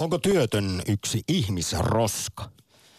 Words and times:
Onko 0.00 0.18
työtön 0.18 0.82
yksi 0.88 1.22
ihmisroska? 1.28 2.50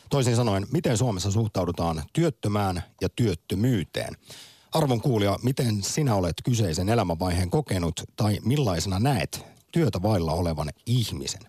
Toisin 0.10 0.36
sanoen, 0.36 0.68
miten 0.72 0.98
Suomessa 0.98 1.32
suhtaudutaan 1.32 2.04
työttömään 2.14 2.84
ja 3.02 3.10
työttömyyteen? 3.10 4.18
Arvon 4.74 5.02
kuulija, 5.02 5.40
miten 5.44 5.84
sinä 5.84 6.16
olet 6.16 6.36
kyseisen 6.44 6.90
elämänvaiheen 6.90 7.50
kokenut 7.50 8.04
tai 8.16 8.40
millaisena 8.46 9.00
näet 9.00 9.46
työtä 9.72 10.02
vailla 10.02 10.34
olevan 10.34 10.70
ihmisen? 10.86 11.42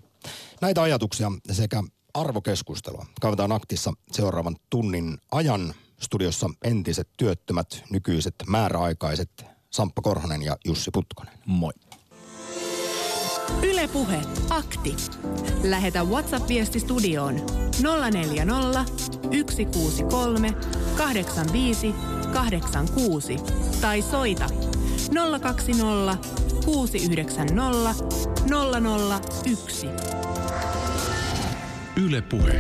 Näitä 0.61 0.83
ajatuksia 0.83 1.32
sekä 1.50 1.82
arvokeskustelua 2.14 3.07
kaivetaan 3.21 3.53
aktissa 3.53 3.93
seuraavan 4.12 4.57
tunnin 4.71 5.19
ajan. 5.32 5.75
Studiossa 6.00 6.50
entiset 6.64 7.09
työttömät, 7.16 7.84
nykyiset 7.91 8.34
määräaikaiset 8.46 9.45
Samppa 9.71 10.03
Korhonen 10.03 10.43
ja 10.43 10.57
Jussi 10.64 10.91
Putkonen. 10.91 11.34
Moi. 11.46 11.73
Ylepuhe 13.62 14.21
akti. 14.50 14.96
Lähetä 15.62 16.05
WhatsApp-viesti 16.05 16.80
studioon 16.80 17.40
040 18.13 18.85
163 19.31 20.54
85 20.96 21.95
86 22.32 23.36
tai 23.81 24.03
soita 24.03 24.46
020 25.40 26.17
690 26.64 27.95
001. 29.46 29.89
Ylepuhe. 31.96 32.59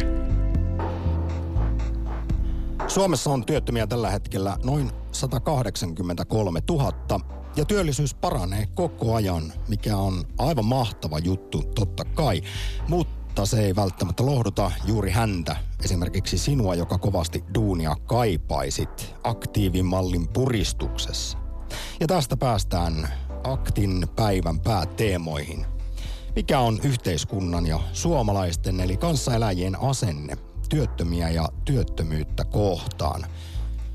Suomessa 2.88 3.30
on 3.30 3.44
työttömiä 3.44 3.86
tällä 3.86 4.10
hetkellä 4.10 4.56
noin 4.64 4.90
183 5.12 6.60
000 6.70 7.41
ja 7.56 7.64
työllisyys 7.64 8.14
paranee 8.14 8.66
koko 8.74 9.14
ajan, 9.14 9.52
mikä 9.68 9.96
on 9.96 10.24
aivan 10.38 10.64
mahtava 10.64 11.18
juttu 11.18 11.62
totta 11.62 12.04
kai. 12.04 12.42
Mutta 12.88 13.46
se 13.46 13.64
ei 13.64 13.76
välttämättä 13.76 14.26
lohduta 14.26 14.72
juuri 14.86 15.10
häntä, 15.10 15.56
esimerkiksi 15.84 16.38
sinua, 16.38 16.74
joka 16.74 16.98
kovasti 16.98 17.44
duunia 17.54 17.96
kaipaisit 18.06 19.14
aktiivimallin 19.24 20.28
puristuksessa. 20.28 21.38
Ja 22.00 22.06
tästä 22.06 22.36
päästään 22.36 23.08
aktin 23.44 24.06
päivän 24.16 24.60
pääteemoihin. 24.60 25.66
Mikä 26.36 26.60
on 26.60 26.80
yhteiskunnan 26.82 27.66
ja 27.66 27.80
suomalaisten 27.92 28.80
eli 28.80 28.96
kanssaeläjien 28.96 29.80
asenne 29.80 30.38
työttömiä 30.68 31.30
ja 31.30 31.48
työttömyyttä 31.64 32.44
kohtaan? 32.44 33.26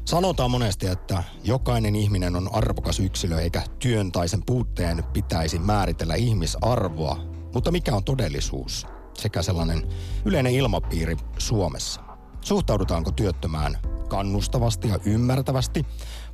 Sanotaan 0.08 0.52
monesti, 0.52 0.88
että 0.88 1.24
jokainen 1.44 1.96
ihminen 1.96 2.36
on 2.36 2.50
arvokas 2.54 3.00
yksilö 3.00 3.42
eikä 3.42 3.62
työn 3.80 4.12
tai 4.12 4.28
sen 4.28 4.46
puutteen 4.46 5.04
pitäisi 5.04 5.60
määritellä 5.60 6.16
ihmisarvoa. 6.16 7.18
Mutta 7.54 7.72
mikä 7.72 7.96
on 7.96 8.04
todellisuus 8.04 8.88
sekä 9.18 9.42
sellainen 9.42 9.88
yleinen 10.26 10.54
ilmapiiri 10.54 11.18
Suomessa? 11.38 12.02
Suhtaudutaanko 12.42 13.12
työttömään 13.12 13.78
kannustavasti 14.10 14.88
ja 14.88 15.00
ymmärtävästi 15.06 15.86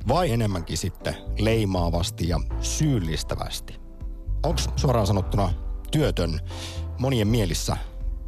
vai 0.08 0.30
enemmänkin 0.30 0.78
sitten 0.78 1.16
leimaavasti 1.38 2.28
ja 2.28 2.40
syyllistävästi? 2.60 3.80
Onko 4.42 4.60
suoraan 4.76 5.06
sanottuna 5.06 5.52
työtön 5.90 6.40
monien 6.98 7.28
mielissä 7.28 7.76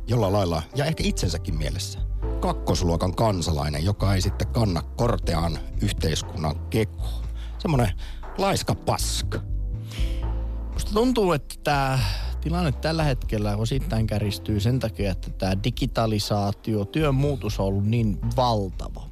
jollain 0.06 0.32
lailla 0.32 0.62
ja 0.74 0.84
ehkä 0.84 1.04
itsensäkin 1.06 1.58
mielessä 1.58 1.98
kakkosluokan 2.46 3.14
kansalainen, 3.14 3.84
joka 3.84 4.14
ei 4.14 4.20
sitten 4.20 4.48
kanna 4.48 4.82
korteaan 4.82 5.58
yhteiskunnan 5.82 6.56
kekoon. 6.70 7.24
Semmoinen 7.58 7.92
laiska 8.38 8.74
paska. 8.74 9.40
Musta 10.72 10.92
tuntuu, 10.94 11.32
että 11.32 11.54
tämä 11.64 11.98
tilanne 12.40 12.72
tällä 12.72 13.04
hetkellä 13.04 13.56
osittain 13.56 14.06
käristyy 14.06 14.60
sen 14.60 14.78
takia, 14.78 15.10
että 15.12 15.30
tämä 15.30 15.52
digitalisaatio, 15.64 16.84
työn 16.84 17.14
muutos 17.14 17.60
on 17.60 17.66
ollut 17.66 17.86
niin 17.86 18.18
valtava. 18.36 19.02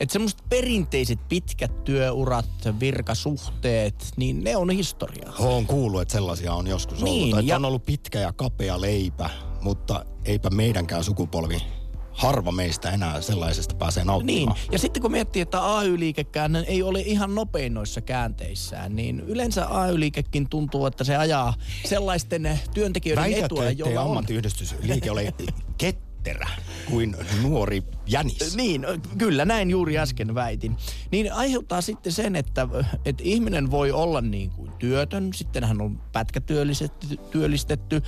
Että 0.00 0.12
semmoiset 0.12 0.42
perinteiset 0.48 1.28
pitkät 1.28 1.84
työurat, 1.84 2.48
virkasuhteet, 2.80 4.12
niin 4.16 4.44
ne 4.44 4.56
on 4.56 4.70
historiaa. 4.70 5.34
Olen 5.38 5.66
kuullut, 5.66 6.00
että 6.02 6.12
sellaisia 6.12 6.54
on 6.54 6.66
joskus 6.66 7.02
Niin, 7.02 7.22
ollut. 7.24 7.38
Että 7.38 7.50
ja- 7.50 7.56
on 7.56 7.64
ollut 7.64 7.86
pitkä 7.86 8.20
ja 8.20 8.32
kapea 8.32 8.80
leipä, 8.80 9.30
mutta 9.60 10.04
eipä 10.24 10.50
meidänkään 10.50 11.04
sukupolvi, 11.04 11.62
harva 12.12 12.52
meistä 12.52 12.90
enää 12.90 13.20
sellaisesta 13.20 13.74
pääsee 13.74 14.02
Niin, 14.02 14.06
nauttimaan. 14.06 14.56
ja 14.72 14.78
sitten 14.78 15.02
kun 15.02 15.10
miettii, 15.12 15.42
että 15.42 15.76
AY-liikekään 15.78 16.56
ei 16.56 16.82
ole 16.82 17.00
ihan 17.00 17.34
nopein 17.34 17.74
noissa 17.74 18.00
käänteissään, 18.00 18.96
niin 18.96 19.20
yleensä 19.20 19.66
AY-liikekin 19.66 20.48
tuntuu, 20.48 20.86
että 20.86 21.04
se 21.04 21.16
ajaa 21.16 21.54
sellaisten 21.84 22.60
työntekijöiden 22.74 23.24
Väitätkö, 23.24 23.44
etua, 23.44 23.70
joilla 23.70 24.00
on... 24.02 24.08
ammattiyhdistysliike 24.08 25.10
ole 25.10 25.34
ketterä 26.22 26.48
kuin 26.86 27.16
nuori 27.42 27.82
jänis? 28.06 28.56
Niin, 28.56 28.86
kyllä 29.18 29.44
näin 29.44 29.70
juuri 29.70 29.98
äsken 29.98 30.34
väitin. 30.34 30.76
Niin 31.10 31.32
aiheuttaa 31.32 31.80
sitten 31.80 32.12
sen, 32.12 32.36
että, 32.36 32.68
että 33.04 33.22
ihminen 33.26 33.70
voi 33.70 33.92
olla 33.92 34.20
niin 34.20 34.50
kuin 34.50 34.72
työtön, 34.78 35.30
sitten 35.34 35.64
hän 35.64 35.80
on 35.80 36.00
pätkätyöllistetty, 36.12 37.16
työllistetty, 37.30 38.02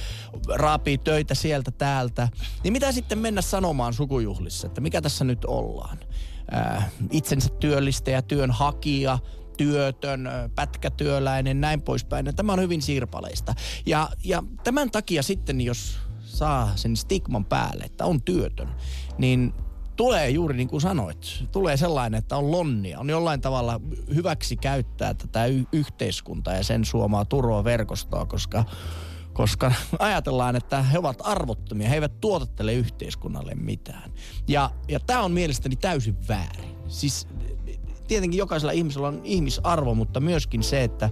raapii 0.48 0.98
töitä 0.98 1.34
sieltä 1.34 1.70
täältä. 1.70 2.28
Niin 2.64 2.72
mitä 2.72 2.92
sitten 2.92 3.19
mennä 3.19 3.42
sanomaan 3.42 3.94
sukujuhlissa, 3.94 4.66
että 4.66 4.81
mikä 4.81 5.00
tässä 5.00 5.25
nyt 5.25 5.44
ollaan? 5.44 5.98
Ää, 6.50 6.91
itsensä 7.10 7.48
työllistäjä, 7.60 8.22
työnhakija, 8.22 9.19
työtön, 9.56 10.28
pätkätyöläinen, 10.54 11.60
näin 11.60 11.82
poispäin. 11.82 12.36
Tämä 12.36 12.52
on 12.52 12.60
hyvin 12.60 12.82
sirpaleista. 12.82 13.54
Ja, 13.86 14.08
ja 14.25 14.42
tämän 14.64 14.91
takia 14.91 15.22
sitten, 15.22 15.60
jos 15.60 15.98
saa 16.34 16.72
sen 16.77 16.97
stigman 16.97 17.45
päälle, 17.45 17.84
että 17.84 18.05
on 18.05 18.22
työtön, 18.22 18.69
niin 19.19 19.55
tulee 19.97 20.31
juuri 20.31 20.56
niin 20.56 20.69
kuin 20.69 20.81
sanoit, 20.81 21.45
tulee 21.53 21.77
sellainen, 21.77 22.19
että 22.19 22.37
on 22.37 22.53
lonnia, 22.53 23.00
on 23.00 23.11
jollain 23.11 23.41
tavalla 23.41 23.81
hyväksi 24.15 24.56
käyttää 24.56 25.15
tätä 25.15 25.47
y- 25.47 25.65
yhteiskuntaa 25.73 26.55
ja 26.55 26.65
sen 26.65 26.84
suomaa 26.84 27.25
turvaverkostoa, 27.25 28.27
koska 28.27 28.65
koska 29.33 29.73
ajatellaan, 29.99 30.56
että 30.56 30.83
he 30.83 30.99
ovat 30.99 31.19
arvottomia, 31.25 31.89
he 31.89 31.94
eivät 31.94 32.21
tuotattele 32.21 32.75
yhteiskunnalle 32.75 33.55
mitään. 33.55 34.12
Ja, 34.49 34.71
ja 34.89 35.00
tämä 35.00 35.23
on 35.23 35.33
mielestäni 35.33 35.77
täysin 35.77 36.17
väärin. 36.28 36.75
Siis 36.89 37.28
tietenkin 38.09 38.39
jokaisella 38.39 38.73
ihmisellä 38.73 39.09
on 39.09 39.21
ihmisarvo, 39.25 39.94
mutta 39.94 40.21
myöskin 40.21 40.62
se, 40.62 40.84
että 40.84 41.11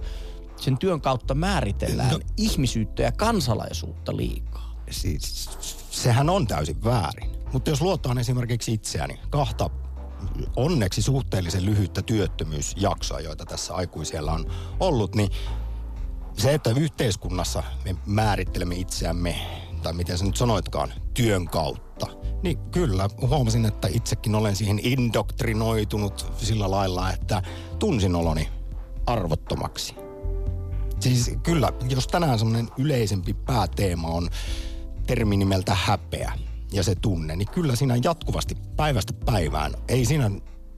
sen 0.57 0.77
työn 0.77 1.01
kautta 1.01 1.35
määritellään 1.35 2.11
No- 2.11 2.19
ihmisyyttä 2.37 3.03
ja 3.03 3.11
kansalaisuutta 3.11 4.17
liikaa. 4.17 4.72
Siis, 4.93 5.49
sehän 5.91 6.29
on 6.29 6.47
täysin 6.47 6.83
väärin. 6.83 7.31
Mutta 7.53 7.69
jos 7.69 7.81
luotaan 7.81 8.17
esimerkiksi 8.17 8.73
itseäni 8.73 9.19
kahta 9.29 9.69
onneksi 10.55 11.01
suhteellisen 11.01 11.65
lyhyttä 11.65 12.01
työttömyysjaksoa, 12.01 13.19
joita 13.19 13.45
tässä 13.45 13.75
aikuisiellä 13.75 14.31
on 14.31 14.51
ollut, 14.79 15.15
niin 15.15 15.29
se, 16.37 16.53
että 16.53 16.69
yhteiskunnassa 16.69 17.63
me 17.85 17.95
määrittelemme 18.05 18.75
itseämme, 18.75 19.35
tai 19.83 19.93
miten 19.93 20.17
sä 20.17 20.25
nyt 20.25 20.37
sanoitkaan, 20.37 20.93
työn 21.13 21.45
kautta, 21.45 22.07
niin 22.43 22.57
kyllä 22.57 23.09
huomasin, 23.21 23.65
että 23.65 23.87
itsekin 23.91 24.35
olen 24.35 24.55
siihen 24.55 24.79
indoktrinoitunut 24.83 26.33
sillä 26.37 26.71
lailla, 26.71 27.11
että 27.11 27.41
tunsin 27.79 28.15
oloni 28.15 28.49
arvottomaksi. 29.05 29.95
Siis 30.99 31.31
kyllä, 31.43 31.71
jos 31.89 32.07
tänään 32.07 32.39
semmoinen 32.39 32.69
yleisempi 32.77 33.33
pääteema 33.33 34.07
on 34.07 34.29
termi 35.07 35.37
nimeltä 35.37 35.75
häpeä 35.75 36.33
ja 36.71 36.83
se 36.83 36.95
tunne, 36.95 37.35
niin 37.35 37.47
kyllä 37.51 37.75
siinä 37.75 37.97
jatkuvasti 38.03 38.57
päivästä 38.75 39.13
päivään, 39.25 39.73
ei 39.87 40.05
siinä 40.05 40.31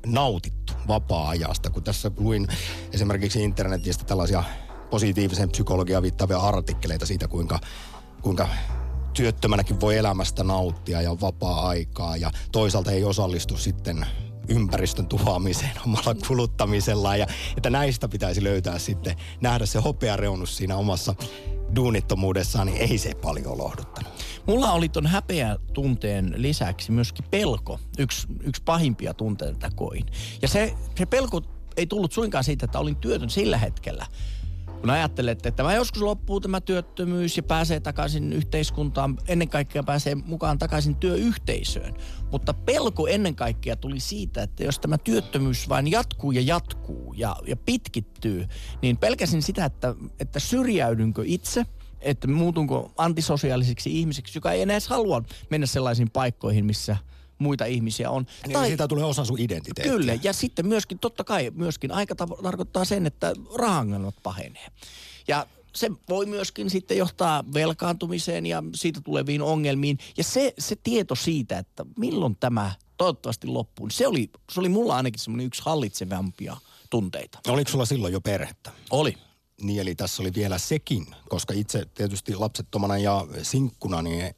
nautittu 0.05 0.73
vapaa-ajasta, 0.87 1.69
kun 1.69 1.83
tässä 1.83 2.11
luin 2.17 2.47
esimerkiksi 2.93 3.43
internetistä 3.43 4.05
tällaisia 4.05 4.43
positiiviseen 4.89 5.49
psykologiaan 5.49 6.03
viittaavia 6.03 6.37
artikkeleita 6.37 7.05
siitä, 7.05 7.27
kuinka, 7.27 7.59
kuinka 8.21 8.47
työttömänäkin 9.13 9.79
voi 9.79 9.97
elämästä 9.97 10.43
nauttia 10.43 11.01
ja 11.01 11.21
vapaa-aikaa 11.21 12.17
ja 12.17 12.31
toisaalta 12.51 12.91
ei 12.91 13.03
osallistu 13.03 13.57
sitten 13.57 14.05
ympäristön 14.47 15.07
tuhoamiseen 15.07 15.71
omalla 15.85 16.15
kuluttamisella 16.27 17.17
ja 17.17 17.27
että 17.57 17.69
näistä 17.69 18.07
pitäisi 18.07 18.43
löytää 18.43 18.79
sitten, 18.79 19.15
nähdä 19.41 19.65
se 19.65 19.79
hopeareunus 19.79 20.57
siinä 20.57 20.77
omassa 20.77 21.15
duunittomuudessaan, 21.75 22.67
niin 22.67 22.91
ei 22.91 22.97
se 22.97 23.13
paljon 23.15 23.57
lohduttanut. 23.57 24.14
Mulla 24.47 24.71
oli 24.71 24.89
ton 24.89 25.07
häpeä 25.07 25.55
tunteen 25.73 26.33
lisäksi 26.35 26.91
myöskin 26.91 27.25
pelko, 27.31 27.79
yksi, 27.99 28.27
yksi 28.43 28.63
pahimpia 28.63 29.13
tunteita 29.13 29.69
koin. 29.75 30.05
Ja 30.41 30.47
se, 30.47 30.73
se 30.97 31.05
pelko 31.05 31.41
ei 31.77 31.87
tullut 31.87 32.11
suinkaan 32.11 32.43
siitä, 32.43 32.65
että 32.65 32.79
olin 32.79 32.95
työtön 32.95 33.29
sillä 33.29 33.57
hetkellä. 33.57 34.05
Kun 34.81 34.89
ajattelet, 34.89 35.37
että 35.37 35.51
tämä 35.51 35.73
joskus 35.73 36.01
loppuu 36.01 36.41
tämä 36.41 36.61
työttömyys 36.61 37.37
ja 37.37 37.43
pääsee 37.43 37.79
takaisin 37.79 38.33
yhteiskuntaan, 38.33 39.17
ennen 39.27 39.49
kaikkea 39.49 39.83
pääsee 39.83 40.15
mukaan 40.15 40.57
takaisin 40.57 40.95
työyhteisöön. 40.95 41.93
Mutta 42.31 42.53
pelko 42.53 43.07
ennen 43.07 43.35
kaikkea 43.35 43.75
tuli 43.75 43.99
siitä, 43.99 44.43
että 44.43 44.63
jos 44.63 44.79
tämä 44.79 44.97
työttömyys 44.97 45.69
vain 45.69 45.91
jatkuu 45.91 46.31
ja 46.31 46.41
jatkuu 46.41 47.13
ja, 47.13 47.35
ja 47.47 47.55
pitkittyy, 47.55 48.47
niin 48.81 48.97
pelkäsin 48.97 49.41
sitä, 49.41 49.65
että, 49.65 49.95
että 50.19 50.39
syrjäydynkö 50.39 51.23
itse 51.25 51.65
että 52.05 52.27
muutunko 52.27 52.93
antisosiaaliseksi 52.97 53.99
ihmiseksi, 53.99 54.37
joka 54.37 54.51
ei 54.51 54.61
enää 54.61 54.73
edes 54.73 54.87
halua 54.87 55.23
mennä 55.49 55.67
sellaisiin 55.67 56.09
paikkoihin, 56.09 56.65
missä 56.65 56.97
muita 57.39 57.65
ihmisiä 57.65 58.09
on. 58.09 58.25
Niin 58.45 58.53
tai, 58.53 58.67
siitä 58.67 58.87
tulee 58.87 59.05
osa 59.05 59.25
sun 59.25 59.39
identiteettiä. 59.39 59.93
Kyllä, 59.93 60.17
ja 60.23 60.33
sitten 60.33 60.67
myöskin, 60.67 60.99
totta 60.99 61.23
kai, 61.23 61.51
myöskin 61.55 61.91
aika 61.91 62.15
tarkoittaa 62.15 62.85
sen, 62.85 63.05
että 63.05 63.33
rahangelmat 63.55 64.15
pahenee. 64.23 64.67
Ja 65.27 65.47
se 65.75 65.91
voi 66.09 66.25
myöskin 66.25 66.69
sitten 66.69 66.97
johtaa 66.97 67.43
velkaantumiseen 67.53 68.45
ja 68.45 68.63
siitä 68.75 69.01
tuleviin 69.01 69.41
ongelmiin. 69.41 69.97
Ja 70.17 70.23
se, 70.23 70.53
se 70.59 70.75
tieto 70.83 71.15
siitä, 71.15 71.59
että 71.59 71.85
milloin 71.97 72.37
tämä 72.39 72.71
toivottavasti 72.97 73.47
loppuu, 73.47 73.85
niin 73.85 73.95
se 73.95 74.07
oli, 74.07 74.29
se 74.51 74.59
oli 74.59 74.69
mulla 74.69 74.95
ainakin 74.95 75.19
semmoinen 75.19 75.47
yksi 75.47 75.61
hallitsevampia 75.65 76.57
tunteita. 76.89 77.39
Oliko 77.47 77.71
sulla 77.71 77.85
silloin 77.85 78.13
jo 78.13 78.21
perhettä? 78.21 78.71
Oli. 78.89 79.17
Niin, 79.61 79.81
eli 79.81 79.95
tässä 79.95 80.23
oli 80.23 80.33
vielä 80.35 80.57
sekin, 80.57 81.07
koska 81.29 81.53
itse 81.53 81.85
tietysti 81.85 82.35
lapsettomana 82.35 82.97
ja 82.97 83.27
sinkkuna, 83.41 84.01
niin 84.01 84.33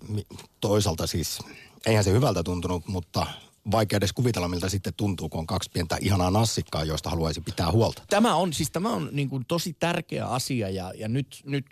toisaalta 0.62 1.08
siis, 1.08 1.40
eihän 1.86 2.04
se 2.04 2.12
hyvältä 2.12 2.44
tuntunut, 2.44 2.88
mutta 2.88 3.28
vaikea 3.72 3.98
edes 3.98 4.14
kuvitella, 4.14 4.48
miltä 4.48 4.69
sitten 4.69 4.94
tuntuu, 4.98 5.30
kun 5.30 5.40
on 5.40 5.48
kaksi 5.48 5.69
pientä 5.74 5.98
ihanaa 6.02 6.31
nassikkaa, 6.31 6.84
joista 6.84 7.10
haluaisi 7.10 7.42
pitää 7.42 7.72
huolta. 7.72 8.04
Tämä 8.10 8.36
on, 8.36 8.54
siis 8.54 8.72
tämä 8.72 8.90
on 8.90 9.10
niin 9.12 9.30
kuin 9.30 9.46
tosi 9.48 9.74
tärkeä 9.74 10.25
asia 10.25 10.69
ja, 10.69 10.94
ja 10.98 11.08
nyt, 11.08 11.42
nyt 11.46 11.66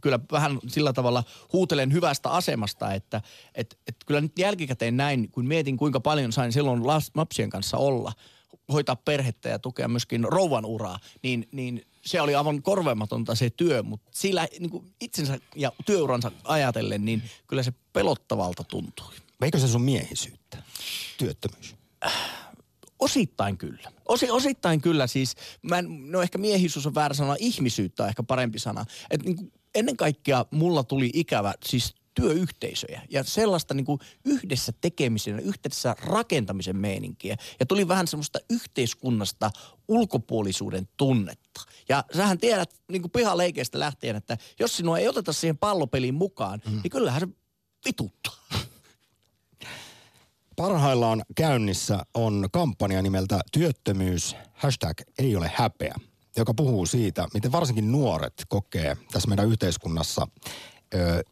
kyllä 0.00 0.20
vähän 0.32 0.58
sillä 0.66 0.92
tavalla 0.92 1.24
huutelen 1.52 1.92
hyvästä 1.92 2.30
asemasta, 2.30 2.94
että 2.94 3.22
et, 3.54 3.78
et 3.86 3.96
kyllä 4.06 4.20
nyt 4.20 4.38
jälkikäteen 4.38 4.96
näin, 4.96 5.30
kun 5.30 5.46
mietin 5.46 5.76
kuinka 5.76 6.00
paljon 6.00 6.32
sain 6.32 6.52
silloin 6.52 6.86
lapsien 7.14 7.50
kanssa 7.50 7.76
olla, 7.76 8.12
hoitaa 8.72 8.96
perhettä 8.96 9.48
ja 9.48 9.58
tukea 9.58 9.88
myöskin 9.88 10.24
rouvan 10.24 10.64
uraa, 10.64 10.98
niin, 11.22 11.48
niin 11.52 11.82
se 12.04 12.20
oli 12.20 12.34
aivan 12.34 12.62
korvematonta 12.62 13.34
se 13.34 13.50
työ, 13.50 13.82
mutta 13.82 14.10
sillä 14.14 14.48
niin 14.58 14.70
kuin 14.70 14.94
itsensä 15.00 15.38
ja 15.56 15.72
työuransa 15.86 16.32
ajatellen, 16.44 17.04
niin 17.04 17.22
kyllä 17.46 17.62
se 17.62 17.72
pelottavalta 17.92 18.64
tuntui. 18.64 19.14
Veikö 19.40 19.58
se 19.58 19.68
sun 19.68 19.82
miehisyyttä, 19.82 20.62
työttömyys? 21.18 21.74
Osittain 22.98 23.58
kyllä. 23.58 23.92
Osi, 24.08 24.30
osittain 24.30 24.80
kyllä 24.80 25.06
siis. 25.06 25.34
Mä 25.62 25.78
en, 25.78 26.10
no 26.10 26.22
ehkä 26.22 26.38
miehisyys 26.38 26.86
on 26.86 26.94
väärä 26.94 27.14
sana, 27.14 27.36
ihmisyyttä 27.38 28.02
on 28.02 28.08
ehkä 28.08 28.22
parempi 28.22 28.58
sana. 28.58 28.84
Et 29.10 29.22
niin 29.22 29.36
kuin 29.36 29.52
ennen 29.74 29.96
kaikkea 29.96 30.44
mulla 30.50 30.84
tuli 30.84 31.10
ikävä 31.14 31.54
siis 31.64 31.94
työyhteisöjä 32.14 33.02
ja 33.10 33.24
sellaista 33.24 33.74
niin 33.74 33.84
kuin 33.84 34.00
yhdessä 34.24 34.72
tekemisen, 34.80 35.40
yhdessä 35.40 35.96
rakentamisen 36.02 36.76
meininkiä. 36.76 37.36
Ja 37.60 37.66
tuli 37.66 37.88
vähän 37.88 38.06
semmoista 38.06 38.38
yhteiskunnasta 38.50 39.50
ulkopuolisuuden 39.88 40.88
tunnetta. 40.96 41.60
Ja 41.88 42.04
sähän 42.16 42.38
tiedät 42.38 42.74
niin 42.88 43.02
kuin 43.02 43.12
pihaleikeistä 43.12 43.78
lähtien, 43.78 44.16
että 44.16 44.38
jos 44.60 44.76
sinua 44.76 44.98
ei 44.98 45.08
oteta 45.08 45.32
siihen 45.32 45.58
pallopeliin 45.58 46.14
mukaan, 46.14 46.60
mm. 46.66 46.80
niin 46.82 46.90
kyllähän 46.90 47.20
se 47.20 47.28
vituttaa. 47.84 48.34
Parhaillaan 50.56 51.22
käynnissä 51.36 52.06
on 52.14 52.48
kampanja 52.52 53.02
nimeltä 53.02 53.40
Työttömyys, 53.52 54.36
hashtag 54.52 55.00
ei 55.18 55.36
ole 55.36 55.50
häpeä, 55.54 55.94
joka 56.36 56.54
puhuu 56.54 56.86
siitä, 56.86 57.28
miten 57.34 57.52
varsinkin 57.52 57.92
nuoret 57.92 58.44
kokee 58.48 58.96
tässä 59.12 59.28
meidän 59.28 59.48
yhteiskunnassa 59.48 60.26
ö, 60.94 61.22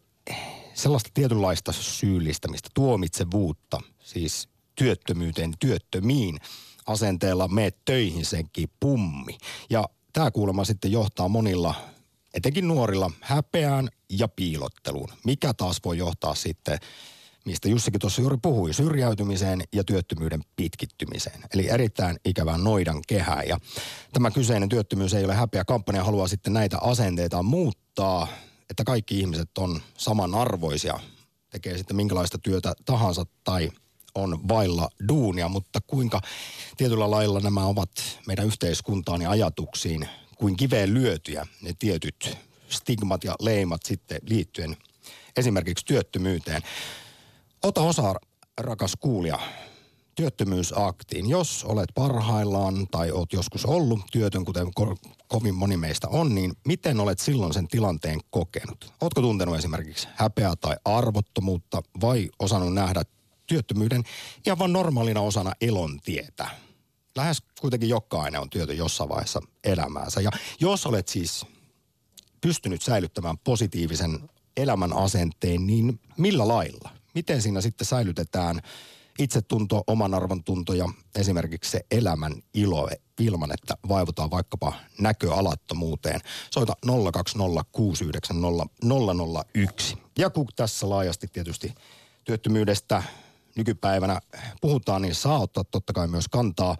sellaista 0.78 1.10
tietynlaista 1.14 1.72
syyllistämistä, 1.72 2.68
tuomitsevuutta, 2.74 3.80
siis 4.04 4.48
työttömyyteen, 4.74 5.52
työttömiin 5.58 6.38
asenteella 6.86 7.48
me 7.48 7.72
töihin 7.84 8.24
senkin 8.24 8.68
pummi. 8.80 9.38
Ja 9.70 9.84
tämä 10.12 10.30
kuulemma 10.30 10.64
sitten 10.64 10.92
johtaa 10.92 11.28
monilla, 11.28 11.74
etenkin 12.34 12.68
nuorilla, 12.68 13.10
häpeään 13.20 13.88
ja 14.10 14.28
piilotteluun, 14.28 15.08
mikä 15.24 15.54
taas 15.54 15.80
voi 15.84 15.98
johtaa 15.98 16.34
sitten 16.34 16.78
mistä 17.44 17.68
Jussikin 17.68 18.00
tuossa 18.00 18.20
juuri 18.20 18.36
puhui, 18.42 18.74
syrjäytymiseen 18.74 19.62
ja 19.72 19.84
työttömyyden 19.84 20.40
pitkittymiseen. 20.56 21.40
Eli 21.54 21.68
erittäin 21.68 22.16
ikävään 22.24 22.64
noidan 22.64 23.02
kehää. 23.06 23.42
Ja 23.42 23.58
tämä 24.12 24.30
kyseinen 24.30 24.68
työttömyys 24.68 25.14
ei 25.14 25.24
ole 25.24 25.34
häpeä. 25.34 25.64
Kampanja 25.64 26.04
haluaa 26.04 26.28
sitten 26.28 26.52
näitä 26.52 26.78
asenteita 26.78 27.42
muuttaa, 27.42 28.28
että 28.70 28.84
kaikki 28.84 29.20
ihmiset 29.20 29.58
on 29.58 29.82
samanarvoisia, 29.98 31.00
tekee 31.50 31.78
sitten 31.78 31.96
minkälaista 31.96 32.38
työtä 32.38 32.74
tahansa 32.84 33.26
tai 33.44 33.70
on 34.14 34.48
vailla 34.48 34.88
duunia, 35.08 35.48
mutta 35.48 35.80
kuinka 35.86 36.20
tietyllä 36.76 37.10
lailla 37.10 37.40
nämä 37.40 37.66
ovat 37.66 37.90
meidän 38.26 38.46
yhteiskuntaan 38.46 39.22
ja 39.22 39.30
ajatuksiin 39.30 40.08
kuin 40.36 40.56
kiveen 40.56 40.94
lyötyjä 40.94 41.46
ne 41.62 41.74
tietyt 41.78 42.36
stigmat 42.68 43.24
ja 43.24 43.36
leimat 43.40 43.82
sitten 43.82 44.20
liittyen 44.22 44.76
esimerkiksi 45.36 45.84
työttömyyteen. 45.84 46.62
Ota 47.62 47.80
osa, 47.80 48.14
rakas 48.58 48.92
kuulija, 49.00 49.38
työttömyysaktiin. 50.18 51.28
Jos 51.28 51.64
olet 51.64 51.88
parhaillaan 51.94 52.88
tai 52.90 53.10
olet 53.10 53.32
joskus 53.32 53.66
ollut 53.66 54.00
työtön, 54.12 54.44
kuten 54.44 54.66
ko- 54.66 55.12
kovin 55.28 55.54
moni 55.54 55.76
meistä 55.76 56.08
on, 56.08 56.34
niin 56.34 56.52
miten 56.66 57.00
olet 57.00 57.18
silloin 57.18 57.54
sen 57.54 57.68
tilanteen 57.68 58.20
kokenut? 58.30 58.92
Oletko 59.00 59.20
tuntenut 59.20 59.56
esimerkiksi 59.56 60.08
häpeää 60.14 60.56
tai 60.56 60.76
arvottomuutta 60.84 61.82
vai 62.00 62.28
osannut 62.38 62.74
nähdä 62.74 63.02
työttömyyden 63.46 64.02
ihan 64.46 64.58
vain 64.58 64.72
normaalina 64.72 65.20
osana 65.20 65.52
elontietä? 65.60 66.48
Lähes 67.16 67.42
kuitenkin 67.60 67.88
jokainen 67.88 68.40
on 68.40 68.50
työtön 68.50 68.76
jossain 68.76 69.10
vaiheessa 69.10 69.40
elämäänsä. 69.64 70.20
Ja 70.20 70.30
jos 70.60 70.86
olet 70.86 71.08
siis 71.08 71.46
pystynyt 72.40 72.82
säilyttämään 72.82 73.38
positiivisen 73.38 74.30
elämän 74.56 74.92
asenteen, 74.92 75.66
niin 75.66 76.00
millä 76.16 76.48
lailla? 76.48 76.98
miten 77.14 77.42
siinä 77.42 77.60
sitten 77.60 77.86
säilytetään 77.86 78.60
itsetunto, 79.18 79.82
oman 79.86 80.14
arvon 80.14 80.44
tunto 80.44 80.74
ja 80.74 80.88
esimerkiksi 81.14 81.70
se 81.70 81.80
elämän 81.90 82.42
ilo 82.54 82.88
ilman, 83.20 83.52
että 83.52 83.74
vaivutaan 83.88 84.30
vaikkapa 84.30 84.72
näköalattomuuteen. 85.00 86.20
Soita 86.50 86.72
020690001. 86.86 86.90
Ja 90.18 90.30
kun 90.30 90.46
tässä 90.56 90.88
laajasti 90.88 91.26
tietysti 91.32 91.74
työttömyydestä 92.24 93.02
nykypäivänä 93.56 94.20
puhutaan, 94.60 95.02
niin 95.02 95.14
saa 95.14 95.38
ottaa 95.38 95.64
totta 95.64 95.92
kai 95.92 96.08
myös 96.08 96.28
kantaa 96.28 96.76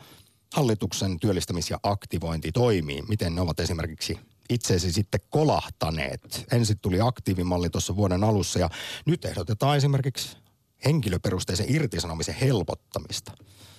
hallituksen 0.55 1.21
työllistämis- 1.21 1.71
ja 1.71 1.79
aktivointitoimiin. 1.83 3.05
Miten 3.09 3.35
ne 3.35 3.41
ovat 3.41 3.61
esimerkiksi 3.61 4.19
itseesi 4.51 4.93
sitten 4.93 5.21
kolahtaneet. 5.31 6.47
Ensin 6.53 6.79
tuli 6.79 7.01
aktiivimalli 7.01 7.71
tuossa 7.71 7.97
vuoden 7.97 8.25
alussa 8.25 8.59
ja 8.59 8.71
nyt 9.07 9.25
ehdotetaan 9.25 9.77
esimerkiksi 9.77 10.37
henkilöperusteisen 10.85 11.67
irtisanomisen 11.75 12.35
helpottamista. 12.35 13.33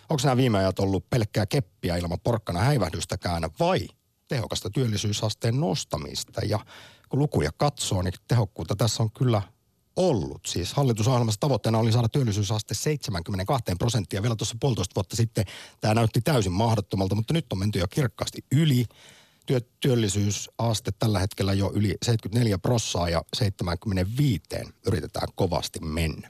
Onko 0.10 0.22
nämä 0.24 0.38
viime 0.38 0.58
ajat 0.58 0.80
ollut 0.80 1.10
pelkkää 1.10 1.46
keppiä 1.46 1.98
ilman 1.98 2.20
porkkana 2.24 2.60
häivähdystäkään 2.60 3.44
vai 3.60 3.88
tehokasta 4.28 4.70
työllisyysasteen 4.70 5.60
nostamista? 5.60 6.42
Ja 6.46 6.60
kun 7.10 7.20
lukuja 7.20 7.52
katsoo, 7.58 8.02
niin 8.02 8.14
tehokkuutta 8.28 8.76
tässä 8.76 9.04
on 9.04 9.12
kyllä 9.12 9.42
ollut. 9.96 10.46
Siis 10.48 10.74
hallitusohjelmassa 10.74 11.40
tavoitteena 11.40 11.78
oli 11.78 11.92
saada 11.92 12.10
työllisyysaste 12.10 12.74
72 12.74 13.76
prosenttia. 13.80 14.22
Vielä 14.22 14.36
tuossa 14.36 14.56
puolitoista 14.60 14.96
vuotta 14.96 15.16
sitten 15.16 15.46
tämä 15.82 15.94
näytti 15.94 16.22
täysin 16.22 16.52
mahdottomalta, 16.52 17.16
mutta 17.16 17.34
nyt 17.34 17.46
on 17.52 17.60
menty 17.60 17.80
jo 17.80 17.88
kirkkaasti 17.88 18.46
yli 18.52 18.86
työ, 19.46 19.62
työllisyysaste 19.80 20.92
tällä 21.00 21.20
hetkellä 21.20 21.54
jo 21.54 21.72
yli 21.76 21.98
74 22.06 22.58
prossaa 22.58 23.10
ja 23.10 23.24
75 23.38 24.44
yritetään 24.88 25.28
kovasti 25.36 25.80
mennä. 25.80 26.30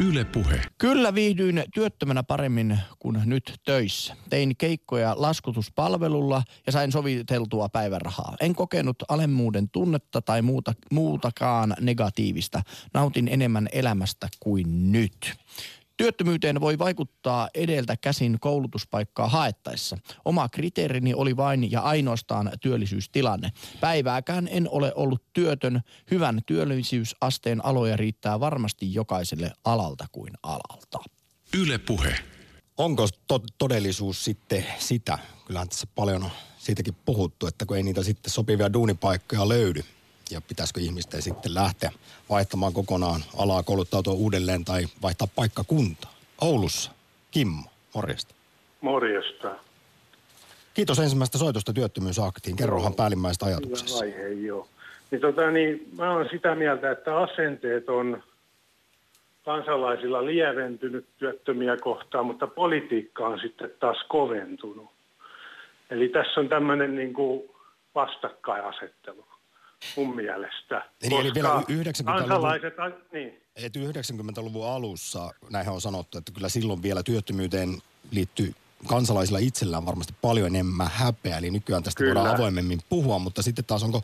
Yle 0.00 0.24
Puhe. 0.24 0.60
Kyllä 0.78 1.14
viihdyin 1.14 1.64
työttömänä 1.74 2.22
paremmin 2.22 2.78
kuin 2.98 3.20
nyt 3.24 3.54
töissä. 3.64 4.16
Tein 4.30 4.56
keikkoja 4.56 5.14
laskutuspalvelulla 5.18 6.42
ja 6.66 6.72
sain 6.72 6.92
soviteltua 6.92 7.68
päivärahaa. 7.68 8.36
En 8.40 8.54
kokenut 8.54 8.96
alemmuuden 9.08 9.70
tunnetta 9.70 10.22
tai 10.22 10.42
muuta, 10.42 10.72
muutakaan 10.92 11.74
negatiivista. 11.80 12.62
Nautin 12.94 13.28
enemmän 13.28 13.68
elämästä 13.72 14.28
kuin 14.40 14.92
nyt. 14.92 15.34
Työttömyyteen 15.96 16.60
voi 16.60 16.78
vaikuttaa 16.78 17.48
edeltä 17.54 17.96
käsin 17.96 18.40
koulutuspaikkaa 18.40 19.28
haettaessa. 19.28 19.96
Oma 20.24 20.48
kriteerini 20.48 21.14
oli 21.14 21.36
vain 21.36 21.70
ja 21.70 21.80
ainoastaan 21.80 22.52
työllisyystilanne. 22.60 23.52
Päivääkään 23.80 24.48
en 24.48 24.68
ole 24.70 24.92
ollut 24.94 25.22
työtön. 25.32 25.80
Hyvän 26.10 26.40
työllisyysasteen 26.46 27.64
aloja 27.64 27.96
riittää 27.96 28.40
varmasti 28.40 28.94
jokaiselle 28.94 29.52
alalta 29.64 30.06
kuin 30.12 30.32
alalta. 30.42 30.98
Yle 31.58 31.78
puhe. 31.78 32.14
Onko 32.76 33.08
to- 33.26 33.42
todellisuus 33.58 34.24
sitten 34.24 34.66
sitä? 34.78 35.18
Kyllähän 35.46 35.68
tässä 35.68 35.86
paljon 35.94 36.30
siitäkin 36.58 36.94
puhuttu, 37.04 37.46
että 37.46 37.66
kun 37.66 37.76
ei 37.76 37.82
niitä 37.82 38.02
sitten 38.02 38.32
sopivia 38.32 38.72
duunipaikkoja 38.72 39.48
löydy, 39.48 39.84
ja 40.30 40.40
pitäisikö 40.40 40.80
ihmisten 40.80 41.22
sitten 41.22 41.54
lähteä 41.54 41.90
vaihtamaan 42.30 42.72
kokonaan 42.72 43.20
alaa, 43.38 43.62
kouluttautua 43.62 44.12
uudelleen 44.12 44.64
tai 44.64 44.84
vaihtaa 45.02 45.28
paikkakuntaa. 45.34 46.14
Oulussa, 46.40 46.90
Kimmo, 47.30 47.70
morjesta. 47.94 48.34
Morjesta. 48.80 49.54
Kiitos 50.74 50.98
ensimmäistä 50.98 51.38
soitosta 51.38 51.72
työttömyysaktiin. 51.72 52.56
Kerrohan 52.56 52.94
päällimmäistä 52.94 53.46
ajatuksesta. 53.46 54.04
Hyvä 54.04 54.16
aihe, 54.16 54.28
joo. 54.28 54.68
Niin, 55.10 55.20
tota, 55.20 55.50
niin, 55.50 55.88
mä 55.98 56.12
olen 56.12 56.28
sitä 56.30 56.54
mieltä, 56.54 56.90
että 56.90 57.16
asenteet 57.16 57.88
on 57.88 58.22
kansalaisilla 59.44 60.24
lieventynyt 60.24 61.06
työttömiä 61.18 61.76
kohtaan, 61.76 62.26
mutta 62.26 62.46
politiikka 62.46 63.26
on 63.26 63.40
sitten 63.40 63.70
taas 63.80 64.04
koventunut. 64.08 64.90
Eli 65.90 66.08
tässä 66.08 66.40
on 66.40 66.48
tämmöinen 66.48 66.96
niin 66.96 67.12
kuin 67.12 67.42
vastakkainasettelu 67.94 69.26
mun 69.96 70.16
mielestä. 70.16 70.82
Eli, 71.02 71.14
eli 71.20 71.34
vielä 71.34 71.48
90-luvun, 71.48 72.04
kansalaiset, 72.04 72.74
niin. 73.12 73.42
et 73.56 73.76
90-luvun 73.76 74.66
alussa, 74.66 75.30
näin 75.50 75.68
on 75.68 75.80
sanottu, 75.80 76.18
että 76.18 76.32
kyllä 76.32 76.48
silloin 76.48 76.82
vielä 76.82 77.02
työttömyyteen 77.02 77.68
liittyy 78.10 78.52
kansalaisilla 78.88 79.38
itsellään 79.38 79.86
varmasti 79.86 80.14
paljon 80.22 80.46
enemmän 80.46 80.90
häpeä, 80.92 81.38
eli 81.38 81.50
nykyään 81.50 81.82
tästä 81.82 81.98
Kyllä. 81.98 82.14
voidaan 82.14 82.36
avoimemmin 82.36 82.78
puhua, 82.88 83.18
mutta 83.18 83.42
sitten 83.42 83.64
taas 83.64 83.82
onko 83.82 84.02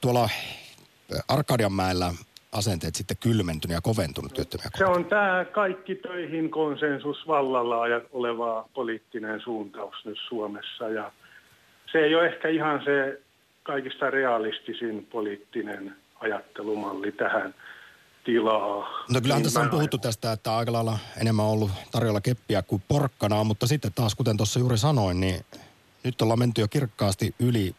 tuolla 0.00 0.28
Arkadianmäellä 1.28 2.12
asenteet 2.52 2.94
sitten 2.94 3.16
kylmentynyt 3.20 3.74
ja 3.74 3.80
koventunut 3.80 4.34
työttömiä 4.34 4.70
Se 4.78 4.86
on 4.86 5.04
tämä 5.04 5.44
kaikki 5.52 5.94
töihin 5.94 6.50
konsensus 6.50 7.26
vallalla 7.26 7.76
oleva 8.12 8.68
poliittinen 8.74 9.40
suuntaus 9.40 9.94
nyt 10.04 10.18
Suomessa. 10.28 10.88
Ja 10.88 11.12
se 11.92 11.98
ei 11.98 12.14
ole 12.14 12.26
ehkä 12.26 12.48
ihan 12.48 12.82
se 12.84 13.20
kaikista 13.70 14.10
realistisin 14.10 15.06
poliittinen 15.10 15.96
ajattelumalli 16.20 17.12
tähän 17.12 17.54
tilaa. 18.24 19.04
No 19.12 19.20
kyllähän 19.20 19.42
Niin 19.42 19.44
tässä 19.44 19.60
on 19.60 19.70
puhuttu 19.70 19.98
tästä, 19.98 20.32
että 20.32 20.56
aika 20.56 20.72
lailla 20.72 20.98
enemmän 21.20 21.44
on 21.44 21.52
ollut 21.52 21.70
tarjolla 21.92 22.20
keppiä 22.20 22.62
kuin 22.62 22.82
porkkanaa, 22.88 23.44
mutta 23.44 23.66
sitten 23.66 23.92
taas, 23.94 24.14
kuten 24.14 24.36
tuossa 24.36 24.60
juuri 24.60 24.78
sanoin, 24.78 25.20
niin 25.20 25.40
nyt 26.04 26.22
ollaan 26.22 26.38
menty 26.38 26.60
jo 26.60 26.68
kirkkaasti 26.68 27.34
yli 27.38 27.74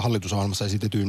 hallitusohjelmassa 0.00 0.64
esitetyn 0.64 1.08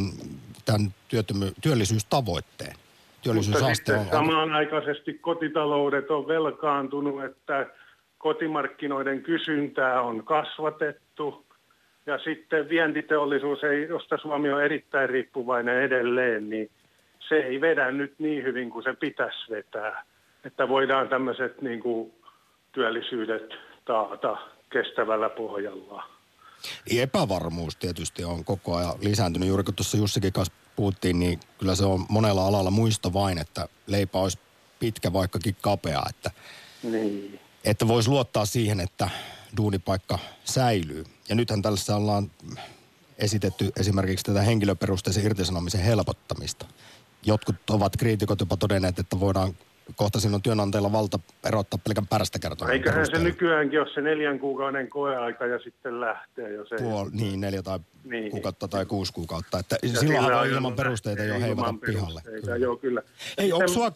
tämän 0.66 0.94
työttömy- 1.10 1.54
työllisyystavoitteen. 1.62 2.76
Työllisyysaste 3.22 3.94
on... 3.94 4.06
samanaikaisesti 4.12 5.14
kotitaloudet 5.14 6.12
on 6.12 6.28
velkaantunut, 6.28 7.24
että 7.24 7.68
kotimarkkinoiden 8.18 9.24
kysyntää 9.24 10.02
on 10.02 10.24
kasvatettu 10.24 11.45
ja 12.06 12.20
sitten 12.24 12.70
vientiteollisuus, 12.70 13.64
ei, 13.64 13.88
josta 13.88 14.18
Suomi 14.18 14.50
on 14.50 14.64
erittäin 14.64 15.10
riippuvainen 15.10 15.82
edelleen, 15.82 16.50
niin 16.50 16.70
se 17.30 17.36
ei 17.36 17.62
vedä 17.62 17.92
nyt 17.92 18.14
niin 18.20 18.44
hyvin 18.44 18.70
kuin 18.70 18.84
se 18.84 18.94
pitäisi 18.94 19.50
vetää, 19.50 20.04
että 20.44 20.70
voidaan 20.70 21.10
tämmöiset 21.10 21.62
niin 21.62 21.80
kuin, 21.80 22.14
työllisyydet 22.72 23.54
taata 23.86 24.38
kestävällä 24.70 25.30
pohjalla. 25.30 26.04
Epävarmuus 27.02 27.76
tietysti 27.76 28.24
on 28.24 28.46
koko 28.46 28.76
ajan 28.76 28.94
lisääntynyt. 29.02 29.48
Juuri 29.48 29.64
kun 29.64 29.74
tuossa 29.74 29.98
Jussikin 29.98 30.34
kanssa 30.34 30.54
puhuttiin, 30.76 31.20
niin 31.20 31.40
kyllä 31.58 31.76
se 31.76 31.86
on 31.86 32.06
monella 32.10 32.48
alalla 32.48 32.72
muista 32.72 33.14
vain, 33.14 33.38
että 33.38 33.68
leipä 33.88 34.18
olisi 34.18 34.40
pitkä 34.80 35.14
vaikkakin 35.14 35.56
kapea, 35.62 36.04
että 36.10 36.32
Niin. 36.84 37.40
että 37.66 37.88
voisi 37.88 38.10
luottaa 38.10 38.46
siihen, 38.46 38.80
että 38.80 39.10
duunipaikka 39.58 40.20
säilyy. 40.44 41.04
Ja 41.30 41.36
nythän 41.36 41.62
tällaisessa 41.62 41.96
ollaan 41.96 42.32
esitetty 43.18 43.72
esimerkiksi 43.80 44.26
tätä 44.26 44.42
henkilöperusteisen 44.42 45.26
irtisanomisen 45.26 45.82
helpottamista. 45.82 46.66
Jotkut 47.26 47.56
ovat 47.70 47.98
kriitikot 47.98 48.40
jopa 48.40 48.58
todenneet, 48.58 49.00
että 49.00 49.20
voidaan 49.20 49.54
kohta 49.96 50.20
sinun 50.20 50.42
työnantajalla 50.42 50.92
valta 50.92 51.20
erottaa 51.44 51.80
pelkän 51.84 52.08
pärstäkertoimen 52.08 52.74
Eiköhän 52.74 52.94
se 52.96 53.12
perusteella. 53.12 53.28
nykyäänkin 53.28 53.82
ole 53.82 53.90
se 53.94 54.02
neljän 54.02 54.40
kuukauden 54.40 54.90
koeaika 54.90 55.46
ja 55.46 55.60
sitten 55.60 56.02
lähtee, 56.02 56.54
jos 56.54 56.72
ei... 56.72 56.78
Puol, 56.78 57.10
niin, 57.12 57.42
neljä 57.42 57.62
tai 57.64 57.80
Niin. 58.04 58.32
kuukautta 58.32 58.68
tai 58.68 58.86
kuusi 58.86 59.14
kuukautta. 59.14 59.60
Että 59.60 59.78
Ja 59.84 60.00
sillä 60.00 60.22
voi 60.22 60.34
on 60.36 60.48
ilman 60.48 60.74
perusteita 60.76 61.24
jo 61.24 61.40
heivata 61.40 61.74
pihalle. 61.86 62.22
Kyllä. 62.22 62.56
Joo, 62.56 62.78
kyllä. 62.78 63.02
Ei, 63.38 63.54
onko 63.54 63.68
Sitten- 63.68 63.74
sua 63.74 63.92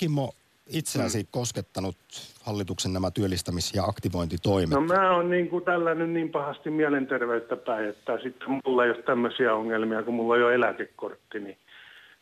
Itseäsi 0.69 1.27
koskettanut 1.31 1.97
hallituksen 2.43 2.93
nämä 2.93 3.11
työllistämis- 3.19 3.75
ja 3.75 3.83
aktivointitoimet? 3.83 4.69
No 4.69 4.81
mä 4.81 5.15
oon 5.15 5.29
niin 5.29 5.49
kuin 5.49 5.65
tällä 5.65 5.95
nyt 5.95 6.09
niin 6.09 6.29
pahasti 6.29 6.69
mielenterveyttä 6.69 7.55
päin, 7.55 7.89
että 7.89 8.19
sitten 8.23 8.61
mulla 8.65 8.85
ei 8.85 8.91
ole 8.91 9.03
tämmöisiä 9.03 9.53
ongelmia, 9.53 10.03
kun 10.03 10.13
mulla 10.13 10.33
on 10.33 10.39
jo 10.39 10.49
eläkekortti, 10.49 11.39
niin, 11.39 11.57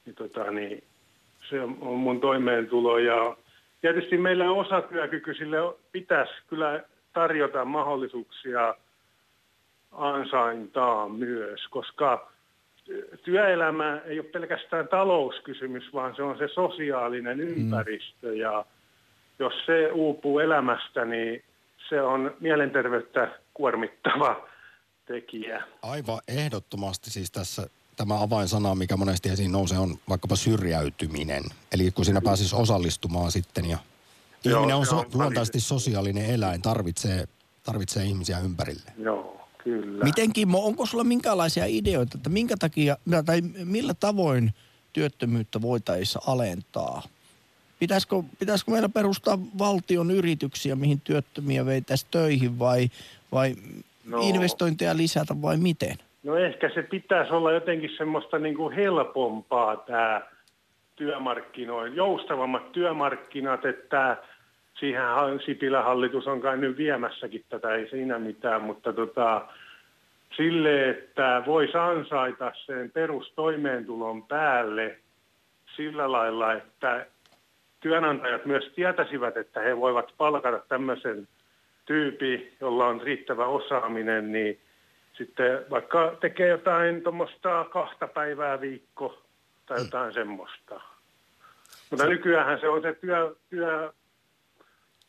niin, 0.05 0.15
tota, 0.15 0.51
niin 0.51 0.83
se 1.49 1.61
on 1.61 1.77
on 1.81 1.97
mun 1.97 2.19
toimeentulo. 2.19 2.97
Ja 2.97 3.37
tietysti 3.81 4.17
meillä 4.17 4.51
osatyökykyisille 4.51 5.57
pitäisi 5.91 6.33
kyllä 6.47 6.83
tarjota 7.13 7.65
mahdollisuuksia 7.65 8.75
ansaintaa 9.91 11.09
myös, 11.09 11.67
koska 11.69 12.31
työelämä 13.23 14.01
ei 14.05 14.19
ole 14.19 14.27
pelkästään 14.27 14.87
talouskysymys, 14.87 15.83
vaan 15.93 16.15
se 16.15 16.23
on 16.23 16.37
se 16.37 16.47
sosiaalinen 16.47 17.39
ympäristö 17.39 18.35
ja 18.35 18.65
jos 19.39 19.53
se 19.65 19.91
uupuu 19.91 20.39
elämästä, 20.39 21.05
niin 21.05 21.43
se 21.89 22.01
on 22.01 22.35
mielenterveyttä 22.39 23.39
kuormittava 23.53 24.47
tekijä. 25.05 25.63
Aivan 25.81 26.19
ehdottomasti 26.27 27.09
siis 27.11 27.31
tässä 27.31 27.69
tämä 27.97 28.21
avainsana, 28.21 28.75
mikä 28.75 28.97
monesti 28.97 29.29
esiin 29.29 29.51
nousee, 29.51 29.77
on 29.77 29.95
vaikkapa 30.09 30.35
syrjäytyminen. 30.35 31.43
Eli 31.71 31.91
kun 31.91 32.05
siinä 32.05 32.21
pääsisi 32.21 32.55
osallistumaan 32.55 33.31
sitten 33.31 33.69
ja 33.69 33.77
Joo, 34.43 34.59
ihminen 34.59 34.75
on, 34.75 34.85
so, 34.85 34.97
on 34.97 35.05
luontaisesti 35.13 35.59
sosiaalinen 35.59 36.25
eläin, 36.25 36.61
tarvitsee, 36.61 37.25
tarvitsee 37.63 38.03
ihmisiä 38.03 38.39
ympärille. 38.39 38.91
Joo, 38.97 39.36
kyllä. 39.67 40.03
Miten 40.03 40.33
Kimmo, 40.33 40.65
onko 40.65 40.85
sulla 40.85 41.03
minkälaisia 41.03 41.65
ideoita, 41.67 42.17
että 42.17 42.29
minkä 42.29 42.55
takia, 42.59 42.97
tai 43.25 43.41
millä 43.63 43.93
tavoin 43.99 44.51
työttömyyttä 44.93 45.61
voitaisiin 45.61 46.21
alentaa? 46.27 47.01
Pitäisikö, 47.79 48.23
pitäisikö 48.39 48.71
meillä 48.71 48.89
perustaa 48.89 49.39
valtion 49.57 50.11
yrityksiä, 50.11 50.75
mihin 50.75 51.01
työttömiä 51.01 51.65
veitäisi 51.65 52.05
töihin 52.11 52.59
vai, 52.59 52.89
vai 53.31 53.55
No. 54.05 54.17
investointeja 54.21 54.97
lisätä 54.97 55.41
vai 55.41 55.57
miten? 55.57 55.97
No 56.23 56.35
ehkä 56.37 56.69
se 56.73 56.83
pitäisi 56.83 57.33
olla 57.33 57.51
jotenkin 57.51 57.89
semmoista 57.97 58.39
niin 58.39 58.55
kuin 58.55 58.75
helpompaa 58.75 59.75
tämä 59.77 60.21
työmarkkinoin, 60.95 61.95
joustavammat 61.95 62.71
työmarkkinat, 62.71 63.65
että 63.65 64.17
siihen 64.79 65.03
Sipilän 65.45 65.83
hallitus 65.83 66.27
on 66.27 66.41
kai 66.41 66.57
nyt 66.57 66.77
viemässäkin 66.77 67.45
tätä, 67.49 67.73
ei 67.73 67.89
siinä 67.89 68.19
mitään, 68.19 68.61
mutta 68.61 68.93
tota, 68.93 69.47
sille, 70.37 70.89
että 70.89 71.43
voisi 71.45 71.77
ansaita 71.77 72.51
sen 72.65 72.91
perustoimeentulon 72.91 74.23
päälle 74.23 74.97
sillä 75.75 76.11
lailla, 76.11 76.53
että 76.53 77.05
työnantajat 77.79 78.45
myös 78.45 78.71
tietäisivät, 78.75 79.37
että 79.37 79.59
he 79.59 79.77
voivat 79.77 80.13
palkata 80.17 80.59
tämmöisen 80.59 81.27
tyypi, 81.85 82.53
jolla 82.61 82.87
on 82.87 83.01
riittävä 83.01 83.45
osaaminen, 83.45 84.31
niin 84.31 84.59
sitten 85.13 85.65
vaikka 85.69 86.17
tekee 86.19 86.47
jotain 86.47 87.03
tuommoista 87.03 87.65
kahta 87.69 88.07
päivää 88.07 88.61
viikko 88.61 89.21
tai 89.65 89.79
jotain 89.79 90.13
semmoista. 90.13 90.81
Mutta 91.89 92.05
nykyään 92.05 92.59
se 92.59 92.69
on 92.69 92.81
se 92.81 92.93
työ, 92.93 93.35
työ 93.49 93.93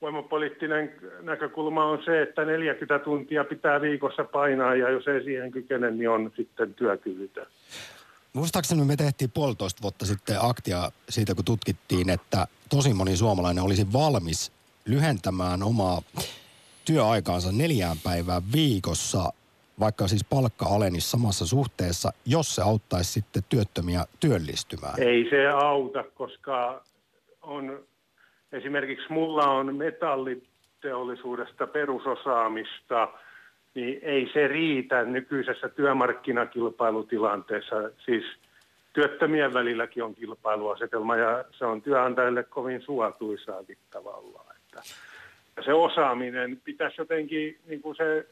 voimapoliittinen 0.00 0.92
näkökulma 1.22 1.84
on 1.84 2.02
se, 2.04 2.22
että 2.22 2.44
40 2.44 2.98
tuntia 2.98 3.44
pitää 3.44 3.80
viikossa 3.80 4.24
painaa 4.24 4.74
ja 4.74 4.90
jos 4.90 5.08
ei 5.08 5.24
siihen 5.24 5.50
kykene, 5.50 5.90
niin 5.90 6.10
on 6.10 6.32
sitten 6.36 6.74
työkyvytön. 6.74 7.46
Muistaakseni 8.32 8.84
me 8.84 8.96
tehtiin 8.96 9.30
puolitoista 9.30 9.82
vuotta 9.82 10.06
sitten 10.06 10.36
aktia 10.40 10.90
siitä, 11.08 11.34
kun 11.34 11.44
tutkittiin, 11.44 12.10
että 12.10 12.46
tosi 12.70 12.94
moni 12.94 13.16
suomalainen 13.16 13.64
olisi 13.64 13.92
valmis 13.92 14.52
lyhentämään 14.86 15.62
omaa 15.62 16.02
työaikaansa 16.84 17.52
neljään 17.52 17.96
päivään 18.04 18.42
viikossa, 18.52 19.32
vaikka 19.80 20.08
siis 20.08 20.24
palkka 20.24 20.66
alenisi 20.66 21.10
samassa 21.10 21.46
suhteessa, 21.46 22.12
jos 22.26 22.54
se 22.54 22.62
auttaisi 22.62 23.12
sitten 23.12 23.42
työttömiä 23.48 24.04
työllistymään. 24.20 24.94
Ei 24.98 25.30
se 25.30 25.48
auta, 25.48 26.04
koska 26.14 26.84
on, 27.42 27.80
esimerkiksi 28.52 29.06
mulla 29.08 29.50
on 29.50 29.76
metalliteollisuudesta 29.76 31.66
perusosaamista, 31.66 33.08
niin 33.74 33.98
ei 34.02 34.30
se 34.32 34.48
riitä 34.48 35.04
nykyisessä 35.04 35.68
työmarkkinakilpailutilanteessa. 35.68 37.76
Siis 38.04 38.24
työttömien 38.92 39.54
välilläkin 39.54 40.04
on 40.04 40.14
kilpailuasetelma 40.14 41.16
ja 41.16 41.44
se 41.50 41.64
on 41.64 41.82
työnantajille 41.82 42.42
kovin 42.42 42.82
suotuisaakin 42.82 43.78
tavallaan. 43.90 44.56
Että 44.56 44.82
se 45.64 45.72
osaaminen 45.72 46.60
pitäisi 46.64 47.00
jotenkin, 47.00 47.58
niin 47.66 47.82
kuin 47.82 47.96
se 47.96 48.26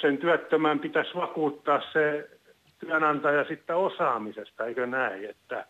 sen 0.00 0.18
työttömän 0.18 0.78
pitäisi 0.78 1.14
vakuuttaa 1.14 1.82
se 1.92 2.30
työnantaja 2.78 3.44
sitten 3.44 3.76
osaamisesta, 3.76 4.66
eikö 4.66 4.86
näin? 4.86 5.24
Että, 5.24 5.66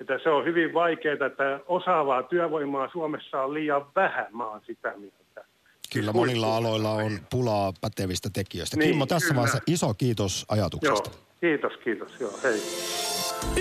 että 0.00 0.18
se 0.22 0.30
on 0.30 0.44
hyvin 0.44 0.74
vaikeaa, 0.74 1.26
että 1.26 1.60
osaavaa 1.66 2.22
työvoimaa 2.22 2.88
Suomessa 2.92 3.42
on 3.42 3.54
liian 3.54 3.86
vähän, 3.96 4.26
mä 4.32 4.46
oon 4.46 4.60
sitä 4.66 4.94
mieltä. 4.96 5.44
Kyllä 5.92 6.12
monilla 6.12 6.56
aloilla 6.56 6.90
on 6.90 7.18
pulaa 7.30 7.72
pätevistä 7.80 8.30
tekijöistä. 8.32 8.76
Niin, 8.76 8.90
Kimmo, 8.90 9.06
tässä 9.06 9.28
kyllä. 9.28 9.40
vaiheessa 9.40 9.62
iso 9.66 9.94
kiitos 9.94 10.44
ajatuksesta. 10.48 11.10
Joo, 11.10 11.18
kiitos, 11.40 11.72
kiitos. 11.84 12.20
Joo, 12.20 12.32
hei. 12.42 12.60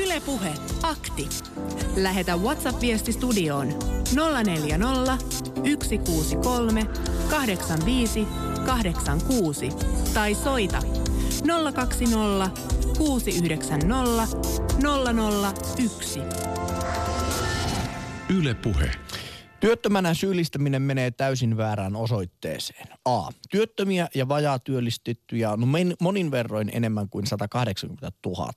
Ylepuhe 0.05 0.49
akti. 0.83 1.29
Lähetä 2.01 2.35
WhatsApp-viesti 2.35 3.11
studioon 3.11 3.67
040 4.45 5.17
163 5.83 6.81
85 7.29 8.27
86 8.65 9.69
tai 10.13 10.33
soita 10.33 10.79
020 11.73 12.82
690 12.97 13.87
001. 15.77 16.19
Yle 18.29 18.53
Puhe. 18.53 18.91
Työttömänä 19.59 20.13
syyllistäminen 20.13 20.81
menee 20.81 21.11
täysin 21.11 21.57
väärään 21.57 21.95
osoitteeseen. 21.95 22.87
A. 23.05 23.29
Työttömiä 23.51 24.07
ja 24.15 24.27
vajaa 24.27 24.59
työllistettyjä 24.59 25.51
on 25.51 25.67
monin 26.01 26.31
verroin 26.31 26.69
enemmän 26.73 27.09
kuin 27.09 27.27
180 27.27 28.11
000. 28.25 28.51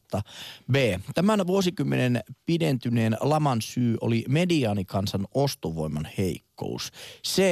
B. 0.72 0.74
Tämän 1.14 1.46
vuosikymmenen 1.46 2.20
pidentyneen 2.46 3.16
laman 3.20 3.62
syy 3.62 3.96
oli 4.00 4.24
mediaanikansan 4.28 5.26
ostovoiman 5.34 6.08
heikkous. 6.56 6.92
C. 7.26 7.42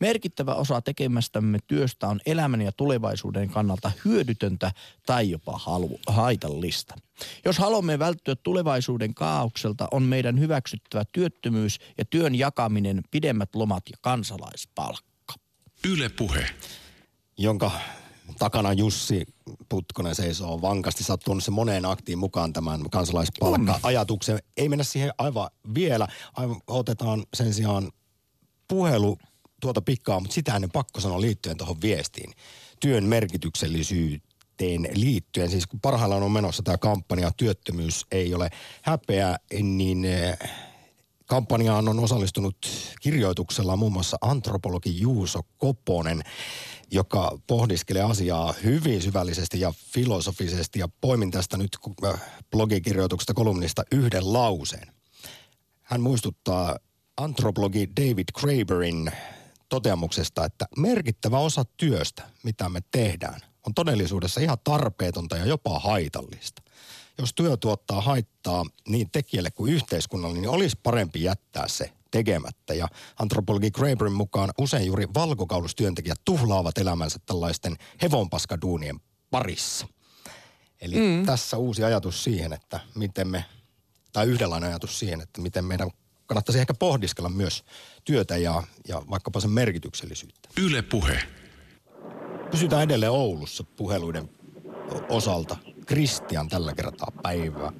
Merkittävä 0.00 0.54
osa 0.54 0.80
tekemästämme 0.80 1.58
työstä 1.66 2.08
on 2.08 2.20
elämän 2.26 2.62
ja 2.62 2.72
tulevaisuuden 2.72 3.50
kannalta 3.50 3.92
hyödytöntä 4.04 4.72
tai 5.06 5.30
jopa 5.30 5.58
halu- 5.58 6.00
haitallista. 6.06 6.94
Jos 7.44 7.58
haluamme 7.58 7.98
välttyä 7.98 8.36
tulevaisuuden 8.36 9.14
kaaukselta, 9.14 9.88
on 9.90 10.02
meidän 10.02 10.40
hyväksyttävä 10.40 11.04
työttömyys 11.12 11.78
ja 11.98 12.04
työn 12.04 12.34
jakaminen, 12.34 13.02
pidemmät 13.10 13.54
lomat 13.54 13.82
ja 13.90 13.96
kansalaispalkka. 14.00 15.34
Yle 15.84 16.08
Puhe. 16.08 16.46
jonka 17.38 17.70
takana 18.38 18.72
Jussi 18.72 19.26
Putkonen 19.68 20.14
seisoo 20.14 20.62
vankasti. 20.62 21.04
Sä 21.04 21.12
oot 21.12 21.20
tuonut 21.24 21.44
sen 21.44 21.54
moneen 21.54 21.84
aktiin 21.84 22.18
mukaan 22.18 22.52
tämän 22.52 22.80
kansalaispalkka-ajatuksen. 22.90 24.38
Ei 24.56 24.68
mennä 24.68 24.84
siihen 24.84 25.12
aivan 25.18 25.50
vielä. 25.74 26.08
Aivan, 26.36 26.60
otetaan 26.66 27.24
sen 27.34 27.54
sijaan 27.54 27.92
puhelu 28.68 29.18
tuota 29.60 29.82
pikkaa, 29.82 30.20
mutta 30.20 30.34
sitä 30.34 30.54
ennen 30.54 30.70
pakko 30.70 31.00
sanoa 31.00 31.20
liittyen 31.20 31.56
tuohon 31.56 31.80
viestiin. 31.80 32.32
Työn 32.80 33.04
merkityksellisyyteen 33.04 34.88
liittyen. 34.94 35.50
Siis 35.50 35.66
kun 35.66 35.80
parhaillaan 35.80 36.22
on 36.22 36.32
menossa 36.32 36.62
tämä 36.62 36.78
kampanja 36.78 37.30
Työttömyys 37.36 38.06
ei 38.12 38.34
ole 38.34 38.50
häpeä, 38.82 39.36
niin 39.62 40.04
eh, 40.04 40.38
Kampanjaan 41.26 41.88
on 41.88 42.00
osallistunut 42.00 42.56
kirjoituksella 43.00 43.76
muun 43.76 43.92
muassa 43.92 44.16
antropologi 44.20 45.00
Juuso 45.00 45.40
Koponen, 45.58 46.22
joka 46.90 47.38
pohdiskelee 47.46 48.02
asiaa 48.02 48.54
hyvin 48.64 49.02
syvällisesti 49.02 49.60
ja 49.60 49.72
filosofisesti. 49.92 50.78
Ja 50.78 50.88
poimin 51.00 51.30
tästä 51.30 51.56
nyt 51.56 51.78
äh, 52.04 52.20
blogikirjoituksesta 52.50 53.34
kolumnista 53.34 53.82
yhden 53.92 54.32
lauseen. 54.32 54.88
Hän 55.82 56.00
muistuttaa 56.00 56.78
antropologi 57.16 57.88
David 57.96 58.28
Graeberin 58.40 59.12
toteamuksesta, 59.68 60.44
että 60.44 60.66
merkittävä 60.76 61.38
osa 61.38 61.64
työstä, 61.76 62.22
mitä 62.42 62.68
me 62.68 62.80
tehdään, 62.90 63.40
on 63.66 63.74
todellisuudessa 63.74 64.40
ihan 64.40 64.58
tarpeetonta 64.64 65.36
ja 65.36 65.46
jopa 65.46 65.78
haitallista. 65.78 66.62
Jos 67.18 67.34
työ 67.34 67.56
tuottaa 67.56 68.00
haittaa 68.00 68.64
niin 68.88 69.10
tekijälle 69.10 69.50
kuin 69.50 69.72
yhteiskunnalle, 69.72 70.38
niin 70.38 70.48
olisi 70.48 70.76
parempi 70.82 71.22
jättää 71.22 71.68
se 71.68 71.92
tekemättä. 72.10 72.74
Ja 72.74 72.88
antropologi 73.18 73.70
Graeberin 73.70 74.12
mukaan 74.12 74.50
usein 74.58 74.86
juuri 74.86 75.06
valkokaulustyöntekijät 75.14 76.20
tuhlaavat 76.24 76.78
elämänsä 76.78 77.18
tällaisten 77.26 77.76
hevonpaskaduunien 78.02 79.00
parissa. 79.30 79.88
Eli 80.80 80.96
mm. 80.96 81.26
tässä 81.26 81.56
uusi 81.56 81.84
ajatus 81.84 82.24
siihen, 82.24 82.52
että 82.52 82.80
miten 82.94 83.28
me, 83.28 83.44
tai 84.12 84.26
yhdenlainen 84.26 84.70
ajatus 84.70 84.98
siihen, 84.98 85.20
että 85.20 85.40
miten 85.40 85.64
meidän 85.64 85.90
kannattaisi 86.26 86.60
ehkä 86.60 86.74
pohdiskella 86.74 87.28
myös 87.28 87.64
työtä 88.04 88.36
ja, 88.36 88.62
ja 88.88 89.02
vaikkapa 89.10 89.40
sen 89.40 89.50
merkityksellisyyttä. 89.50 90.48
Yle 90.66 90.82
Puhe. 90.82 91.18
Pysytään 92.50 92.82
edelleen 92.82 93.12
Oulussa 93.12 93.64
puheluiden 93.76 94.28
osalta. 95.08 95.56
Kristian 95.86 96.48
tällä 96.48 96.72
kertaa 96.74 97.08
päivää. 97.22 97.72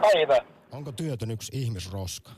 Päivä. 0.00 0.40
Onko 0.72 0.92
työtön 0.92 1.30
yksi 1.30 1.52
ihmisroska? 1.60 2.30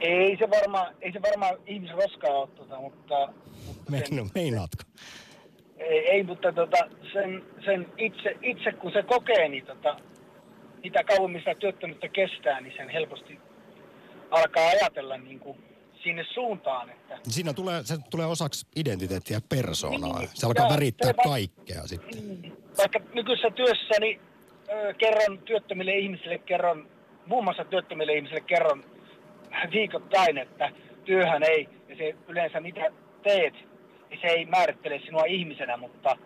Ei 0.00 0.36
se 0.38 0.50
varmaan, 0.50 0.94
ei 1.00 1.12
se 1.12 1.22
varmaan 1.22 1.56
ihmisroskaa 1.66 2.30
ole, 2.30 2.48
tota, 2.48 2.80
mutta, 2.80 3.32
mutta 3.66 3.84
sen, 3.90 4.14
Mein, 4.14 4.30
meinaatko? 4.34 4.82
ei, 5.78 5.98
ei, 6.10 6.22
mutta 6.22 6.52
tota, 6.52 6.76
sen, 7.12 7.44
sen 7.64 7.86
itse, 7.98 8.36
itse, 8.42 8.72
kun 8.72 8.92
se 8.92 9.02
kokee, 9.02 9.48
niin 9.48 9.66
tota, 9.66 9.96
mitä 10.84 11.04
kauemmin 11.04 11.40
sitä 11.40 11.54
työttömyyttä 11.54 12.08
kestää, 12.08 12.60
niin 12.60 12.72
sen 12.76 12.88
helposti 12.88 13.38
alkaa 14.30 14.68
ajatella 14.68 15.16
niin 15.16 15.40
kuin 15.40 15.58
sinne 16.02 16.24
suuntaan, 16.34 16.90
että 16.90 17.18
Siinä 17.22 17.52
tulee, 17.52 17.82
se 17.82 17.94
tulee 18.10 18.26
osaksi 18.26 18.66
identiteettiä 18.76 19.40
persoonaa. 19.48 20.18
Niin, 20.18 20.28
Se 20.34 20.46
alkaa 20.46 20.66
ja 20.66 20.74
värittää 20.74 21.10
se 21.10 21.16
va- 21.16 21.22
kaikkea 21.22 21.82
sitten. 21.86 22.52
vaikka 22.78 23.00
nykyisessä 23.14 23.50
työssäni 23.50 24.20
ö, 24.68 24.94
kerron 24.94 25.38
työttömille 25.38 25.92
ihmisille, 25.92 26.38
kerron, 26.38 26.88
muun 27.26 27.44
muassa 27.44 27.64
työttömille 27.64 28.12
ihmisille 28.12 28.40
kerron 28.40 28.84
viikoittain, 29.72 30.38
että 30.38 30.70
työhän 31.04 31.42
ei, 31.42 31.68
ja 31.88 31.96
se 31.96 32.14
yleensä 32.28 32.60
mitä 32.60 32.90
teet, 33.22 33.54
niin 34.10 34.20
se 34.20 34.26
ei 34.26 34.44
määrittele 34.44 35.00
sinua 35.04 35.24
ihmisenä, 35.24 35.76
mutta 35.76 36.16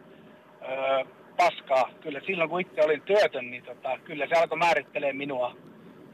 ö, 0.62 1.04
paskaa. 1.38 1.90
Kyllä 2.00 2.20
silloin 2.26 2.50
kun 2.50 2.60
itse 2.60 2.84
olin 2.84 3.02
työtön, 3.02 3.50
niin 3.50 3.64
tota, 3.64 3.98
kyllä 4.04 4.26
se 4.26 4.34
alkoi 4.34 4.58
määrittelee 4.58 5.12
minua, 5.12 5.56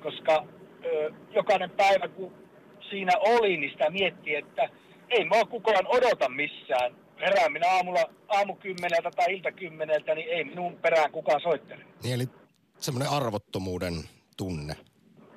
koska 0.02 0.44
ö, 0.84 1.12
jokainen 1.34 1.70
päivä 1.70 2.08
kun 2.08 2.32
siinä 2.90 3.12
oli, 3.20 3.56
niin 3.56 3.70
sitä 3.70 3.90
mietti, 3.90 4.34
että 4.34 4.68
ei 5.08 5.24
mua 5.24 5.44
kukaan 5.44 5.86
odota 5.86 6.28
missään. 6.28 6.94
Herään 7.20 7.52
minä 7.52 7.66
aamulla 7.70 8.10
aamukymmeneltä 8.28 9.10
tai 9.16 9.34
iltakymmeneltä, 9.34 10.14
niin 10.14 10.28
ei 10.28 10.44
minun 10.44 10.78
perään 10.82 11.12
kukaan 11.12 11.40
soittele. 11.40 11.84
Niin, 12.02 12.14
eli 12.14 12.24
semmoinen 12.78 13.12
arvottomuuden 13.12 13.94
tunne. 14.36 14.74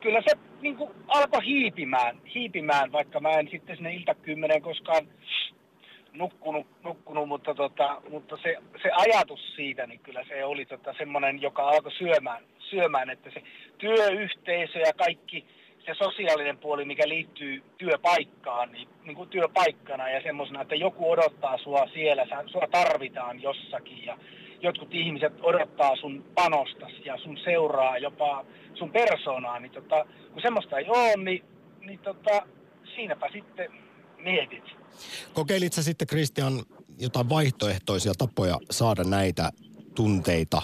Kyllä 0.02 0.22
se 0.30 0.38
niin 0.62 0.78
kuin, 0.78 0.92
alkoi 1.08 1.46
hiipimään, 1.46 2.22
hiipimään, 2.36 2.92
vaikka 2.92 3.20
mä 3.20 3.30
en 3.30 3.48
sitten 3.52 3.76
sinne 3.76 3.94
iltakymmeneen 3.94 4.62
koskaan 4.62 5.08
nukkunut, 6.18 6.68
nukkunut 6.84 7.28
mutta, 7.28 7.56
tota, 7.56 8.02
mutta 8.10 8.38
se, 8.44 8.56
se, 8.84 8.90
ajatus 8.92 9.56
siitä, 9.56 9.88
niin 9.88 10.00
kyllä 10.00 10.24
se 10.28 10.46
oli 10.46 10.66
tota, 10.66 10.94
semmoinen, 10.98 11.42
joka 11.42 11.70
alkoi 11.70 11.92
syömään, 11.92 12.44
syömään, 12.60 13.10
että 13.10 13.30
se 13.34 13.44
työyhteisö 13.78 14.80
ja 14.80 14.94
kaikki 14.94 15.46
se 15.86 15.94
sosiaalinen 15.94 16.58
puoli, 16.58 16.86
mikä 16.86 17.08
liittyy 17.08 17.64
työpaikkaan, 17.78 18.72
niin, 18.72 18.88
niin 19.04 19.16
kuin 19.16 19.30
työpaikkana 19.30 20.10
ja 20.10 20.22
semmoisena, 20.22 20.62
että 20.62 20.76
joku 20.76 21.12
odottaa 21.12 21.58
sua 21.58 21.88
siellä, 21.94 22.26
sä, 22.30 22.44
sua 22.46 22.68
tarvitaan 22.72 23.42
jossakin 23.42 24.06
ja 24.06 24.18
jotkut 24.62 24.94
ihmiset 24.94 25.34
odottaa 25.42 25.96
sun 25.96 26.26
panostas 26.36 26.92
ja 27.06 27.18
sun 27.18 27.38
seuraa 27.38 27.98
jopa 27.98 28.46
sun 28.74 28.92
persoonaa, 28.92 29.60
niin 29.60 29.72
tota, 29.72 30.06
kun 30.34 30.42
semmoista 30.42 30.78
ei 30.78 30.86
ole, 30.90 31.24
niin, 31.24 31.44
niin 31.80 32.00
tota, 32.00 32.48
siinäpä 32.96 33.30
sitten 33.34 33.87
mietit. 34.18 34.64
Kokeilit 35.34 35.74
sä 35.74 35.84
sitten, 35.84 36.08
Kristian, 36.08 36.64
jotain 37.00 37.30
vaihtoehtoisia 37.30 38.14
tapoja 38.18 38.60
saada 38.72 39.04
näitä 39.04 39.52
tunteita, 39.96 40.62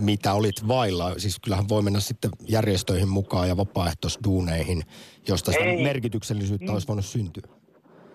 mitä 0.00 0.32
olit 0.32 0.68
vailla? 0.68 1.18
Siis 1.18 1.38
kyllähän 1.44 1.68
voi 1.68 1.82
mennä 1.82 2.00
sitten 2.00 2.30
järjestöihin 2.48 3.08
mukaan 3.08 3.48
ja 3.48 3.56
vapaaehtoisduuneihin, 3.56 4.82
josta 5.28 5.52
sitä 5.52 5.64
Ei. 5.64 5.82
merkityksellisyyttä 5.82 6.72
olisi 6.72 6.88
voinut 6.88 7.04
syntyä. 7.04 7.42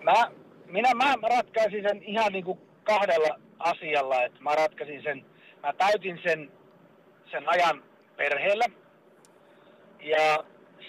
Mä, 0.04 0.30
minä 0.66 0.94
mä 0.94 1.14
ratkaisin 1.22 1.82
sen 1.82 2.02
ihan 2.02 2.32
niin 2.32 2.44
kuin 2.44 2.58
kahdella 2.84 3.40
asialla, 3.58 4.22
että 4.22 4.40
mä 4.40 4.54
ratkaisin 4.54 5.02
sen, 5.02 5.24
mä 5.62 5.72
täytin 5.72 6.20
sen, 6.22 6.52
sen 7.30 7.48
ajan 7.48 7.82
perheellä 8.16 8.64
ja 10.00 10.44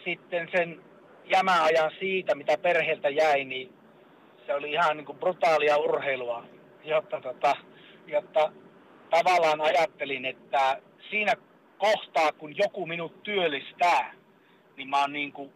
sitten 0.05 0.49
sen 0.51 0.81
jämäajan 1.29 1.91
siitä, 1.99 2.35
mitä 2.35 2.57
perheeltä 2.57 3.09
jäi, 3.09 3.43
niin 3.45 3.73
se 4.45 4.53
oli 4.53 4.71
ihan 4.71 4.97
niin 4.97 5.05
kuin 5.05 5.17
brutaalia 5.17 5.77
urheilua, 5.77 6.43
jotta, 6.83 7.21
tota, 7.21 7.55
jotta 8.07 8.51
tavallaan 9.09 9.61
ajattelin, 9.61 10.25
että 10.25 10.81
siinä 11.09 11.33
kohtaa, 11.77 12.31
kun 12.31 12.57
joku 12.57 12.85
minut 12.85 13.23
työllistää, 13.23 14.13
niin 14.77 14.89
mä 14.89 15.01
oon 15.01 15.13
niin 15.13 15.31
kuin 15.31 15.53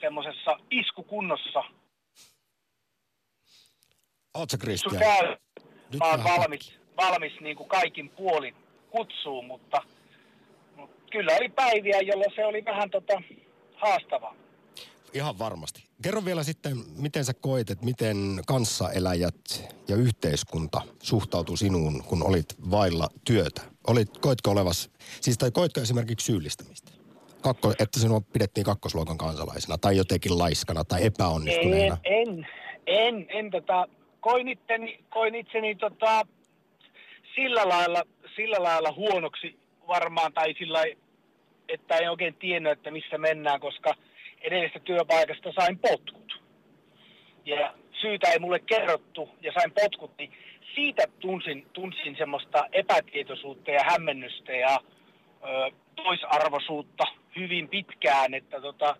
semmoisessa 0.00 0.56
iskukunnossa. 0.70 1.64
Oot 4.34 4.50
sä 4.50 4.58
Kristian? 4.58 5.02
Mä 5.98 6.10
oon 6.10 6.24
valmis, 6.24 6.80
valmis 6.96 7.40
niin 7.40 7.56
kuin 7.56 7.68
kaikin 7.68 8.10
puolin 8.10 8.54
kutsuun, 8.90 9.44
mutta, 9.44 9.82
mutta 10.76 10.96
kyllä 11.10 11.36
oli 11.36 11.48
päiviä, 11.48 12.00
jolloin 12.00 12.32
se 12.34 12.44
oli 12.44 12.64
vähän 12.64 12.90
tota, 12.90 13.22
haastavaa. 13.74 14.34
Ihan 15.12 15.38
varmasti. 15.38 15.84
Kerro 16.02 16.24
vielä 16.24 16.42
sitten, 16.42 16.76
miten 16.96 17.24
sä 17.24 17.34
koet, 17.34 17.70
että 17.70 17.84
miten 17.84 18.16
kanssaeläjät 18.46 19.74
ja 19.88 19.96
yhteiskunta 19.96 20.80
suhtautuu 21.02 21.56
sinuun, 21.56 22.04
kun 22.04 22.26
olit 22.26 22.70
vailla 22.70 23.08
työtä? 23.24 23.62
Olit, 23.86 24.18
koitko 24.18 24.50
olevas, 24.50 24.90
siis 25.20 25.38
tai 25.38 25.50
koitko 25.50 25.80
esimerkiksi 25.80 26.26
syyllistämistä? 26.26 26.92
Kakko, 27.40 27.70
että 27.70 28.00
sinua 28.00 28.20
pidettiin 28.20 28.64
kakkosluokan 28.64 29.18
kansalaisena 29.18 29.78
tai 29.78 29.96
jotenkin 29.96 30.38
laiskana 30.38 30.84
tai 30.84 31.00
En, 31.00 31.06
epäonnistuneena? 31.06 31.96
en, 32.04 32.46
en, 32.86 33.26
en 33.28 33.50
tota, 33.50 33.88
koin, 34.20 34.48
itteni, 34.48 35.04
koin 35.10 35.34
itseni 35.34 35.74
tota, 35.74 36.26
sillä, 37.34 37.68
lailla, 37.68 38.02
sillä 38.36 38.62
lailla 38.62 38.92
huonoksi 38.92 39.58
varmaan, 39.88 40.32
tai 40.32 40.54
sillä 40.58 40.84
että 41.68 41.96
en 41.96 42.10
oikein 42.10 42.34
tiennyt, 42.34 42.72
että 42.72 42.90
missä 42.90 43.18
mennään, 43.18 43.60
koska 43.60 43.94
edellisestä 44.40 44.80
työpaikasta 44.80 45.52
sain 45.52 45.78
potkut. 45.78 46.42
Ja 47.44 47.74
syytä 48.00 48.30
ei 48.30 48.38
mulle 48.38 48.58
kerrottu 48.58 49.28
ja 49.40 49.52
sain 49.52 49.72
potkut, 49.72 50.10
niin 50.18 50.32
siitä 50.74 51.02
tunsin, 51.20 51.66
tunsin 51.72 52.16
semmoista 52.18 52.64
epätietoisuutta 52.72 53.70
ja 53.70 53.84
hämmennystä 53.84 54.52
ja 54.52 54.78
ö, 55.42 55.70
toisarvoisuutta 55.96 57.04
hyvin 57.36 57.68
pitkään, 57.68 58.34
että 58.34 58.60
tota, 58.60 58.96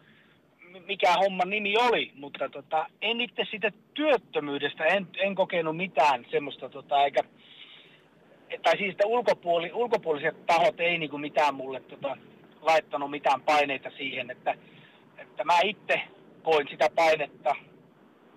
mikä 0.87 1.13
homman 1.13 1.51
nimi 1.51 1.77
oli, 1.77 2.13
mutta 2.15 2.49
tota, 2.49 2.87
en 3.03 3.21
itse 3.21 3.45
siitä 3.51 3.73
työttömyydestä, 3.95 4.85
en, 4.85 5.07
en 5.17 5.35
kokenut 5.35 5.77
mitään 5.77 6.27
semmoista, 6.31 6.69
tota, 6.69 7.05
eikä, 7.05 7.21
tai 8.63 8.79
siis 8.79 8.97
ulkopuoli, 9.05 9.73
ulkopuoliset 9.73 10.47
tahot 10.47 10.81
ei 10.81 10.99
niinku 10.99 11.19
mitään 11.19 11.55
mulle 11.55 11.81
tota, 11.81 12.17
laittanut 12.61 13.11
mitään 13.11 13.41
paineita 13.41 13.91
siihen, 13.97 14.31
että, 14.31 14.55
että 15.39 15.53
mä 15.53 15.61
itse 15.65 16.01
koin 16.43 16.69
sitä 16.71 16.91
painetta 16.95 17.55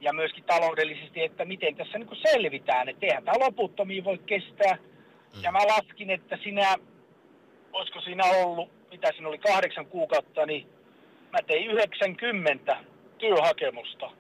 ja 0.02 0.14
myöskin 0.14 0.44
taloudellisesti, 0.44 1.24
että 1.24 1.46
miten 1.46 1.76
tässä 1.76 1.98
niin 1.98 2.10
selvitään, 2.32 2.90
että 2.90 3.06
eihän 3.06 3.24
tämä 3.24 3.46
loputtomiin 3.46 4.04
voi 4.04 4.18
kestää. 4.18 4.78
Ja 5.44 5.52
mä 5.52 5.60
laskin, 5.60 6.10
että 6.10 6.38
sinä, 6.44 6.76
olisiko 7.74 8.02
siinä 8.02 8.24
ollut, 8.24 8.70
mitä 8.92 9.12
siinä 9.12 9.28
oli, 9.28 9.38
kahdeksan 9.38 9.86
kuukautta, 9.86 10.46
niin 10.46 10.68
mä 11.32 11.40
tein 11.48 11.72
90 11.72 12.78
työhakemusta. 13.18 14.12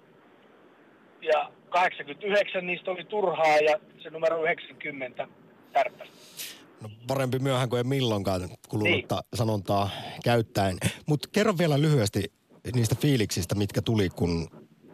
Ja 1.22 1.52
89 1.70 2.67
niistä 2.67 2.91
oli 2.91 3.04
turhaa 3.04 3.58
ja 3.58 3.80
se 4.04 4.10
numero 4.10 4.44
90 4.44 5.28
tärppäsi. 5.74 6.12
No, 6.82 6.89
parempi 7.08 7.39
myöhään 7.39 7.70
kuin 7.70 7.78
ei 7.78 7.84
milloinkaan 7.84 8.41
kulunutta 8.70 9.15
niin. 9.15 9.24
sanontaa 9.34 9.89
käyttäen. 10.24 10.78
Mutta 11.08 11.30
kerro 11.32 11.54
vielä 11.58 11.82
lyhyesti 11.82 12.41
niistä 12.76 12.95
fiiliksistä, 12.95 13.56
mitkä 13.56 13.82
tuli, 13.82 14.10
kun 14.10 14.47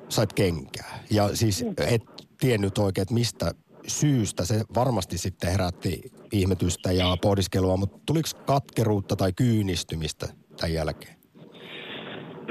sait 0.10 0.34
kenkää. 0.34 1.00
Ja 1.12 1.36
siis 1.36 1.66
et 1.92 2.02
tiennyt 2.40 2.78
oikein, 2.78 3.04
että 3.04 3.14
mistä 3.14 3.52
syystä. 3.88 4.46
Se 4.46 4.56
varmasti 4.76 5.18
sitten 5.18 5.52
herätti 5.52 6.02
ihmetystä 6.32 6.92
ja 6.92 7.18
pohdiskelua, 7.22 7.78
mutta 7.78 8.00
tuliko 8.06 8.28
katkeruutta 8.46 9.16
tai 9.16 9.34
kyynistymistä 9.34 10.28
tämän 10.58 10.74
jälkeen? 10.74 11.16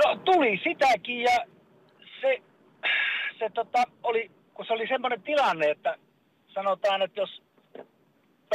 No 0.04 0.16
tuli 0.24 0.60
sitäkin 0.64 1.20
ja 1.20 1.36
se, 2.20 2.42
se 3.38 3.50
tota, 3.54 3.84
oli, 4.02 4.30
kun 4.54 4.66
se 4.66 4.72
oli 4.72 4.88
semmoinen 4.88 5.22
tilanne, 5.22 5.70
että 5.70 5.98
sanotaan, 6.54 7.02
että 7.02 7.20
jos 7.20 7.42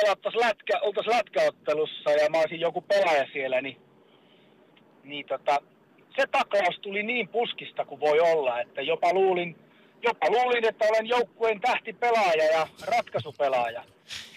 pelattaisiin 0.02 0.42
lätkä, 0.42 0.80
oltaisiin 0.82 1.16
lätkäottelussa 1.16 2.12
ja 2.12 2.30
mä 2.30 2.40
olisin 2.40 2.60
joku 2.60 2.82
pelaaja 2.82 3.28
siellä, 3.34 3.62
niin, 3.62 3.82
niin 5.04 5.26
tota, 5.26 5.58
se 6.16 6.28
taklaus 6.32 6.80
tuli 6.82 7.04
niin 7.04 7.28
puskista 7.28 7.86
kuin 7.86 8.00
voi 8.00 8.20
olla, 8.20 8.62
että 8.62 8.82
jopa 8.82 9.14
luulin, 9.14 9.56
jopa 10.04 10.28
luulin, 10.30 10.66
että 10.66 10.86
olen 10.86 11.08
joukkueen 11.08 11.62
tähtipelaaja 11.62 12.44
ja 12.44 12.68
ratkaisupelaaja. 12.88 13.84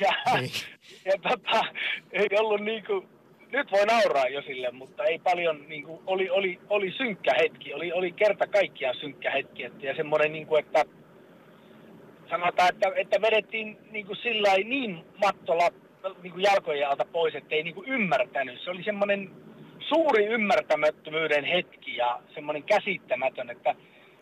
Ja, 0.01 0.13
Niin. 0.35 0.51
ja 1.13 1.13
tota, 1.23 1.65
ei 2.13 2.29
ollut 2.39 2.61
niinku, 2.61 3.05
nyt 3.53 3.73
voi 3.73 3.87
nauraa 3.87 4.29
jo 4.29 4.43
sille, 4.43 4.71
mutta 4.71 5.05
ei 5.05 5.19
paljon, 5.19 5.69
niinku, 5.69 6.03
oli, 6.07 6.31
oli, 6.31 6.59
oli 6.71 6.95
synkkä 6.97 7.35
hetki, 7.39 7.75
oli, 7.75 7.93
oli 7.93 8.13
kerta 8.13 8.47
kaikkiaan 8.47 8.97
synkkä 9.01 9.31
hetki. 9.31 9.65
Että, 9.65 9.87
ja 9.87 9.97
semmoinen, 9.97 10.33
niinku, 10.33 10.57
että 10.57 10.85
sanotaan, 12.31 12.69
että, 12.69 12.93
että 12.97 13.23
vedettiin 13.23 13.79
niinku 13.91 14.15
sillä 14.15 14.49
lailla 14.49 14.69
niin 14.69 15.05
mattola 15.25 15.69
niinku 16.23 16.39
jalkojen 16.39 16.89
alta 16.89 17.05
pois, 17.13 17.35
että 17.35 17.55
ei 17.55 17.63
niinku 17.63 17.85
ymmärtänyt. 17.87 18.61
Se 18.65 18.71
oli 18.71 18.85
semmoinen 18.85 19.31
suuri 19.89 20.27
ymmärtämättömyyden 20.27 21.45
hetki 21.45 21.97
ja 21.97 22.21
semmoinen 22.35 22.63
käsittämätön, 22.63 23.51
että 23.51 23.75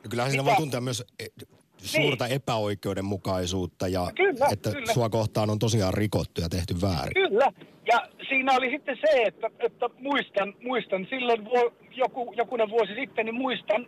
No 0.05 0.09
kyllähän 0.11 0.31
siinä 0.31 0.45
voi 0.45 0.57
tuntea 0.57 0.81
myös 0.81 1.05
eh, 1.21 1.29
suurta 1.77 2.27
epäoikeudenmukaisuutta 2.27 3.89
ja 3.89 4.07
Kyllä, 4.17 4.47
että 4.53 4.71
kyllä. 4.71 4.93
sua 4.93 5.09
kohtaan 5.09 5.51
on 5.51 5.59
tosiaan 5.59 5.95
rikottu 5.95 6.41
ja 6.41 6.49
tehty 6.49 6.75
väärin. 6.83 7.15
Kyllä. 7.15 7.53
Ja 7.93 8.09
siinä 8.29 8.53
oli 8.57 8.71
sitten 8.71 8.99
se, 9.07 9.23
että, 9.23 9.51
että 9.59 9.91
muistan, 9.99 10.55
muistan 10.63 11.07
silloin 11.11 11.45
vu, 11.45 11.73
joku, 11.97 12.33
jokunen 12.37 12.71
vuosi 12.71 12.95
sitten, 12.95 13.27
niin 13.27 13.35
muistan 13.35 13.87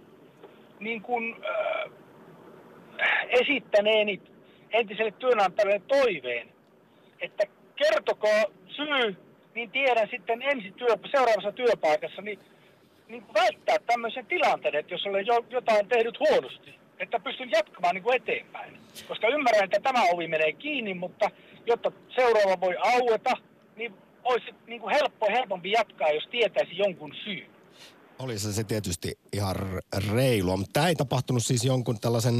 niin 0.80 1.02
kuin, 1.02 1.36
äh, 1.44 1.90
esittäneeni 3.28 4.22
entiselle 4.70 5.10
työnantajalle 5.10 5.82
toiveen, 5.88 6.48
että 7.20 7.44
kertokaa 7.76 8.44
syy, 8.76 9.16
niin 9.54 9.70
tiedän 9.70 10.08
sitten 10.10 10.42
ensi 10.42 10.70
työ, 10.70 10.96
seuraavassa 11.10 11.52
työpaikassa, 11.52 12.22
niin, 12.22 12.38
niin 13.08 13.24
välttää 13.34 13.76
tämmöisen 13.86 14.26
tilanteen, 14.26 14.74
että 14.74 14.94
jos 14.94 15.06
olen 15.06 15.26
jo, 15.26 15.44
jotain 15.50 15.88
tehnyt 15.88 16.20
huonosti, 16.20 16.74
että 16.98 17.20
pystyn 17.20 17.50
jatkamaan 17.50 17.94
niin 17.94 18.02
kuin 18.02 18.16
eteenpäin. 18.16 18.78
Koska 19.08 19.28
ymmärrän, 19.28 19.64
että 19.64 19.80
tämä 19.80 20.02
ovi 20.12 20.28
menee 20.28 20.52
kiinni, 20.52 20.94
mutta 20.94 21.30
jotta 21.66 21.92
seuraava 22.14 22.60
voi 22.60 22.76
aueta, 22.78 23.30
niin 23.76 23.94
olisi 24.24 24.46
niin 24.66 24.80
kuin 24.80 24.94
helppo, 24.94 25.26
helpompi 25.30 25.70
jatkaa, 25.70 26.10
jos 26.10 26.28
tietäisi 26.30 26.78
jonkun 26.78 27.14
syyn. 27.24 27.53
Oli 28.18 28.38
se, 28.38 28.52
se 28.52 28.64
tietysti 28.64 29.18
ihan 29.32 29.56
reilua, 30.14 30.56
mutta 30.56 30.72
tämä 30.72 30.88
ei 30.88 30.94
tapahtunut 30.94 31.42
siis 31.42 31.64
jonkun 31.64 32.00
tällaisen 32.00 32.34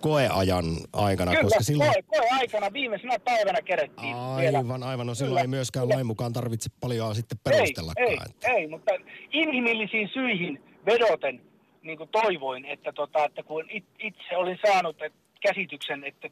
koeajan 0.00 0.64
aikana, 0.92 1.30
Kyllä, 1.30 1.42
koska 1.42 1.64
silloin... 1.64 1.90
koe, 1.92 2.02
koe 2.20 2.28
aikana 2.30 2.72
viimeisenä 2.72 3.18
päivänä 3.18 3.62
kerettiin 3.62 4.16
vielä. 4.40 4.58
Aivan, 4.58 4.82
aivan. 4.82 5.06
No 5.06 5.14
silloin 5.14 5.30
Kyllä, 5.30 5.40
ei 5.40 5.46
myöskään 5.46 5.88
lain 5.88 6.06
mukaan 6.06 6.32
tarvitse 6.32 6.70
paljon 6.80 7.14
sitten 7.14 7.38
Ei, 7.46 7.52
perustellakaan. 7.52 8.08
ei, 8.08 8.18
että- 8.30 8.48
ei, 8.48 8.66
mutta 8.66 8.92
inhimillisiin 9.32 10.10
syihin 10.12 10.62
vedoten 10.86 11.42
niin 11.82 11.98
kuin 11.98 12.08
toivoin, 12.08 12.64
että, 12.64 12.92
tota, 12.92 13.24
että 13.24 13.42
kun 13.42 13.64
it, 13.70 13.84
itse 13.98 14.36
olin 14.36 14.58
saanut 14.66 15.02
et, 15.02 15.12
käsityksen, 15.40 16.04
että, 16.04 16.28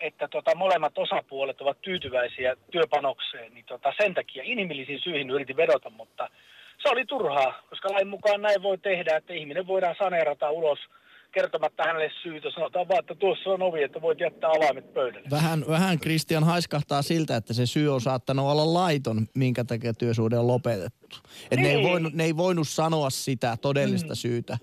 että 0.00 0.28
tota, 0.28 0.54
molemmat 0.54 0.98
osapuolet 0.98 1.60
ovat 1.60 1.80
tyytyväisiä 1.80 2.56
työpanokseen, 2.70 3.54
niin 3.54 3.64
tota, 3.64 3.92
sen 4.02 4.14
takia 4.14 4.42
inhimillisiin 4.46 5.00
syihin 5.00 5.30
yritin 5.30 5.56
vedota, 5.56 5.90
mutta 5.90 6.30
se 6.82 6.88
oli 6.88 7.04
turhaa, 7.04 7.62
koska 7.70 7.92
lain 7.92 8.08
mukaan 8.08 8.42
näin 8.42 8.62
voi 8.62 8.78
tehdä, 8.78 9.16
että 9.16 9.32
ihminen 9.32 9.66
voidaan 9.66 9.94
saneerata 9.98 10.50
ulos 10.50 10.78
kertomatta 11.32 11.82
hänelle 11.86 12.10
syytä. 12.22 12.48
Sanotaan 12.50 12.88
vaan, 12.88 13.00
että 13.00 13.14
tuossa 13.14 13.50
on 13.50 13.62
ovi, 13.62 13.82
että 13.82 14.02
voit 14.02 14.20
jättää 14.20 14.50
avaimet 14.50 14.94
pöydälle. 14.94 15.30
Vähän, 15.30 15.64
vähän 15.68 15.98
Christian 16.00 16.44
haiskahtaa 16.44 17.02
siltä, 17.02 17.36
että 17.36 17.54
se 17.54 17.66
syy 17.66 17.94
on 17.94 18.00
saattanut 18.00 18.46
olla 18.46 18.74
laiton, 18.74 19.26
minkä 19.34 19.64
takia 19.64 19.94
työsuhde 19.94 20.38
on 20.38 20.46
lopetettu. 20.46 21.16
Et 21.50 21.60
ne, 21.60 21.68
ei 21.68 21.76
Niin. 21.76 21.88
voinut, 21.88 22.12
ne 22.12 22.24
ei 22.24 22.36
voinut 22.36 22.68
sanoa 22.68 23.10
sitä 23.10 23.56
todellista 23.62 24.14
syytä. 24.14 24.58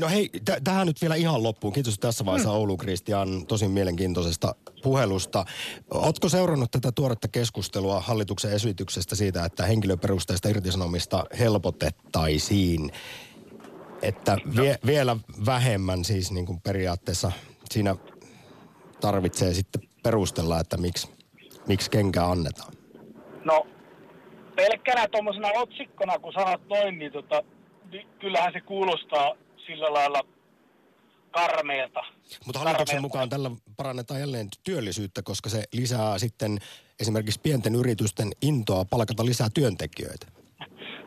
No 0.00 0.08
hei, 0.08 0.28
t- 0.28 0.64
tähän 0.64 0.86
nyt 0.86 1.00
vielä 1.02 1.14
ihan 1.14 1.42
loppuun. 1.42 1.72
Kiitos 1.72 1.98
tässä 1.98 2.24
vaiheessa 2.24 2.50
Mm. 2.50 2.56
Oulu 2.56 2.76
Kristian 2.76 3.46
tosi 3.46 3.68
mielenkiintoisesta 3.68 4.54
puhelusta. 4.82 5.44
Ootko 5.90 6.28
seurannut 6.28 6.70
tätä 6.70 6.92
tuoretta 6.92 7.28
keskustelua 7.28 8.00
hallituksen 8.00 8.52
esityksestä 8.52 9.16
siitä, 9.16 9.44
että 9.44 9.66
henkilöperusteista 9.66 10.48
irtisanomista 10.48 11.24
helpotettaisiin? 11.38 12.92
Että 14.02 14.36
vie, 14.56 14.78
vielä 14.86 15.16
vähemmän 15.46 16.04
siis 16.04 16.32
niin 16.32 16.46
kuin 16.46 16.60
periaatteessa 16.60 17.32
siinä 17.70 17.96
tarvitsee 19.00 19.54
sitten 19.54 19.82
perustella, 20.02 20.60
että 20.60 20.76
miksi, 20.76 21.08
miksi 21.68 21.90
kenkä 21.90 22.26
annetaan. 22.26 22.72
No, 23.44 23.66
pelkkänä 24.56 25.08
tuommoisena 25.08 25.48
otsikkona, 25.54 26.18
kun 26.18 26.32
sanot 26.32 26.68
noin, 26.68 26.98
niin, 26.98 27.12
tota, 27.12 27.42
niin 27.92 28.06
kyllähän 28.20 28.52
se 28.52 28.60
kuulostaa 28.60 29.34
sillä 29.66 29.92
lailla 29.92 30.20
karmeelta. 31.30 32.04
Mutta 32.46 32.58
hallituksen 32.58 32.86
Karmeelta. 32.86 33.00
mukaan 33.00 33.28
tällä 33.28 33.50
parannetaan 33.76 34.20
jälleen 34.20 34.48
työllisyyttä, 34.64 35.22
koska 35.22 35.48
se 35.48 35.64
lisää 35.72 36.18
sitten 36.18 36.58
esimerkiksi 37.00 37.40
pienten 37.42 37.74
yritysten 37.74 38.28
intoa 38.42 38.84
palkata 38.84 39.24
lisää 39.24 39.48
työntekijöitä. 39.54 40.26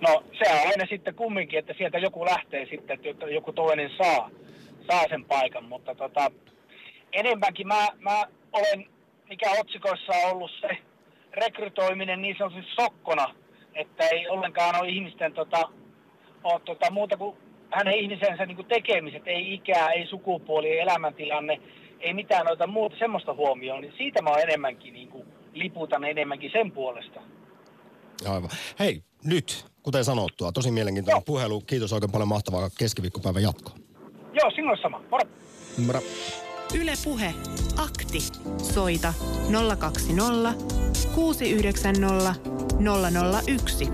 No, 0.07 0.23
se 0.37 0.51
on 0.51 0.59
aina 0.69 0.85
sitten 0.89 1.15
kumminkin, 1.15 1.59
että 1.59 1.73
sieltä 1.77 1.97
joku 1.97 2.25
lähtee 2.25 2.67
sitten, 2.69 2.99
että 3.03 3.25
joku 3.25 3.53
toinen 3.53 3.89
saa, 3.97 4.29
saa 4.91 5.03
sen 5.09 5.25
paikan, 5.25 5.65
mutta 5.65 5.95
tota, 5.95 6.31
enemmänkin 7.13 7.67
mä, 7.67 7.87
mä 7.99 8.23
olen, 8.53 8.85
mikä 9.29 9.51
otsikoissa 9.59 10.13
on 10.13 10.31
ollut 10.31 10.51
se 10.61 10.77
rekrytoiminen 11.33 12.21
niin 12.21 12.35
sanotusti 12.37 12.71
sokkona, 12.75 13.35
että 13.73 14.07
ei 14.07 14.27
ollenkaan 14.27 14.81
ole 14.81 14.89
ihmisten 14.89 15.33
tota, 15.33 15.69
ole 16.43 16.61
tota, 16.65 16.91
muuta 16.91 17.17
kuin 17.17 17.37
hänen 17.71 17.93
ihmisensä 17.93 18.45
niin 18.45 18.55
kuin 18.55 18.67
tekemiset, 18.67 19.23
ei 19.25 19.53
ikää, 19.53 19.91
ei 19.91 20.07
sukupuoli, 20.07 20.67
ei 20.67 20.79
elämäntilanne, 20.79 21.61
ei 21.99 22.13
mitään 22.13 22.45
noita 22.45 22.67
muuta 22.67 22.95
semmoista 22.99 23.33
huomioon, 23.33 23.81
niin 23.81 23.93
siitä 23.97 24.21
mä 24.21 24.29
oon 24.29 24.39
enemmänkin 24.39 24.93
niin 24.93 25.07
kuin, 25.09 25.27
liputan 25.53 26.03
enemmänkin 26.03 26.51
sen 26.51 26.71
puolesta. 26.71 27.21
Aivan. 28.29 28.49
Hei, 28.79 29.03
nyt, 29.23 29.65
kuten 29.83 30.05
sanottua, 30.05 30.51
tosi 30.51 30.71
mielenkiintoinen 30.71 31.17
Joo. 31.17 31.25
puhelu. 31.25 31.61
Kiitos 31.61 31.93
oikein 31.93 32.11
paljon 32.11 32.27
mahtavaa 32.27 32.69
keskiviikkopäivän 32.79 33.43
jatkoa. 33.43 33.75
Joo, 34.33 34.51
sinulle 34.51 34.77
sama. 34.81 35.01
Moro. 35.11 35.23
Moro. 35.85 35.99
Yle 36.81 36.93
Puhe. 37.03 37.33
Akti. 37.77 38.19
Soita 38.73 39.13
020 39.79 40.53
690 41.15 42.35
001. 43.47 43.85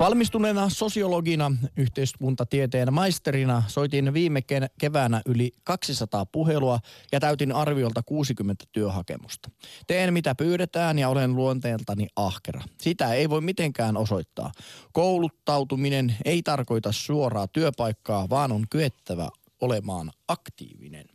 Valmistuneena 0.00 0.68
sosiologina, 0.68 1.52
yhteiskuntatieteen 1.76 2.92
maisterina 2.92 3.62
soitin 3.68 4.14
viime 4.14 4.40
ke- 4.40 4.70
keväänä 4.78 5.22
yli 5.26 5.52
200 5.64 6.26
puhelua 6.26 6.78
ja 7.12 7.20
täytin 7.20 7.52
arviolta 7.52 8.02
60 8.06 8.64
työhakemusta. 8.72 9.50
Teen 9.86 10.12
mitä 10.12 10.34
pyydetään 10.34 10.98
ja 10.98 11.08
olen 11.08 11.36
luonteeltani 11.36 12.06
ahkera. 12.16 12.62
Sitä 12.78 13.12
ei 13.12 13.30
voi 13.30 13.40
mitenkään 13.40 13.96
osoittaa. 13.96 14.52
Kouluttautuminen 14.92 16.16
ei 16.24 16.42
tarkoita 16.42 16.92
suoraa 16.92 17.48
työpaikkaa, 17.48 18.28
vaan 18.30 18.52
on 18.52 18.64
kyettävä 18.70 19.28
olemaan 19.60 20.10
aktiivinen. 20.28 21.06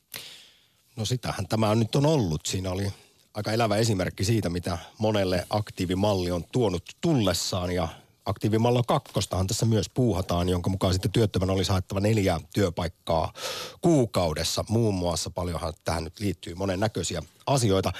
No 0.95 1.05
sitähän 1.05 1.47
tämä 1.47 1.75
nyt 1.75 1.95
on 1.95 2.05
ollut. 2.05 2.45
Siinä 2.45 2.71
oli 2.71 2.93
aika 3.33 3.51
elävä 3.51 3.75
esimerkki 3.75 4.23
siitä, 4.23 4.49
mitä 4.49 4.77
monelle 4.97 5.45
aktiivimalli 5.49 6.31
on 6.31 6.43
tuonut 6.51 6.83
tullessaan 7.01 7.71
ja 7.71 7.87
aktiivimallo 8.25 8.83
kakkostahan 8.87 9.47
tässä 9.47 9.65
myös 9.65 9.89
puuhataan, 9.89 10.49
jonka 10.49 10.69
mukaan 10.69 10.93
sitten 10.93 11.11
työttömän 11.11 11.49
olisi 11.49 11.71
haettava 11.71 11.99
neljä 11.99 12.39
työpaikkaa 12.53 13.33
kuukaudessa. 13.81 14.65
Muun 14.69 14.95
muassa 14.95 15.29
paljonhan 15.29 15.73
tähän 15.83 16.03
nyt 16.03 16.19
liittyy 16.19 16.55
monen 16.55 16.79
näköisiä 16.79 17.21
asioita. 17.47 17.91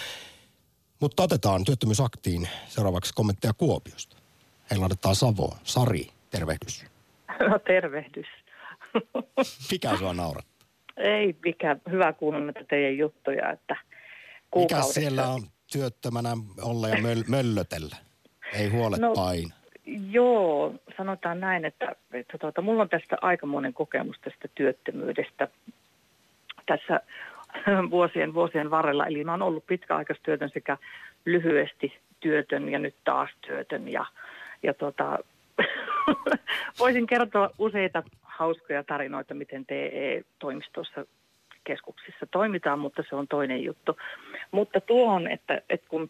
Mutta 0.99 1.23
otetaan 1.23 1.63
työttömyysaktiin 1.65 2.49
seuraavaksi 2.67 3.13
kommentteja 3.13 3.53
Kuopiosta. 3.53 4.15
Heillä 4.71 4.85
otetaan 4.85 5.15
Savoon. 5.15 5.57
Sari, 5.63 6.07
tervehdys. 6.29 6.85
No 7.49 7.59
tervehdys. 7.59 8.25
Mikä 9.71 9.97
sua 9.97 10.13
naurat? 10.13 10.45
Ei 10.97 11.35
mikä 11.45 11.77
hyvä 11.91 12.13
kuunnella 12.13 12.45
näitä 12.45 12.63
teidän 12.69 12.97
juttuja, 12.97 13.51
että 13.51 13.73
Mikä 13.73 14.47
kuukaudessa. 14.51 14.93
siellä 14.93 15.27
on 15.27 15.47
työttömänä 15.71 16.37
olla 16.61 16.89
ja 16.89 16.95
möl- 16.95 17.25
möllötellä? 17.27 17.95
Ei 18.53 18.67
huolet 18.69 18.99
No, 18.99 19.13
paina. 19.13 19.55
Joo, 20.11 20.73
sanotaan 20.97 21.39
näin, 21.39 21.65
että, 21.65 21.95
että 22.13 22.37
tuota, 22.37 22.61
mulla 22.61 22.81
on 22.81 22.89
tästä 22.89 23.17
aikamoinen 23.21 23.73
kokemus 23.73 24.19
tästä 24.19 24.47
työttömyydestä 24.55 25.47
tässä 26.65 26.99
vuosien, 27.91 28.33
vuosien 28.33 28.71
varrella. 28.71 29.05
Eli 29.05 29.23
mä 29.23 29.31
oon 29.31 29.41
ollut 29.41 29.67
pitkäaikaistyötön 29.67 30.49
sekä 30.53 30.77
lyhyesti 31.25 31.97
työtön 32.19 32.69
ja 32.69 32.79
nyt 32.79 32.95
taas 33.03 33.29
työtön. 33.47 33.89
Ja, 33.89 34.05
ja 34.63 34.73
tota, 34.73 35.19
voisin 36.79 37.07
kertoa 37.07 37.49
useita 37.57 38.03
hauskoja 38.21 38.83
tarinoita, 38.83 39.33
miten 39.33 39.65
TE-toimistossa 39.65 41.05
keskuksissa 41.63 42.25
toimitaan, 42.31 42.79
mutta 42.79 43.03
se 43.09 43.15
on 43.15 43.27
toinen 43.27 43.63
juttu. 43.63 43.97
Mutta 44.51 44.81
tuohon, 44.81 45.27
että, 45.27 45.61
että 45.69 45.89
kun 45.89 46.09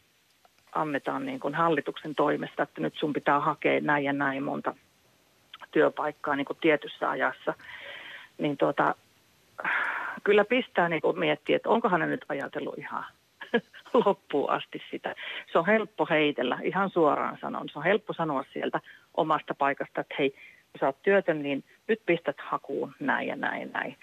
annetaan 0.76 1.26
niin 1.26 1.40
kuin 1.40 1.56
hallituksen 1.56 2.16
toimesta, 2.16 2.64
että 2.64 2.82
nyt 2.82 2.94
sun 2.98 3.14
pitää 3.14 3.40
hakea 3.40 3.82
näin 3.82 4.04
ja 4.04 4.14
näin 4.14 4.44
monta 4.44 4.76
työpaikkaa 5.72 6.36
niin 6.36 6.46
kuin 6.46 6.58
tietyssä 6.62 7.10
ajassa, 7.10 7.54
niin 8.38 8.58
tuota, 8.58 8.96
kyllä 10.24 10.46
pistää 10.46 10.90
niin 10.90 11.02
kuin 11.02 11.20
miettiä, 11.20 11.56
että 11.56 11.70
onkohan 11.70 12.00
ne 12.00 12.06
nyt 12.08 12.26
ajatellut 12.30 12.78
ihan 12.78 13.06
loppuun 14.06 14.50
asti 14.50 14.82
sitä. 14.92 15.16
Se 15.52 15.60
on 15.60 15.66
helppo 15.66 16.08
heitellä, 16.10 16.60
ihan 16.64 16.90
suoraan 16.90 17.38
sanon. 17.42 17.70
Se 17.70 17.80
on 17.80 17.86
helppo 17.86 18.14
sanoa 18.14 18.44
sieltä 18.54 18.80
omasta 19.18 19.54
paikasta, 19.54 20.02
että 20.02 20.16
hei, 20.20 20.30
kun 20.30 20.80
sä 20.80 20.86
oot 20.86 21.02
työtön, 21.02 21.44
niin 21.44 21.64
nyt 21.88 22.02
pistät 22.06 22.36
hakuun 22.40 22.96
näin 23.00 23.28
ja 23.28 23.36
näin 23.36 23.62
ja 23.62 23.68
näin. 23.74 23.96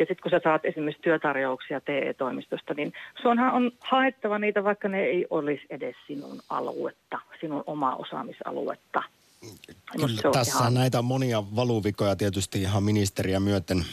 Ja 0.00 0.06
sitten 0.06 0.22
kun 0.22 0.30
sä 0.30 0.40
saat 0.44 0.64
esimerkiksi 0.64 1.02
työtarjouksia 1.02 1.80
TE-toimistosta, 1.80 2.74
niin 2.74 2.92
sunhan 3.22 3.52
on 3.52 3.72
haettava 3.80 4.38
niitä, 4.38 4.64
vaikka 4.64 4.88
ne 4.88 5.02
ei 5.04 5.26
olisi 5.30 5.62
edes 5.70 5.96
sinun 6.06 6.40
aluetta, 6.50 7.18
sinun 7.40 7.64
omaa 7.66 7.96
osaamisaluetta. 7.96 9.02
Kyllä, 9.92 10.06
on 10.24 10.32
tässä 10.32 10.58
ihan- 10.58 10.74
näitä 10.74 11.02
monia 11.02 11.42
valuvikoja 11.56 12.16
tietysti 12.16 12.62
ihan 12.62 12.82
ministeriä 12.82 13.40
myöten 13.40 13.84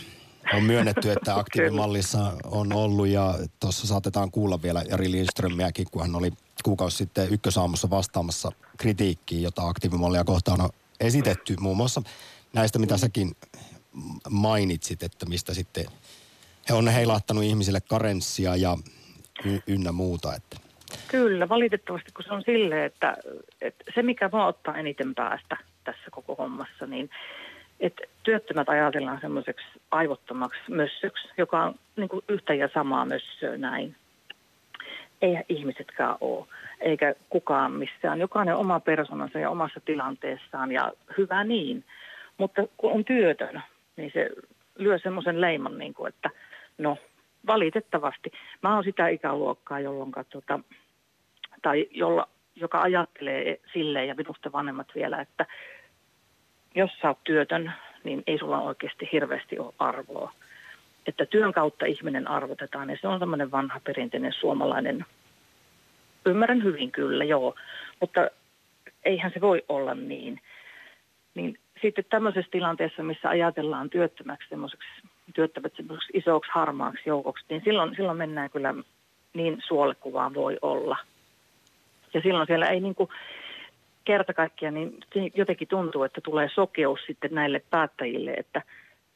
on 0.53 0.63
myönnetty, 0.63 1.11
että 1.11 1.35
aktiivimallissa 1.41 2.33
on 2.45 2.73
ollut. 2.73 3.07
Ja 3.07 3.33
tuossa 3.59 3.87
saatetaan 3.87 4.31
kuulla 4.31 4.61
vielä 4.61 4.83
Jari 4.89 5.11
Lindströmiäkin, 5.11 5.87
kun 5.91 6.01
hän 6.01 6.15
oli 6.15 6.31
kuukausi 6.63 6.97
sitten 6.97 7.29
ykkösaamussa 7.29 7.89
vastaamassa 7.89 8.51
kritiikkiin, 8.77 9.43
jota 9.43 9.67
aktiivimallia 9.67 10.23
kohtaan 10.23 10.61
on 10.61 10.69
esitetty. 10.99 11.55
Muun 11.59 11.77
muassa 11.77 12.01
näistä, 12.53 12.79
mitä 12.79 12.97
säkin 12.97 13.31
mainitsit, 14.29 15.03
että 15.03 15.25
mistä 15.25 15.53
sitten 15.53 15.85
he 16.69 16.73
on 16.73 16.87
heilahtanut 16.87 17.43
ihmisille 17.43 17.79
karenssia 17.81 18.55
ja 18.55 18.77
y- 19.45 19.59
ynnä 19.67 19.91
muuta. 19.91 20.35
Että. 20.35 20.57
Kyllä, 21.07 21.49
valitettavasti 21.49 22.11
kun 22.11 22.25
se 22.25 22.33
on 22.33 22.43
silleen, 22.45 22.85
että, 22.85 23.17
että 23.61 23.83
se 23.95 24.01
mikä 24.01 24.31
vaan 24.31 24.47
ottaa 24.47 24.77
eniten 24.77 25.15
päästä 25.15 25.57
tässä 25.83 26.11
koko 26.11 26.35
hommassa, 26.35 26.85
niin 26.85 27.09
että 27.79 28.03
työttömät 28.23 28.69
ajatellaan 28.69 29.21
semmoiseksi 29.21 29.65
aivottomaksi 29.91 30.59
mössöksi, 30.69 31.27
joka 31.37 31.63
on 31.63 31.75
niin 31.95 32.09
kuin 32.09 32.25
yhtä 32.29 32.53
ja 32.53 32.69
samaa 32.73 33.05
mössöä 33.05 33.57
näin. 33.57 33.95
Eihän 35.21 35.43
ihmisetkään 35.49 36.15
ole, 36.21 36.47
eikä 36.79 37.15
kukaan 37.29 37.71
missään. 37.71 38.19
Jokainen 38.19 38.55
oma 38.55 38.79
persoonansa 38.79 39.39
ja 39.39 39.49
omassa 39.49 39.79
tilanteessaan 39.85 40.71
ja 40.71 40.93
hyvä 41.17 41.43
niin. 41.43 41.83
Mutta 42.37 42.61
kun 42.77 42.91
on 42.91 43.05
työtön, 43.05 43.63
niin 43.97 44.11
se 44.13 44.29
lyö 44.77 44.99
semmoisen 44.99 45.41
leiman, 45.41 45.77
niin 45.77 45.93
kuin, 45.93 46.09
että 46.09 46.29
no 46.77 46.97
valitettavasti. 47.47 48.31
Mä 48.63 48.75
oon 48.75 48.83
sitä 48.83 49.07
ikäluokkaa, 49.07 49.79
jolloin 49.79 50.11
tota, 50.29 50.59
tai 51.61 51.87
jolla, 51.91 52.27
joka 52.55 52.81
ajattelee 52.81 53.59
silleen 53.73 54.07
ja 54.07 54.15
minusta 54.15 54.51
vanhemmat 54.51 54.87
vielä, 54.95 55.21
että 55.21 55.45
jos 56.75 56.91
sä 57.01 57.07
oot 57.07 57.23
työtön, 57.23 57.73
niin 58.03 58.23
ei 58.27 58.37
sulla 58.37 58.61
oikeasti 58.61 59.09
hirveästi 59.11 59.59
ole 59.59 59.73
arvoa. 59.79 60.33
Että 61.07 61.25
työn 61.25 61.53
kautta 61.53 61.85
ihminen 61.85 62.27
arvotetaan 62.27 62.89
ja 62.89 62.97
se 63.01 63.07
on 63.07 63.19
tämmöinen 63.19 63.51
vanha 63.51 63.79
perinteinen 63.83 64.33
suomalainen, 64.33 65.05
ymmärrän 66.25 66.63
hyvin 66.63 66.91
kyllä, 66.91 67.23
joo, 67.23 67.55
mutta 68.01 68.29
eihän 69.03 69.31
se 69.33 69.41
voi 69.41 69.63
olla 69.69 69.93
niin. 69.93 70.41
Niin 71.35 71.59
sitten 71.81 72.05
tämmöisessä 72.09 72.51
tilanteessa, 72.51 73.03
missä 73.03 73.29
ajatellaan 73.29 73.89
työttömäksi 73.89 74.49
semmoiseksi, 74.49 74.87
työttömät 75.33 75.73
semmoiseksi 75.75 76.17
isoksi 76.17 76.51
harmaaksi 76.53 77.03
joukoksi, 77.05 77.45
niin 77.49 77.61
silloin, 77.65 77.95
silloin 77.95 78.17
mennään 78.17 78.49
kyllä 78.49 78.73
niin 79.33 79.57
suolle 79.67 79.95
kuin 79.95 80.13
vaan 80.13 80.33
voi 80.33 80.57
olla. 80.61 80.97
Ja 82.13 82.21
silloin 82.21 82.47
siellä 82.47 82.65
ei 82.65 82.79
niin 82.79 82.95
kuin 82.95 83.09
kerta 84.05 84.33
kaikkiaan, 84.33 84.73
niin 84.73 84.99
jotenkin 85.35 85.67
tuntuu, 85.67 86.03
että 86.03 86.21
tulee 86.21 86.49
sokeus 86.53 86.99
sitten 87.07 87.33
näille 87.33 87.61
päättäjille, 87.69 88.31
että, 88.31 88.61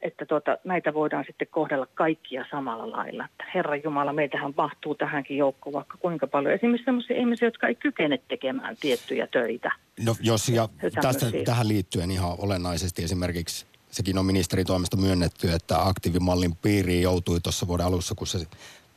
että 0.02 0.26
tuota, 0.26 0.58
näitä 0.64 0.94
voidaan 0.94 1.24
sitten 1.26 1.48
kohdella 1.50 1.86
kaikkia 1.94 2.44
samalla 2.50 2.90
lailla. 2.90 3.24
Että 3.24 3.44
Herra 3.54 3.76
Jumala, 3.76 4.12
meitähän 4.12 4.54
mahtuu 4.56 4.94
tähänkin 4.94 5.36
joukkoon 5.36 5.72
vaikka 5.72 5.96
kuinka 5.98 6.26
paljon. 6.26 6.54
Esimerkiksi 6.54 6.84
sellaisia 6.84 7.16
ihmisiä, 7.16 7.48
jotka 7.48 7.68
ei 7.68 7.74
kykene 7.74 8.18
tekemään 8.28 8.76
tiettyjä 8.80 9.26
töitä. 9.26 9.72
No 10.04 10.16
jos 10.20 10.48
ja 10.48 10.68
tästä, 11.02 11.26
tähän 11.44 11.68
liittyen 11.68 12.10
ihan 12.10 12.34
olennaisesti 12.38 13.04
esimerkiksi 13.04 13.66
sekin 13.90 14.18
on 14.18 14.26
ministerin 14.26 14.66
toimesta 14.66 14.96
myönnetty, 14.96 15.52
että 15.52 15.86
aktiivimallin 15.86 16.56
piiriin 16.56 17.02
joutui 17.02 17.40
tuossa 17.40 17.66
vuoden 17.66 17.86
alussa, 17.86 18.14
kun 18.14 18.26
se 18.26 18.46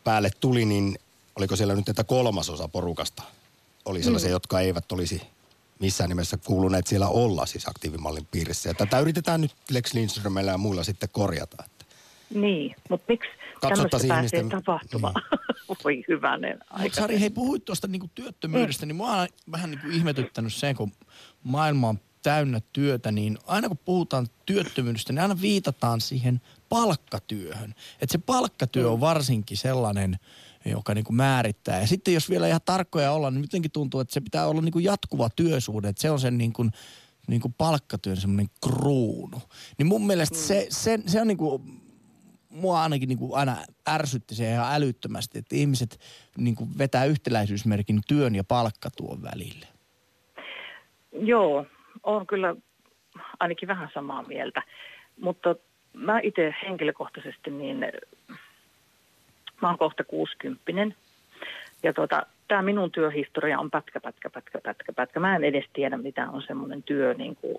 päälle 0.03 0.29
tuli, 0.39 0.65
niin 0.65 0.95
oliko 1.35 1.55
siellä 1.55 1.75
nyt, 1.75 1.89
että 1.89 2.03
kolmasosa 2.03 2.67
porukasta 2.67 3.23
oli 3.85 4.03
sellaisia, 4.03 4.29
mm. 4.29 4.33
jotka 4.33 4.59
eivät 4.59 4.91
olisi 4.91 5.21
missään 5.79 6.09
nimessä 6.09 6.37
kuuluneet 6.37 6.87
siellä 6.87 7.07
olla 7.07 7.45
siis 7.45 7.67
aktiivimallin 7.67 8.27
piirissä. 8.31 8.69
Ja 8.69 8.73
tätä 8.73 8.99
yritetään 8.99 9.41
nyt 9.41 9.55
Lex 9.71 9.93
Lindströmillä 9.93 10.51
ja 10.51 10.57
muilla 10.57 10.83
sitten 10.83 11.09
korjata. 11.11 11.63
Että 11.65 11.85
Niin, 12.33 12.75
mutta 12.89 13.05
miksi 13.07 13.29
tämmöistä 13.29 13.67
Katsottaisiin 13.67 14.09
pääsee 14.09 14.39
ihmisten- 14.39 14.49
tapahtumaan? 14.49 15.13
Voi 15.83 16.03
hyvänen 16.07 16.59
aika. 16.69 16.95
Sari, 16.95 17.19
hei 17.19 17.29
puhuit 17.29 17.65
tuosta 17.65 17.87
niinku 17.87 18.09
työttömyydestä, 18.15 18.85
niin 18.85 18.95
mua 18.95 19.11
on 19.11 19.27
vähän 19.51 19.69
niinku 19.71 19.87
ihmetyttänyt 19.87 20.53
se, 20.53 20.73
kun 20.73 20.91
maailma 21.43 21.89
on 21.89 21.99
täynnä 22.23 22.61
työtä, 22.73 23.11
niin 23.11 23.37
aina 23.47 23.67
kun 23.67 23.77
puhutaan 23.85 24.27
työttömyydestä, 24.45 25.13
niin 25.13 25.21
aina 25.21 25.41
viitataan 25.41 26.01
siihen 26.01 26.41
palkkatyöhön. 26.69 27.75
Että 28.01 28.11
se 28.11 28.17
palkkatyö 28.17 28.91
on 28.91 28.99
varsinkin 28.99 29.57
sellainen, 29.57 30.19
joka 30.65 30.93
niin 30.93 31.05
kuin 31.05 31.15
määrittää. 31.15 31.81
Ja 31.81 31.87
sitten 31.87 32.13
jos 32.13 32.29
vielä 32.29 32.47
ihan 32.47 32.61
tarkkoja 32.65 33.11
ollaan, 33.11 33.33
niin 33.33 33.43
jotenkin 33.43 33.71
tuntuu, 33.71 33.99
että 33.99 34.13
se 34.13 34.21
pitää 34.21 34.47
olla 34.47 34.61
niin 34.61 34.71
kuin 34.71 34.85
jatkuva 34.85 35.29
työsuhde. 35.35 35.87
Että 35.87 36.01
se 36.01 36.11
on 36.11 36.19
sen 36.19 36.37
niin 36.37 36.53
kuin, 36.53 36.71
niin 37.27 37.41
kuin 37.41 37.53
palkkatyön 37.57 38.17
semmoinen 38.17 38.49
kruunu. 38.63 39.41
Niin 39.77 39.87
mun 39.87 40.07
mielestä 40.07 40.37
se, 40.37 40.67
se, 40.69 40.99
se 41.05 41.21
on 41.21 41.27
niin 41.27 41.37
kuin, 41.37 41.61
mua 42.49 42.83
ainakin 42.83 43.09
niin 43.09 43.19
kuin 43.19 43.35
aina 43.35 43.57
ärsytti 43.89 44.35
se 44.35 44.51
ihan 44.51 44.75
älyttömästi, 44.75 45.39
että 45.39 45.55
ihmiset 45.55 45.99
niin 46.37 46.55
kuin 46.55 46.69
vetää 46.77 47.05
yhtäläisyysmerkin 47.05 48.01
työn 48.07 48.35
ja 48.35 48.43
palkkatuon 48.43 49.23
välille. 49.23 49.67
Joo, 51.11 51.65
on 52.03 52.27
kyllä 52.27 52.55
ainakin 53.39 53.67
vähän 53.67 53.89
samaa 53.93 54.23
mieltä. 54.23 54.63
Mutta 55.21 55.55
mä 55.93 56.19
itse 56.23 56.55
henkilökohtaisesti 56.67 57.49
niin, 57.51 57.77
mä 59.61 59.67
oon 59.67 59.77
kohta 59.77 60.03
60 60.03 60.95
ja 61.83 61.93
tota, 61.93 62.25
tämä 62.47 62.61
minun 62.61 62.91
työhistoria 62.91 63.59
on 63.59 63.71
pätkä, 63.71 63.99
pätkä, 63.99 64.29
pätkä, 64.29 64.59
pätkä, 64.63 64.93
pätkä. 64.93 65.19
Mä 65.19 65.35
en 65.35 65.43
edes 65.43 65.65
tiedä, 65.73 65.97
mitä 65.97 66.29
on 66.29 66.41
semmoinen 66.41 66.83
työ 66.83 67.13
niin 67.13 67.35
kuin 67.35 67.57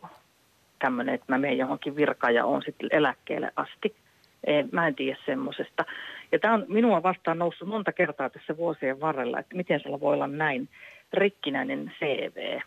tämmöinen, 0.78 1.14
että 1.14 1.26
mä 1.28 1.38
menen 1.38 1.58
johonkin 1.58 1.96
virkaan 1.96 2.34
ja 2.34 2.44
on 2.44 2.62
sitten 2.62 2.88
eläkkeelle 2.92 3.52
asti. 3.56 3.96
Ei, 4.44 4.64
mä 4.72 4.86
en 4.86 4.94
tiedä 4.94 5.18
semmoisesta. 5.26 5.84
Ja 6.32 6.38
tämä 6.38 6.54
on 6.54 6.64
minua 6.68 7.02
vastaan 7.02 7.38
noussut 7.38 7.68
monta 7.68 7.92
kertaa 7.92 8.30
tässä 8.30 8.56
vuosien 8.56 9.00
varrella, 9.00 9.38
että 9.38 9.56
miten 9.56 9.80
siellä 9.80 10.00
voi 10.00 10.14
olla 10.14 10.26
näin 10.26 10.68
rikkinäinen 11.12 11.92
CV, 11.98 12.58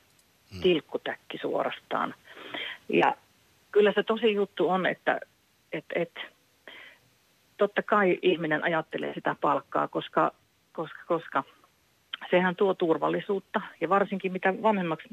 hmm. 0.51 0.61
tilkkutäkki 0.61 1.37
suorastaan. 1.37 2.15
Ja 2.89 3.15
kyllä 3.71 3.93
se 3.95 4.03
tosi 4.03 4.33
juttu 4.33 4.69
on, 4.69 4.85
että 4.85 5.19
et, 5.73 5.85
et, 5.95 6.11
totta 7.60 7.84
kai 7.84 8.19
ihminen 8.22 8.63
ajattelee 8.63 9.13
sitä 9.13 9.36
palkkaa, 9.41 9.88
koska, 9.88 10.32
koska, 10.74 11.00
koska 11.08 11.43
sehän 12.32 12.56
tuo 12.56 12.74
turvallisuutta. 12.74 13.62
Ja 13.82 13.89
varsinkin 13.89 14.32
mitä 14.32 14.54
vanhemmaksi 14.62 15.10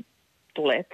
tulet, 0.55 0.91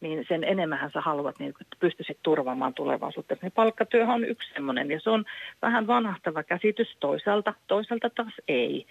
niin 0.00 0.24
sen 0.28 0.44
enemmän 0.44 0.90
sä 0.92 1.00
haluat, 1.00 1.38
niin, 1.38 1.48
että 1.60 1.76
pystyisit 1.80 2.18
turvaamaan 2.22 2.74
tulevaisuutta. 2.74 3.36
Niin 3.42 3.52
palkkatyöhän 3.52 4.14
on 4.14 4.24
yksi 4.24 4.52
semmoinen, 4.52 4.90
ja 4.90 5.00
se 5.00 5.10
on 5.10 5.24
vähän 5.62 5.86
vanhahtava 5.86 6.42
käsitys 6.42 6.96
toisaalta, 7.00 7.54
toisaalta 7.66 8.10
taas 8.10 8.34
ei. 8.48 8.86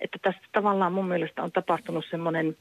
Että 0.00 0.18
tässä 0.22 0.40
tavallaan 0.52 0.92
mun 0.92 1.08
mielestä 1.08 1.42
on 1.42 1.52
tapahtunut 1.52 2.04
semmoinen 2.10 2.56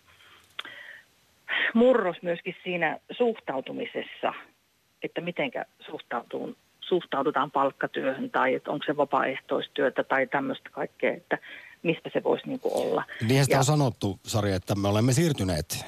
murros 1.73 2.21
myöskin 2.21 2.55
siinä 2.63 2.97
suhtautumisessa, 3.11 4.33
että 5.03 5.21
mitenkä 5.21 5.65
suhtautuu, 5.79 6.55
suhtaudutaan 6.87 7.51
palkkatyöhön 7.51 8.29
tai 8.29 8.53
että 8.53 8.71
onko 8.71 8.85
se 8.85 8.97
vapaaehtoistyötä 8.97 10.03
tai 10.03 10.27
tämmöistä 10.27 10.69
kaikkea, 10.69 11.13
että 11.13 11.37
mistä 11.83 12.09
se 12.13 12.23
voisi 12.23 12.47
niin 12.47 12.59
olla. 12.63 13.03
Niin 13.27 13.43
sitä 13.43 13.55
ja, 13.55 13.59
on 13.59 13.65
sanottu, 13.65 14.19
Sari, 14.23 14.51
että 14.51 14.75
me 14.75 14.87
olemme 14.87 15.13
siirtyneet 15.13 15.85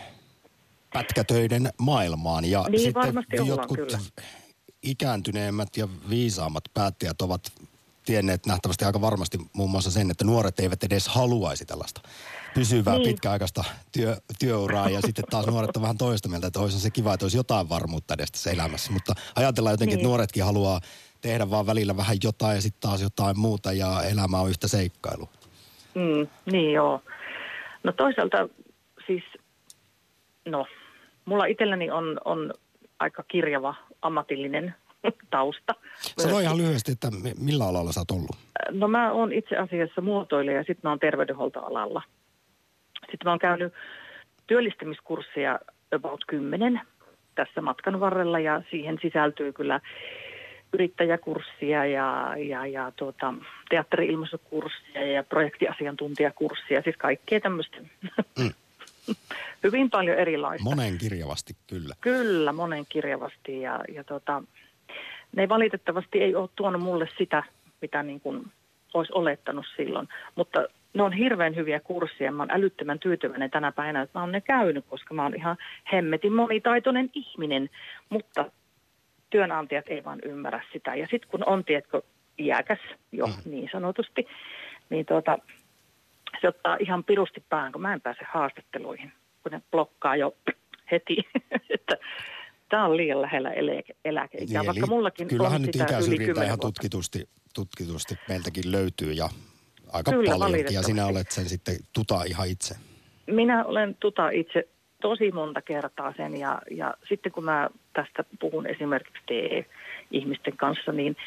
pätkätöiden 0.93 1.69
maailmaan 1.77 2.45
ja 2.45 2.65
niin, 2.69 2.81
sitten 2.81 3.45
jotkut 3.45 3.77
kyllä. 3.77 3.99
ikääntyneemmät 4.83 5.77
ja 5.77 5.87
viisaammat 6.09 6.63
päättäjät 6.73 7.21
ovat 7.21 7.41
tienneet 8.05 8.45
nähtävästi 8.45 8.85
aika 8.85 9.01
varmasti 9.01 9.37
muun 9.53 9.69
muassa 9.69 9.91
sen, 9.91 10.11
että 10.11 10.25
nuoret 10.25 10.59
eivät 10.59 10.83
edes 10.83 11.07
haluaisi 11.07 11.65
tällaista 11.65 12.01
pysyvää 12.53 12.97
niin. 12.97 13.07
pitkäaikaista 13.07 13.63
työ, 13.91 14.17
työuraa 14.39 14.89
ja 14.89 15.01
sitten 15.01 15.25
taas 15.29 15.47
nuoret 15.47 15.75
on 15.75 15.81
vähän 15.81 15.97
toista 15.97 16.29
mieltä, 16.29 16.47
että 16.47 16.59
olisi 16.59 16.79
se 16.79 16.89
kiva, 16.89 17.13
että 17.13 17.25
olisi 17.25 17.37
jotain 17.37 17.69
varmuutta 17.69 18.13
edes 18.13 18.31
tässä 18.31 18.51
elämässä, 18.51 18.91
mutta 18.91 19.13
ajatellaan 19.35 19.73
jotenkin, 19.73 19.95
niin. 19.95 19.99
että 19.99 20.07
nuoretkin 20.07 20.43
haluaa 20.43 20.81
tehdä 21.21 21.49
vaan 21.49 21.65
välillä 21.65 21.97
vähän 21.97 22.17
jotain 22.23 22.55
ja 22.55 22.61
sitten 22.61 22.89
taas 22.89 23.01
jotain 23.01 23.39
muuta 23.39 23.73
ja 23.73 24.03
elämä 24.03 24.39
on 24.39 24.49
yhtä 24.49 24.67
seikkailu. 24.67 25.29
Mm, 25.95 26.27
niin 26.51 26.73
joo. 26.73 27.01
No 27.83 27.91
toisaalta 27.91 28.49
siis, 29.07 29.23
no, 30.45 30.65
mulla 31.25 31.45
itselläni 31.45 31.91
on, 31.91 32.17
on 32.25 32.53
aika 32.99 33.23
kirjava 33.27 33.75
ammatillinen 34.01 34.75
tausta. 35.29 35.75
Sano 36.17 36.39
ihan 36.39 36.57
lyhyesti, 36.57 36.91
että 36.91 37.07
millä 37.39 37.67
alalla 37.67 37.91
sä 37.91 37.99
oot 37.99 38.11
ollut? 38.11 38.35
No 38.71 38.87
mä 38.87 39.11
oon 39.11 39.33
itse 39.33 39.57
asiassa 39.57 40.01
muotoilija 40.01 40.57
ja 40.57 40.63
sitten 40.63 40.81
mä 40.83 40.89
oon 40.89 40.99
terveydenhuoltoalalla. 40.99 42.01
Sitten 43.01 43.25
mä 43.25 43.29
oon 43.29 43.39
käynyt 43.39 43.73
työllistämiskurssia 44.47 45.59
about 45.95 46.19
10 46.27 46.81
tässä 47.35 47.61
matkan 47.61 47.99
varrella 47.99 48.39
ja 48.39 48.61
siihen 48.71 48.99
sisältyy 49.01 49.53
kyllä 49.53 49.79
yrittäjäkurssia 50.73 51.85
ja, 51.85 52.35
ja, 52.37 52.65
ja 52.65 52.91
tuota, 52.95 53.33
teatteri-ilmaisukurssia 53.69 55.11
ja 55.13 55.23
projektiasiantuntijakurssia, 55.23 56.81
siis 56.81 56.97
kaikkea 56.97 57.39
tämmöistä. 57.39 57.77
Mm. 58.39 58.51
Hyvin 59.63 59.89
paljon 59.89 60.17
erilaista. 60.17 60.63
Monen 60.63 60.97
kirjavasti, 60.97 61.55
kyllä. 61.67 61.95
Kyllä, 62.01 62.53
monen 62.53 62.85
kirjavasti 62.89 63.61
ja, 63.61 63.79
ja 63.95 64.03
tuota, 64.03 64.43
ne 65.35 65.49
valitettavasti 65.49 66.21
ei 66.21 66.35
ole 66.35 66.49
tuonut 66.55 66.81
mulle 66.81 67.09
sitä, 67.17 67.43
mitä 67.81 68.03
niin 68.03 68.19
kuin 68.19 68.51
olisi 68.93 69.13
olettanut 69.15 69.65
silloin, 69.75 70.07
mutta 70.35 70.65
ne 70.93 71.03
on 71.03 71.13
hirveän 71.13 71.55
hyviä 71.55 71.79
kursseja. 71.79 72.31
Mä 72.31 72.43
oon 72.43 72.51
älyttömän 72.51 72.99
tyytyväinen 72.99 73.51
tänä 73.51 73.71
päivänä, 73.71 74.01
että 74.01 74.19
mä 74.19 74.23
oon 74.23 74.31
ne 74.31 74.41
käynyt, 74.41 74.85
koska 74.89 75.13
mä 75.13 75.23
oon 75.23 75.35
ihan 75.35 75.57
hemmetin 75.93 76.33
monitaitoinen 76.33 77.09
ihminen. 77.13 77.69
Mutta 78.09 78.51
työnantajat 79.29 79.85
ei 79.87 80.03
vaan 80.03 80.19
ymmärrä 80.25 80.61
sitä. 80.73 80.95
Ja 80.95 81.07
sitten 81.11 81.29
kun 81.29 81.43
on, 81.45 81.65
tiedätkö, 81.65 82.01
iäkäs 82.39 82.79
jo 83.11 83.27
mm. 83.27 83.51
niin 83.51 83.69
sanotusti, 83.71 84.27
niin 84.89 85.05
tuota, 85.05 85.37
se 86.41 86.47
ottaa 86.47 86.77
ihan 86.79 87.03
pirusti 87.03 87.43
päähän, 87.49 87.71
kun 87.71 87.81
mä 87.81 87.93
en 87.93 88.01
pääse 88.01 88.25
haastatteluihin, 88.29 89.11
kun 89.43 89.51
ne 89.51 89.61
blokkaa 89.71 90.15
jo 90.15 90.35
heti, 90.91 91.17
että 91.69 91.95
tämä 92.69 92.85
on 92.85 92.97
liian 92.97 93.21
lähellä 93.21 93.51
eläke, 93.51 93.95
eläkeikää, 94.05 94.61
niin, 94.61 94.67
vaikka 94.67 94.87
mullakin 94.87 95.27
kyllähän 95.27 95.55
on 95.55 95.61
nyt 95.61 95.73
sitä 95.73 95.97
yli 96.07 96.45
ihan 96.45 96.59
tutkitusti, 96.59 97.29
tutkitusti 97.55 98.15
meiltäkin 98.29 98.71
löytyy 98.71 99.11
ja 99.11 99.29
aika 99.93 100.11
Kyllä, 100.11 100.35
paljon. 100.39 100.73
Ja 100.73 100.83
sinä 100.83 101.05
olet 101.05 101.31
sen 101.31 101.49
sitten 101.49 101.75
tuta 101.93 102.23
ihan 102.23 102.47
itse. 102.47 102.75
Minä 103.27 103.65
olen 103.65 103.95
tuta 103.99 104.29
itse 104.29 104.67
tosi 105.01 105.31
monta 105.31 105.61
kertaa 105.61 106.13
sen 106.17 106.39
ja, 106.39 106.61
ja 106.71 106.93
sitten 107.09 107.31
kun 107.31 107.43
mä 107.43 107.69
tästä 107.93 108.23
puhun 108.39 108.67
esimerkiksi 108.67 109.23
TE-ihmisten 109.27 110.57
kanssa, 110.57 110.91
niin 110.91 111.17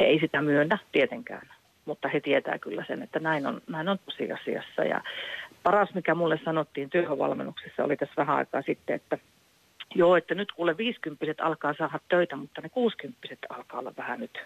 he 0.00 0.04
ei 0.04 0.20
sitä 0.20 0.42
myönnä 0.42 0.78
tietenkään, 0.92 1.48
mutta 1.84 2.08
he 2.08 2.20
tietää 2.20 2.58
kyllä 2.58 2.84
sen, 2.86 3.02
että 3.02 3.18
näin 3.18 3.46
on, 3.46 3.62
näin 3.66 3.88
on 3.88 3.98
tosiasiassa. 3.98 4.84
Ja 4.84 5.02
paras, 5.62 5.94
mikä 5.94 6.14
mulle 6.14 6.40
sanottiin 6.44 6.90
työhönvalmennuksessa, 6.90 7.84
oli 7.84 7.96
tässä 7.96 8.14
vähän 8.16 8.36
aikaa 8.36 8.62
sitten, 8.62 8.96
että 8.96 9.18
joo, 9.94 10.16
että 10.16 10.34
nyt 10.34 10.52
kuule 10.52 10.76
50 10.76 11.44
alkaa 11.44 11.74
saada 11.78 12.00
töitä, 12.08 12.36
mutta 12.36 12.60
ne 12.60 12.68
60 12.68 13.36
alkaa 13.48 13.80
olla 13.80 13.92
vähän 13.96 14.20
nyt 14.20 14.38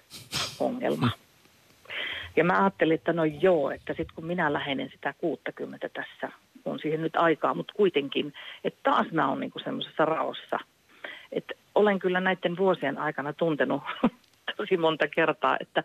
ongelma. 0.61 1.11
Ja 2.37 2.45
mä 2.45 2.61
ajattelin, 2.61 2.95
että 2.95 3.13
no 3.13 3.25
joo, 3.25 3.71
että 3.71 3.93
sitten 3.93 4.15
kun 4.15 4.27
minä 4.27 4.53
lähenen 4.53 4.91
sitä 4.91 5.15
60 5.19 5.89
tässä, 5.89 6.37
on 6.65 6.79
siihen 6.79 7.03
nyt 7.03 7.17
aikaa, 7.17 7.55
mutta 7.55 7.73
kuitenkin, 7.77 8.33
että 8.65 8.81
taas 8.83 9.13
mä 9.13 9.29
oon 9.29 9.41
niinku 9.41 9.59
semmoisessa 9.59 10.05
raossa. 10.05 10.59
Että 11.33 11.55
olen 11.75 11.99
kyllä 11.99 12.21
näiden 12.21 12.57
vuosien 12.57 12.99
aikana 12.99 13.33
tuntenut 13.33 13.83
tosi 14.57 14.77
monta 14.77 15.09
kertaa, 15.09 15.57
että 15.61 15.85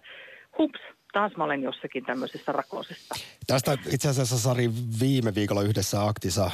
hups, 0.58 0.80
taas 1.14 1.32
mä 1.38 1.44
olen 1.44 1.64
jossakin 1.64 2.06
tämmöisessä 2.06 2.52
rakosessa. 2.52 3.16
Tästä 3.48 3.78
itse 3.92 4.10
asiassa 4.10 4.38
Sari 4.38 4.72
viime 5.00 5.36
viikolla 5.36 5.62
yhdessä 5.62 6.06
aktissa 6.06 6.52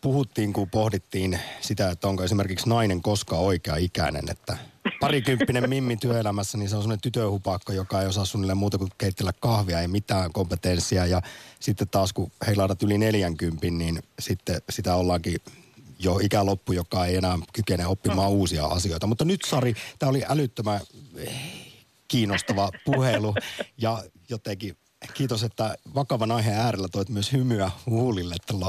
puhuttiin, 0.00 0.52
kun 0.52 0.70
pohdittiin 0.70 1.40
sitä, 1.60 1.90
että 1.90 2.08
onko 2.08 2.24
esimerkiksi 2.24 2.68
nainen 2.68 3.02
koskaan 3.02 3.42
oikea 3.42 3.76
ikäinen, 3.76 4.24
että 4.30 4.56
parikymppinen 5.00 5.68
mimmi 5.68 5.96
työelämässä, 5.96 6.58
niin 6.58 6.68
se 6.68 6.76
on 6.76 6.82
semmoinen 6.82 7.00
tytöhupakko, 7.00 7.72
joka 7.72 8.02
ei 8.02 8.08
osaa 8.08 8.24
suunnilleen 8.24 8.56
muuta 8.56 8.78
kuin 8.78 8.90
keittellä 8.98 9.32
kahvia, 9.40 9.80
ei 9.80 9.88
mitään 9.88 10.32
kompetenssia. 10.32 11.06
Ja 11.06 11.22
sitten 11.60 11.88
taas 11.88 12.12
kun 12.12 12.30
heilaudat 12.46 12.82
yli 12.82 12.98
40, 12.98 13.66
niin 13.70 14.02
sitten 14.18 14.62
sitä 14.70 14.94
ollaankin 14.94 15.36
jo 15.98 16.18
ikäloppu, 16.18 16.72
joka 16.72 17.06
ei 17.06 17.16
enää 17.16 17.38
kykene 17.52 17.86
oppimaan 17.86 18.30
no. 18.30 18.36
uusia 18.36 18.66
asioita. 18.66 19.06
Mutta 19.06 19.24
nyt 19.24 19.40
Sari, 19.46 19.74
tämä 19.98 20.10
oli 20.10 20.22
älyttömän 20.28 20.80
kiinnostava 22.14 22.70
puhelu 22.84 23.34
ja 23.82 23.98
jotenkin 24.30 24.76
kiitos, 25.14 25.42
että 25.44 25.74
vakavan 25.94 26.30
aiheen 26.30 26.58
äärellä 26.58 26.88
toit 26.88 27.08
myös 27.08 27.32
hymyä 27.32 27.70
huulille 27.86 28.34
tällä 28.46 28.66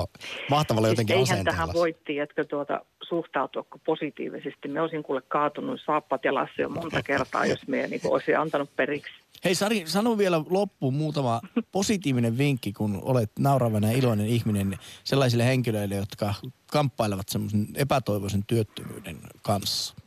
mahtavalla 0.49 0.87
jotenkin 0.87 1.15
siis 1.17 1.29
eihän 1.29 1.35
asenteella. 1.35 1.57
tähän 1.57 1.73
voi, 1.73 1.95
tiedätkö, 2.05 2.45
tuota, 2.45 2.81
suhtautua 3.09 3.65
positiivisesti. 3.85 4.67
Me 4.67 4.81
olisin 4.81 5.03
kuule 5.03 5.21
kaatunut 5.21 5.79
saappat 5.85 6.25
jalassa 6.25 6.61
jo 6.61 6.69
monta 6.69 7.03
kertaa, 7.03 7.45
jos 7.45 7.67
me 7.67 7.87
niin 7.87 8.01
olisi 8.03 8.35
antanut 8.35 8.75
periksi. 8.75 9.11
Hei 9.43 9.55
Sari, 9.55 9.83
sano 9.87 10.17
vielä 10.17 10.43
loppuun 10.49 10.93
muutama 10.93 11.41
positiivinen 11.71 12.37
vinkki, 12.37 12.73
kun 12.73 12.99
olet 13.01 13.31
nauravana 13.39 13.91
ja 13.91 13.97
iloinen 13.97 14.27
ihminen 14.27 14.77
sellaisille 15.03 15.45
henkilöille, 15.45 15.95
jotka 15.95 16.33
kamppailevat 16.71 17.29
semmoisen 17.29 17.67
epätoivoisen 17.75 18.43
työttömyyden 18.47 19.17
kanssa. 19.41 20.04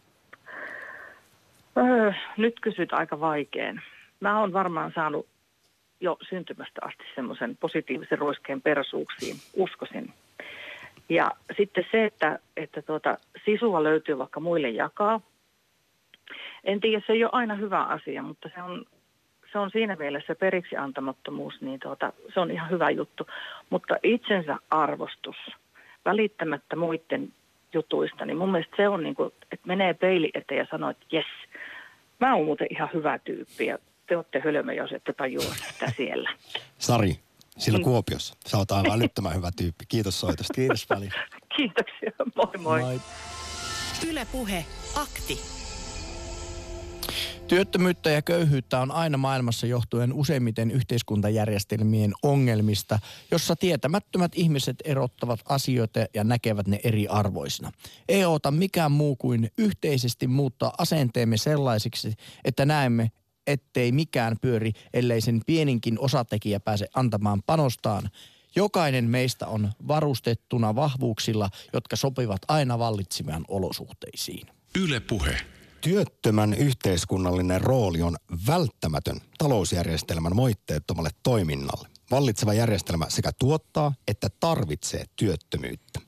Öö, 1.79 2.13
nyt 2.37 2.61
kysyt 2.61 2.93
aika 2.93 3.21
vaikein. 3.21 3.83
Mä 4.21 4.41
oon 4.41 4.53
varmaan 4.53 4.93
saanut 4.95 5.27
jo 6.01 6.17
syntymästä 6.29 6.81
asti 6.83 7.05
semmoisen 7.15 7.57
positiivisen 7.57 8.19
ruiskeen 8.19 8.63
persuuksiin, 8.63 9.37
uskoisin. 9.57 10.13
Ja 11.09 11.31
sitten 11.57 11.85
se, 11.91 12.05
että, 12.05 12.39
että 12.57 12.83
tuota, 12.83 13.19
sisua 13.45 13.85
löytyy 13.85 14.19
vaikka 14.19 14.41
muille 14.41 14.69
jakaa. 14.69 15.21
En 16.65 16.81
tiedä, 16.81 17.03
se 17.07 17.13
ei 17.13 17.25
ole 17.25 17.31
aina 17.33 17.55
hyvä 17.55 17.83
asia, 17.83 18.23
mutta 18.23 18.51
se 18.55 18.63
on, 18.63 18.85
se 19.53 19.59
on 19.59 19.71
siinä 19.71 19.97
mielessä 19.97 20.35
periksi 20.35 20.77
antamattomuus, 20.77 21.61
niin 21.61 21.81
tuota, 21.81 22.13
se 22.35 22.41
on 22.41 22.51
ihan 22.51 22.71
hyvä 22.71 22.91
juttu. 22.91 23.27
Mutta 23.71 23.97
itsensä 24.03 24.57
arvostus, 24.71 25.37
välittämättä 26.05 26.77
muiden 26.77 27.33
jutuista, 27.73 28.25
niin 28.25 28.37
mun 28.37 28.51
mielestä 28.51 28.77
se 28.77 28.89
on 28.89 29.03
niin 29.03 29.15
kuin, 29.15 29.33
että 29.53 29.67
menee 29.67 29.95
peili 29.95 30.31
eteen 30.35 30.59
ja 30.59 30.67
sanoo, 30.71 30.91
että 30.91 31.07
jes, 31.13 31.27
mä 32.21 32.35
oon 32.35 32.45
muuten 32.45 32.67
ihan 32.71 32.89
hyvä 32.95 33.19
tyyppi 33.19 33.67
ja 33.67 33.79
te 34.09 34.17
olette 34.17 34.41
hölmö, 34.45 34.73
jos 34.75 34.93
ette 34.93 35.13
tajua 35.13 35.55
sitä 35.71 35.93
siellä. 35.97 36.31
Sari, 36.79 37.19
sillä 37.59 37.79
Mm. 37.79 37.85
Kuopiossa. 37.85 38.35
Sä 38.47 38.57
oot 38.57 38.71
aivan 38.71 38.93
älyttömän 38.93 39.35
hyvä 39.35 39.51
tyyppi. 39.57 39.85
Kiitos 39.89 40.21
soitosta. 40.21 40.55
Kiitos 40.55 40.87
paljon. 40.87 41.11
Kiitoksia, 41.57 42.11
moi 42.37 42.53
moi. 42.59 42.81
Moi. 42.81 43.01
Yle 44.09 44.27
Puhe, 44.33 44.65
akti. 44.97 45.58
Työttömyyttä 47.49 48.11
ja 48.11 48.23
köyhyyttä 48.23 48.81
on 48.81 48.91
aina 48.91 49.19
maailmassa 49.19 49.67
johtuen 49.67 50.13
useimmiten 50.13 50.71
yhteiskuntajärjestelmien 50.71 52.13
ongelmista, 52.23 52.99
jossa 53.31 53.57
tietämättömät 53.57 54.33
ihmiset 54.35 54.77
erottavat 54.85 55.41
asioita 55.49 56.01
ja 56.15 56.25
näkevät 56.25 56.67
ne 56.67 56.81
eri 56.85 57.09
arvoisina. 57.09 57.73
Ei 58.09 58.25
ota 58.25 58.51
mikään 58.51 58.93
muu 58.93 59.17
kuin 59.17 59.51
yhteisesti 59.59 60.27
muuttaa 60.27 60.75
asenteemme 60.79 61.37
sellaisiksi, 61.37 62.15
että 62.45 62.65
näemme, 62.65 63.11
ettei 63.47 63.93
mikään 63.93 64.37
pyöri, 64.41 64.73
ellei 64.95 65.21
sen 65.21 65.41
pieninkin 65.47 65.99
osatekijä 65.99 66.61
pääse 66.61 66.89
antamaan 66.95 67.43
panostaan. 67.43 68.11
Jokainen 68.57 69.05
meistä 69.05 69.47
on 69.47 69.73
varustettuna 69.89 70.75
vahvuuksilla, 70.75 71.51
jotka 71.73 71.97
sopivat 71.97 72.41
aina 72.49 72.79
vallitsevaan 72.79 73.45
olosuhteisiin. 73.49 74.47
Yle 74.79 75.01
Puhe. 75.01 75.58
Työttömän 75.81 76.55
yhteiskunnallinen 76.55 77.61
rooli 77.61 78.03
on 78.03 78.17
välttämätön 78.47 79.21
talousjärjestelmän 79.39 80.37
moitteettomalle 80.37 81.11
toiminnalle. 81.23 81.89
Vallitseva 82.11 82.55
järjestelmä 82.55 83.07
sekä 83.09 83.31
tuottaa 83.39 83.95
että 84.09 84.29
tarvitsee 84.41 85.05
työttömyyttä. 85.17 86.01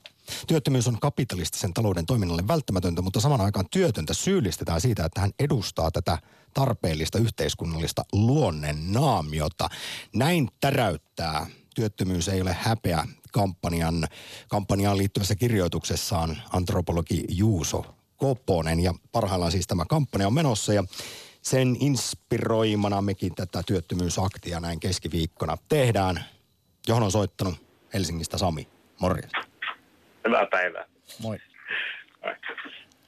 Työttömyys 0.47 0.87
on 0.87 0.99
kapitalistisen 0.99 1.73
talouden 1.73 2.05
toiminnalle 2.05 2.47
välttämätöntä, 2.47 3.01
mutta 3.01 3.19
saman 3.19 3.41
aikaan 3.41 3.65
työtöntä 3.71 4.13
syyllistetään 4.13 4.81
siitä, 4.81 5.05
että 5.05 5.21
hän 5.21 5.31
edustaa 5.39 5.91
tätä 5.91 6.17
tarpeellista 6.53 7.17
yhteiskunnallista 7.17 8.05
luonnen 8.11 8.93
naamiota. 8.93 9.69
Näin 10.15 10.49
täräyttää 10.59 11.47
työttömyys 11.75 12.27
ei 12.27 12.41
ole 12.41 12.57
häpeä 12.59 13.07
kampanjan, 13.31 14.07
kampanjaan 14.49 14.97
liittyvässä 14.97 15.35
kirjoituksessaan 15.35 16.41
antropologi 16.53 17.25
Juuso 17.29 18.00
Koponen. 18.21 18.79
Ja 18.79 18.91
parhaillaan 19.11 19.51
siis 19.51 19.67
tämä 19.67 19.83
kampanja 19.89 20.27
on 20.27 20.33
menossa 20.33 20.73
ja 20.73 20.83
sen 21.41 21.67
inspiroimana 21.79 23.01
mekin 23.01 23.35
tätä 23.35 23.61
työttömyysaktia 23.67 24.59
näin 24.59 24.79
keskiviikkona 24.79 25.57
tehdään. 25.69 26.15
Johon 26.87 27.03
on 27.03 27.11
soittanut 27.11 27.53
Helsingistä 27.93 28.37
Sami. 28.37 28.67
Morjens. 29.01 29.31
Hyvää 30.25 30.45
päivää. 30.51 30.85
Moi. 31.21 31.37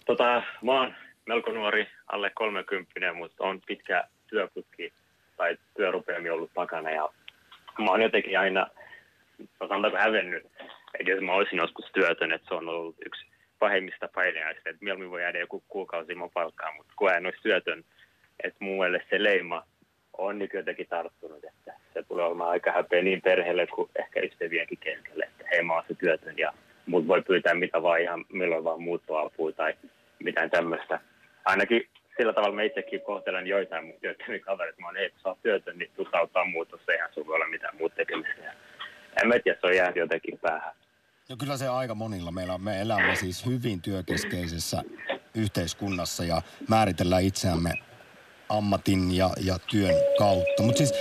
Tota, 0.05 0.43
mä 0.63 0.71
oon 0.71 0.95
melko 1.27 1.51
nuori, 1.51 1.87
alle 2.07 2.31
30, 2.35 3.13
mutta 3.13 3.43
on 3.43 3.61
pitkä 3.67 4.03
työputki 4.27 4.93
tai 5.37 5.57
työrupeami 5.77 6.29
ollut 6.29 6.53
takana 6.53 6.89
ja 6.89 7.09
mä 7.79 7.91
oon 7.91 8.01
jotenkin 8.01 8.39
aina, 8.39 8.67
sanotaanko 9.59 9.97
hävennyt, 9.97 10.45
että 10.99 11.11
jos 11.11 11.21
mä 11.21 11.33
olisin 11.33 11.57
joskus 11.57 11.85
työtön, 11.93 12.31
että 12.31 12.47
se 12.47 12.53
on 12.53 12.69
ollut 12.69 12.95
yksi 13.05 13.32
pahimmista 13.63 14.09
paineista, 14.15 14.69
että 14.69 14.83
mieluummin 14.83 15.11
voi 15.11 15.21
jäädä 15.21 15.39
joku 15.39 15.63
kuukausi 15.67 16.11
ilman 16.11 16.29
palkkaa, 16.33 16.73
mutta 16.77 16.93
kun 16.95 17.11
en 17.11 17.25
olisi 17.25 17.41
työtön, 17.43 17.83
että 18.43 18.65
mielestä 18.65 19.09
se 19.09 19.23
leima 19.23 19.63
on 20.17 20.39
niin 20.39 20.49
jotenkin 20.53 20.87
tarttunut, 20.87 21.43
että 21.43 21.73
se 21.93 22.03
tulee 22.03 22.25
olemaan 22.25 22.49
aika 22.49 22.71
häpeä 22.71 23.01
niin 23.01 23.21
perheelle 23.21 23.67
kuin 23.67 23.89
ehkä 23.99 24.19
ystävienkin 24.19 24.77
keskelle, 24.77 25.25
että 25.25 25.45
hei 25.51 25.63
mä 25.63 25.73
oon 25.73 25.83
se 25.87 25.93
työtön 25.93 26.37
ja 26.37 26.53
mut 26.85 27.07
voi 27.07 27.21
pyytää 27.21 27.53
mitä 27.53 27.83
vaan 27.83 28.01
ihan 28.01 28.25
milloin 28.33 28.63
vaan 28.63 28.81
muuttoapua 28.81 29.51
tai 29.51 29.73
mitään 30.19 30.49
tämmöistä. 30.49 30.99
Ainakin 31.45 31.87
sillä 32.17 32.33
tavalla 32.33 32.55
mä 32.55 32.63
itsekin 32.63 33.01
kohtelen 33.01 33.47
joitain 33.47 33.85
mun 33.85 33.99
työttömiä 34.01 34.39
kavereita. 34.39 34.81
Mä 34.81 34.87
oon, 34.87 34.95
kun 35.11 35.19
sä 35.23 35.29
oot 35.29 35.41
työtön, 35.41 35.77
niin 35.77 35.91
tuu 35.95 36.07
auttaa 36.11 36.45
muutossa, 36.45 36.91
eihän 36.91 37.13
sun 37.13 37.27
voi 37.27 37.35
olla 37.35 37.47
mitään 37.47 37.77
muuta 37.77 37.95
tekemistä. 37.95 38.53
En 39.21 39.27
mä 39.27 39.39
tiedä, 39.39 39.57
se 39.61 39.67
on 39.67 39.75
jäänyt 39.75 39.95
jotenkin 39.95 40.39
päähän. 40.39 40.73
No 41.33 41.37
kyllä 41.37 41.57
se 41.57 41.67
aika 41.67 41.95
monilla. 41.95 42.31
Meillä, 42.31 42.57
me 42.57 42.81
elämme 42.81 43.15
siis 43.15 43.45
hyvin 43.45 43.81
työkeskeisessä 43.81 44.83
yhteiskunnassa 45.35 46.23
ja 46.23 46.41
määritellään 46.69 47.23
itseämme 47.23 47.73
ammatin 48.49 49.17
ja, 49.17 49.29
ja 49.45 49.55
työn 49.71 49.95
kautta. 50.17 50.63
Mutta 50.63 50.77
siis 50.77 50.93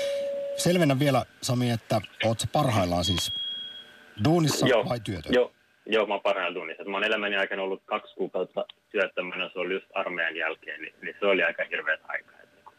selvennä 0.57 0.99
vielä 0.99 1.25
Sami, 1.43 1.71
että 1.71 2.01
oot 2.25 2.39
parhaillaan 2.53 3.05
siis 3.05 3.33
duunissa 4.25 4.67
vai 4.89 5.01
työtön? 5.01 5.33
Joo, 5.35 5.53
joo, 5.87 6.07
mä 6.07 6.15
oon 6.15 6.23
parhaillaan 6.23 6.55
duunissa. 6.55 6.85
Mä 6.85 6.97
oon 6.97 7.05
elämäni 7.05 7.37
aikana 7.37 7.63
ollut 7.63 7.83
kaksi 7.85 8.15
kuukautta 8.15 8.65
työttömänä, 8.91 9.51
se 9.53 9.59
oli 9.59 9.75
just 9.75 9.87
armeijan 9.95 10.37
jälkeen, 10.37 10.81
niin, 10.81 10.95
niin 11.03 11.17
se 11.21 11.27
oli 11.27 11.43
aika 11.43 11.65
hirveät 11.71 12.01
aikaa. 12.09 12.39
Et 12.43 12.49
niinku, 12.55 12.73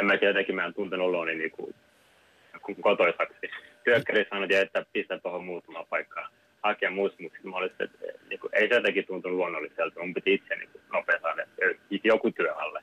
En 0.00 0.06
mä 0.06 0.16
tietenkin, 0.16 0.54
mä 0.54 0.64
en 0.64 0.74
tuntenut 0.74 1.08
oloni 1.08 1.34
niinku, 1.34 1.74
kuin 2.62 2.82
kotoisaksi. 2.82 3.50
Työkkäri 3.84 4.26
sanoi, 4.30 4.54
että 4.54 4.86
pistä 4.92 5.18
tuohon 5.18 5.44
muutama 5.44 5.84
paikkaa 5.84 6.28
hakea 6.62 6.90
muusta, 6.90 7.22
mutta 7.22 7.38
mä 7.42 7.56
olisin, 7.56 7.82
että 7.82 7.98
niinku, 8.28 8.48
ei 8.52 8.68
se 8.68 8.74
jotenkin 8.74 9.06
tuntunut 9.06 9.36
luonnolliselta. 9.36 10.00
Mun 10.00 10.14
piti 10.14 10.34
itse 10.34 10.56
niinku, 10.56 10.80
nopea 10.92 11.20
saada 11.20 11.46
joku 12.04 12.30
työ 12.30 12.54
alle, 12.54 12.82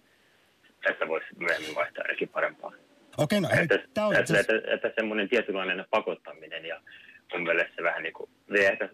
että 0.90 1.08
voisi 1.08 1.28
myöhemmin 1.40 1.76
vaihtaa 1.76 2.04
ainakin 2.08 2.30
parempaa. 2.30 2.72
Okei, 3.18 3.42
no 3.42 3.50
hei, 3.54 3.64
Että, 3.64 3.80
tää 3.94 4.08
on 4.08 4.16
että, 4.16 4.40
että, 4.40 4.56
että, 4.56 4.74
että 4.74 4.92
semmoinen 4.96 5.30
tietynlainen 5.30 5.86
pakottaminen 5.90 6.66
ja 6.66 6.82
mun 7.34 7.44
mielestä 7.44 7.74
se 7.76 7.84
vähän 7.84 8.04
niin 8.04 8.14
kuin 8.14 8.30
vie 8.54 8.68
ehkä 8.68 8.86
äh, 8.86 8.92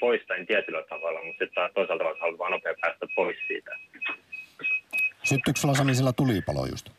poistain 0.00 0.46
tietyllä 0.46 0.82
tavalla, 0.82 1.24
mutta 1.24 1.38
sitten 1.38 1.54
taas 1.54 1.72
toisaalta 1.74 2.04
haluat 2.20 2.38
vaan 2.38 2.52
nopea 2.52 2.74
päästä 2.80 3.06
pois 3.16 3.36
siitä. 3.46 3.70
Syttyykö 5.22 5.60
sulla 5.60 5.74
Sami 5.74 5.94
sillä 5.94 6.12
tulipalo 6.12 6.66
just? 6.66 6.90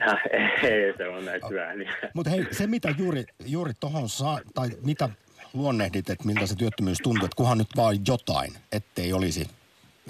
ei, 0.62 0.94
se 0.96 1.08
on 1.08 1.24
näin 1.24 1.40
syvää. 1.48 1.74
Niin. 1.74 1.90
Mutta 2.14 2.30
hei, 2.30 2.46
se 2.50 2.66
mitä 2.66 2.94
juuri, 2.98 3.24
juuri 3.46 3.72
tohon 3.80 4.08
saa, 4.08 4.40
tai 4.54 4.68
mitä 4.84 5.08
luonnehdit, 5.52 6.10
että 6.10 6.24
miltä 6.26 6.46
se 6.46 6.56
työttömyys 6.56 6.98
tuntuu, 7.02 7.24
että 7.24 7.36
kunhan 7.36 7.58
nyt 7.58 7.76
vaan 7.76 7.98
jotain, 8.06 8.58
ettei 8.72 9.12
olisi 9.12 9.48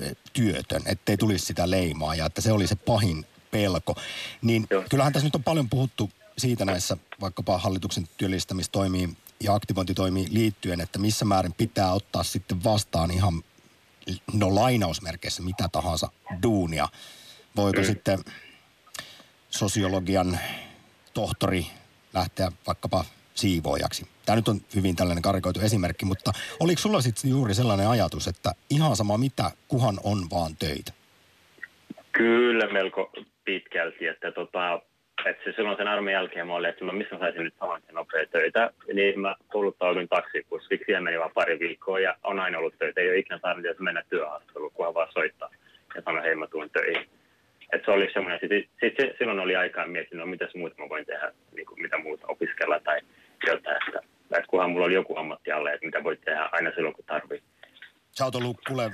eh, 0.01 0.17
työtön, 0.33 0.83
ettei 0.87 1.17
tulisi 1.17 1.47
sitä 1.47 1.71
leimaa 1.71 2.15
ja 2.15 2.27
että 2.27 2.41
se 2.41 2.53
oli 2.53 2.67
se 2.67 2.77
pahin 2.77 3.27
pelko. 3.51 3.97
Niin 4.43 4.67
Joo. 4.71 4.85
kyllähän 4.91 5.13
tässä 5.13 5.27
nyt 5.27 5.35
on 5.35 5.45
paljon 5.45 5.69
puhuttu 5.69 6.11
siitä 6.39 6.65
näissä 6.65 6.97
vaikkapa 7.21 7.59
hallituksen 7.59 8.09
työllistämistoimiin 8.17 9.17
ja 9.41 9.55
aktivointitoimiin 9.55 10.35
liittyen, 10.35 10.81
että 10.81 10.99
missä 10.99 11.25
määrin 11.25 11.53
pitää 11.53 11.93
ottaa 11.93 12.23
sitten 12.23 12.65
vastaan 12.65 13.11
ihan, 13.11 13.43
no 14.33 14.55
lainausmerkeissä 14.55 15.43
mitä 15.43 15.69
tahansa 15.69 16.09
duunia. 16.43 16.89
Voiko 17.57 17.81
mm. 17.81 17.87
sitten 17.87 18.19
sosiologian 19.51 20.39
tohtori 21.15 21.67
lähteä 22.15 22.53
vaikkapa 22.67 23.05
siivoojaksi. 23.35 24.07
Tämä 24.27 24.37
nyt 24.37 24.49
on 24.49 24.61
hyvin 24.77 24.97
tällainen 24.97 25.23
karikoitu 25.23 25.61
esimerkki, 25.61 26.05
mutta 26.05 26.33
oliko 26.61 26.81
sulla 26.81 27.01
sitten 27.01 27.31
juuri 27.31 27.55
sellainen 27.55 27.89
ajatus, 27.89 28.29
että 28.29 28.53
ihan 28.71 28.97
sama 28.97 29.19
mitä, 29.19 29.51
kuhan 29.69 29.99
on 30.05 30.19
vaan 30.31 30.57
töitä? 30.59 30.93
Kyllä 32.13 32.73
melko 32.73 33.13
pitkälti, 33.45 34.07
että, 34.07 34.33
tota, 34.33 34.81
että 35.27 35.45
se 35.45 35.53
silloin 35.57 35.77
sen 35.77 35.89
armeijan 35.89 36.21
jälkeen 36.21 36.47
mä 36.47 36.55
olin, 36.55 36.71
että 36.71 36.85
mä 36.85 36.93
missä 36.93 37.19
saisin 37.19 37.45
nyt 37.45 37.55
saman 37.59 37.83
tien 37.83 37.95
nopea 37.95 38.27
töitä, 38.27 38.71
niin 38.95 39.21
mä 39.21 39.37
kouluttauduin 39.49 40.09
taksikursiksi, 40.09 40.85
siihen 40.85 41.03
meni 41.03 41.19
vaan 41.19 41.31
pari 41.35 41.59
viikkoa 41.59 42.01
ja 42.01 42.17
on 42.25 42.41
aina 42.41 42.59
ollut 42.59 42.79
töitä, 42.79 43.01
ei 43.01 43.09
ole 43.09 43.19
ikinä 43.19 43.39
tarvinnut 43.39 43.79
mennä 43.79 44.03
työhaastatteluun, 44.09 44.73
kunhan 44.75 44.95
vaan 44.95 45.13
soittaa 45.13 45.51
ja 45.95 46.03
sanoa, 46.05 46.23
hei 46.23 46.35
mä 46.35 46.47
tuun 46.47 46.71
töihin. 46.71 47.09
että 47.73 47.85
se 47.85 47.91
oli 47.91 48.11
semmoinen, 48.13 48.41
sitten 48.41 48.65
sit, 48.81 48.95
sit, 49.01 49.19
silloin 49.19 49.39
oli 49.39 49.57
aikaa 49.57 49.87
miettiä, 49.87 50.19
no 50.19 50.27
mitäs 50.27 50.55
muuta 50.55 50.83
mä 50.83 50.89
voin 50.89 51.07
tehdä, 51.07 51.33
niin 51.57 51.67
kuin, 51.67 51.83
mitä 51.83 51.99
muuta 51.99 52.27
opiskella 52.29 52.81
tai 52.81 53.01
jotain, 53.47 53.77
että, 53.87 54.01
että 54.31 54.49
kunhan 54.49 54.71
mulla 54.71 54.87
oli 54.87 54.95
joku 54.95 55.17
ammatti 55.17 55.53
alle, 55.53 55.73
että 55.73 55.87
mitä 55.87 56.05
voi 56.05 56.17
tehdä 56.17 56.49
aina 56.53 56.71
silloin 56.75 56.95
kun 56.95 57.05
tarvii. 57.05 57.43
Sä 58.11 58.25
oot 58.25 58.35
ollut 58.35 58.57
kuule 58.69 58.91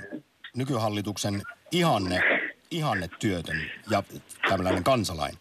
nykyhallituksen 0.57 1.33
ihanne, 1.71 2.19
ihanne 2.71 3.07
työtön 3.19 3.61
ja 3.89 4.03
tällainen 4.49 4.83
kansalainen. 4.83 5.39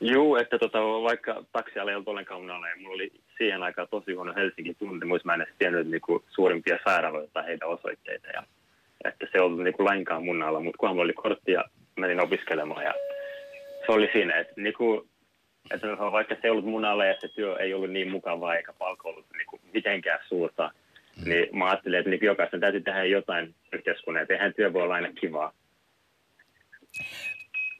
Joo, 0.00 0.36
että 0.36 0.58
tota, 0.58 0.78
vaikka 0.78 1.44
taksiala 1.52 1.90
ei 1.90 1.94
ollut 1.94 2.08
ollenkaan 2.08 2.40
mun 2.40 2.50
alla, 2.50 2.68
ja 2.68 2.76
mulla 2.76 2.94
oli 2.94 3.12
siihen 3.38 3.62
aikaan 3.62 3.88
tosi 3.90 4.12
huono 4.12 4.34
Helsingin 4.36 4.76
tuntemus. 4.76 5.24
Mä 5.24 5.34
en 5.34 5.40
edes 5.40 5.54
tiennyt 5.58 5.88
niinku, 5.88 6.24
suurimpia 6.28 6.78
sairaaloita 6.84 7.30
tai 7.32 7.46
heidän 7.46 7.68
osoitteita. 7.68 8.28
Ja, 8.28 8.42
että 9.04 9.26
se 9.26 9.30
ei 9.34 9.40
ollut 9.40 9.62
niinku, 9.62 9.84
lainkaan 9.84 10.24
mun 10.24 10.42
alla, 10.42 10.60
mutta 10.60 10.78
kunhan 10.78 10.94
mulla 10.96 11.04
oli 11.04 11.12
kortti 11.12 11.52
ja 11.52 11.64
menin 11.96 12.20
opiskelemaan. 12.20 12.84
Ja 12.84 12.94
se 13.86 13.92
oli 13.92 14.08
siinä, 14.12 14.36
että, 14.36 14.52
niinku, 14.56 15.08
että 15.70 15.86
vaikka 16.12 16.34
se 16.34 16.40
ei 16.44 16.50
ollut 16.50 16.64
mun 16.64 16.84
alla 16.84 17.04
ja 17.04 17.14
se 17.20 17.28
työ 17.28 17.56
ei 17.56 17.74
ollut 17.74 17.90
niin 17.90 18.10
mukavaa 18.10 18.56
eikä 18.56 18.72
palkka 18.72 19.08
ollut 19.08 19.26
niinku, 19.36 19.60
mitenkään 19.74 20.20
suurta, 20.28 20.70
mm. 21.16 21.28
niin 21.28 21.58
mä 21.58 21.66
ajattelin, 21.66 21.98
että 21.98 22.10
niinku, 22.10 22.26
jokaisen 22.26 22.60
täytyy 22.60 22.80
tehdä 22.80 23.04
jotain 23.04 23.54
yhteiskunnan, 23.72 24.22
että 24.22 24.34
eihän 24.34 24.54
työ 24.54 24.72
voi 24.72 24.82
olla 24.82 24.94
aina 24.94 25.12
kivaa. 25.12 25.52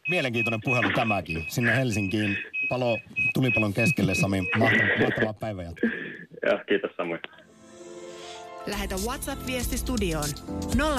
Mielenkiintoinen 0.08 0.60
puhelu 0.64 0.90
tämäkin. 0.94 1.44
Sinne 1.48 1.76
Helsinkiin 1.76 2.38
palo, 2.68 2.98
tulipalon 3.34 3.74
keskelle, 3.74 4.14
Sami. 4.14 4.40
Mahtavaa, 4.58 4.98
mahtavaa 5.00 5.32
päivänjatkoa. 5.32 5.90
Joo, 6.42 6.58
kiitos 6.68 6.90
samoin. 6.96 7.20
Lähetä 8.66 8.94
WhatsApp-viesti 9.06 9.78
studioon 9.78 10.28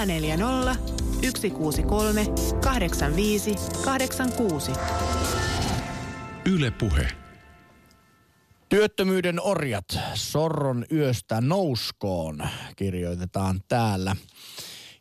040 0.06 0.76
163 1.22 2.26
85 2.64 3.56
86. 3.86 4.72
Yle 6.52 6.72
Puhe. 6.72 7.08
Työttömyyden 8.70 9.42
orjat, 9.42 10.00
sorron 10.14 10.86
yöstä 10.92 11.42
nouskoon, 11.42 12.50
kirjoitetaan 12.76 13.62
täällä. 13.68 14.16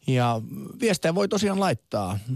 Ja 0.07 0.41
viestejä 0.81 1.15
voi 1.15 1.29
tosiaan 1.29 1.61
laittaa 1.61 2.19
0401638586 2.29 2.35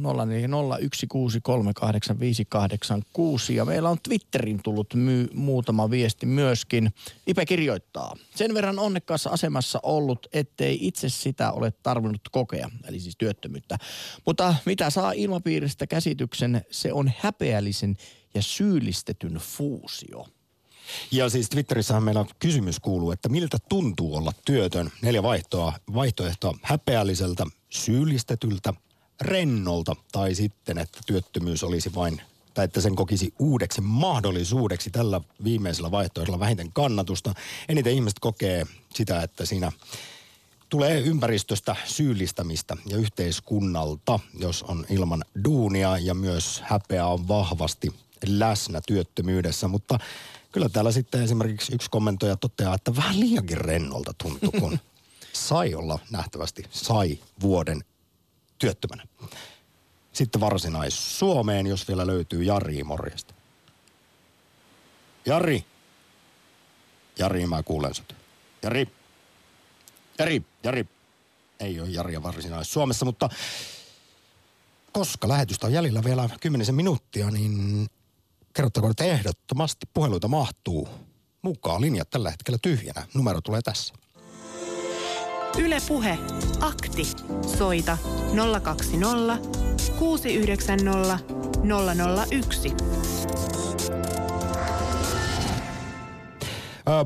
ja 3.55 3.65
meillä 3.65 3.91
on 3.91 3.99
Twitterin 4.03 4.61
tullut 4.63 4.95
my- 4.95 5.29
muutama 5.35 5.91
viesti 5.91 6.27
myöskin. 6.27 6.95
Ipe 7.27 7.47
kirjoittaa. 7.47 8.17
Sen 8.35 8.55
verran 8.55 8.79
onnekkaassa 8.79 9.31
asemassa 9.31 9.81
ollut, 9.83 10.27
ettei 10.33 10.79
itse 10.81 11.09
sitä 11.09 11.53
ole 11.53 11.73
tarvinnut 11.83 12.29
kokea, 12.31 12.71
eli 12.89 13.01
siis 13.01 13.17
työttömyyttä. 13.19 13.79
Mutta 14.27 14.55
mitä 14.67 14.91
saa 14.91 15.13
ilmapiiristä 15.13 15.87
käsityksen, 15.87 16.65
se 16.71 16.93
on 16.93 17.13
häpeällisen 17.19 17.97
ja 18.35 18.43
syyllistetyn 18.43 19.35
fuusio. 19.35 20.27
Ja 21.11 21.29
siis 21.29 21.49
Twitterissähän 21.49 22.03
meillä 22.03 22.25
kysymys 22.39 22.81
kuuluu, 22.81 23.13
että 23.13 23.29
miltä 23.29 23.59
tuntuu 23.69 24.17
olla 24.17 24.33
työtön? 24.45 24.93
Neljä 25.03 25.23
vaihtoa, 25.23 25.73
vaihtoehtoa 25.95 26.55
häpeälliseltä, 26.63 27.47
syyllistetyltä, 27.71 28.75
rennolta 29.21 29.97
tai 30.13 30.35
sitten, 30.35 30.79
että 30.79 31.01
työttömyys 31.07 31.65
olisi 31.65 31.95
vain 31.95 32.23
tai 32.55 32.65
että 32.65 32.81
sen 32.81 32.97
kokisi 32.97 33.35
uudeksi 33.39 33.81
mahdollisuudeksi 33.81 34.91
tällä 34.91 35.21
viimeisellä 35.45 35.91
vaihtoehdolla 35.91 36.41
vähiten 36.41 36.73
kannatusta. 36.73 37.35
Eniten 37.69 37.93
ihmiset 37.93 38.19
kokee 38.19 38.67
sitä, 38.95 39.23
että 39.23 39.47
siinä 39.47 39.73
tulee 40.69 41.01
ympäristöstä 41.01 41.77
syyllistämistä 41.85 42.77
ja 42.87 42.97
yhteiskunnalta, 42.97 44.21
jos 44.39 44.63
on 44.63 44.87
ilman 44.91 45.25
duunia 45.45 45.99
ja 45.99 46.15
myös 46.15 46.63
häpeä 46.65 47.07
on 47.07 47.29
vahvasti 47.29 47.95
läsnä 48.29 48.81
työttömyydessä. 48.87 49.69
Mutta 49.69 49.99
kyllä 50.53 50.69
täällä 50.69 50.93
sitten 50.93 51.23
esimerkiksi 51.23 51.75
yksi 51.75 51.91
kommentoija 51.91 52.37
toteaa, 52.37 52.75
että 52.75 52.97
vähän 52.97 53.21
liiankin 53.21 53.59
rennolta 53.59 54.15
tuntuu, 54.23 54.53
kun 54.53 54.79
sai 55.33 55.75
olla 55.75 55.99
nähtävästi, 56.11 56.65
sai 56.71 57.19
vuoden 57.41 57.85
työttömänä. 58.59 59.07
Sitten 60.13 60.41
varsinais-Suomeen, 60.41 61.67
jos 61.67 61.89
vielä 61.89 62.07
löytyy 62.07 62.45
Jari 62.45 62.85
morjesta. 62.85 63.35
Jari. 65.27 65.65
Jari, 67.19 67.47
mä 67.47 67.63
kuulen 67.63 67.95
sut. 67.95 68.15
Jari. 68.63 68.89
Jari, 70.19 70.43
Jari. 70.65 70.87
Ei 71.61 71.81
ole 71.81 71.89
Jari 71.89 72.23
varsinais-Suomessa, 72.23 73.05
mutta 73.05 73.29
koska 74.93 75.29
lähetystä 75.29 75.67
on 75.67 75.73
jäljellä 75.73 76.05
vielä 76.05 76.29
kymmenisen 76.41 76.75
minuuttia, 76.75 77.31
niin 77.31 77.87
kerrottakoon, 78.55 78.91
että 78.91 79.05
ehdottomasti 79.05 79.87
puheluita 79.95 80.29
mahtuu 80.29 80.89
mukaan. 81.43 81.81
Linjat 81.81 82.11
tällä 82.11 82.31
hetkellä 82.31 82.59
tyhjänä. 82.63 83.07
Numero 83.15 83.41
tulee 83.41 83.63
tässä. 83.63 83.95
Ylepuhe 85.59 86.19
akti. 86.61 87.05
Soita 87.59 87.99
020 88.63 89.49
690 89.99 91.19
001. 92.31 92.73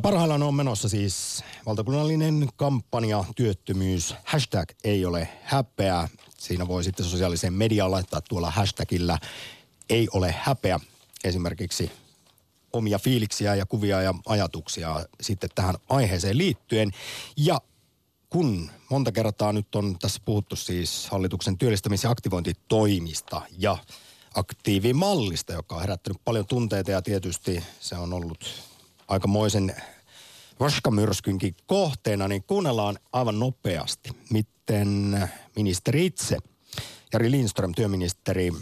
Parhaillaan 0.02 0.42
on 0.42 0.54
menossa 0.54 0.88
siis 0.88 1.44
valtakunnallinen 1.66 2.48
kampanja 2.56 3.24
työttömyys. 3.36 4.14
Hashtag 4.24 4.68
ei 4.84 5.06
ole 5.06 5.28
häpeä. 5.42 6.08
Siinä 6.38 6.68
voi 6.68 6.84
sitten 6.84 7.06
sosiaaliseen 7.06 7.52
mediaan 7.52 7.90
laittaa 7.90 8.20
tuolla 8.20 8.50
hashtagillä 8.50 9.18
ei 9.90 10.08
ole 10.12 10.34
häpeä 10.38 10.80
esimerkiksi 11.24 11.90
omia 12.72 12.98
fiiliksiä 12.98 13.54
ja 13.54 13.66
kuvia 13.66 14.02
ja 14.02 14.14
ajatuksia 14.26 15.06
sitten 15.20 15.50
tähän 15.54 15.74
aiheeseen 15.88 16.38
liittyen. 16.38 16.90
Ja 17.36 17.60
kun 18.30 18.70
monta 18.90 19.12
kertaa 19.12 19.52
nyt 19.52 19.74
on 19.74 19.98
tässä 19.98 20.20
puhuttu 20.24 20.56
siis 20.56 21.08
hallituksen 21.10 21.58
työllistämis- 21.58 22.04
ja 22.04 22.10
aktivointitoimista 22.10 23.42
ja 23.58 23.78
aktiivimallista, 24.34 25.52
joka 25.52 25.74
on 25.74 25.80
herättänyt 25.80 26.20
paljon 26.24 26.46
tunteita 26.46 26.90
ja 26.90 27.02
tietysti 27.02 27.64
se 27.80 27.94
on 27.94 28.12
ollut 28.12 28.44
aikamoisen 29.08 29.76
vaskamyrskynkin 30.60 31.56
kohteena, 31.66 32.28
niin 32.28 32.42
kuunnellaan 32.42 32.98
aivan 33.12 33.38
nopeasti, 33.38 34.10
miten 34.30 35.28
ministeri 35.56 36.06
itse, 36.06 36.36
Jari 37.12 37.30
Lindström, 37.30 37.72
työministeri, 37.74 38.52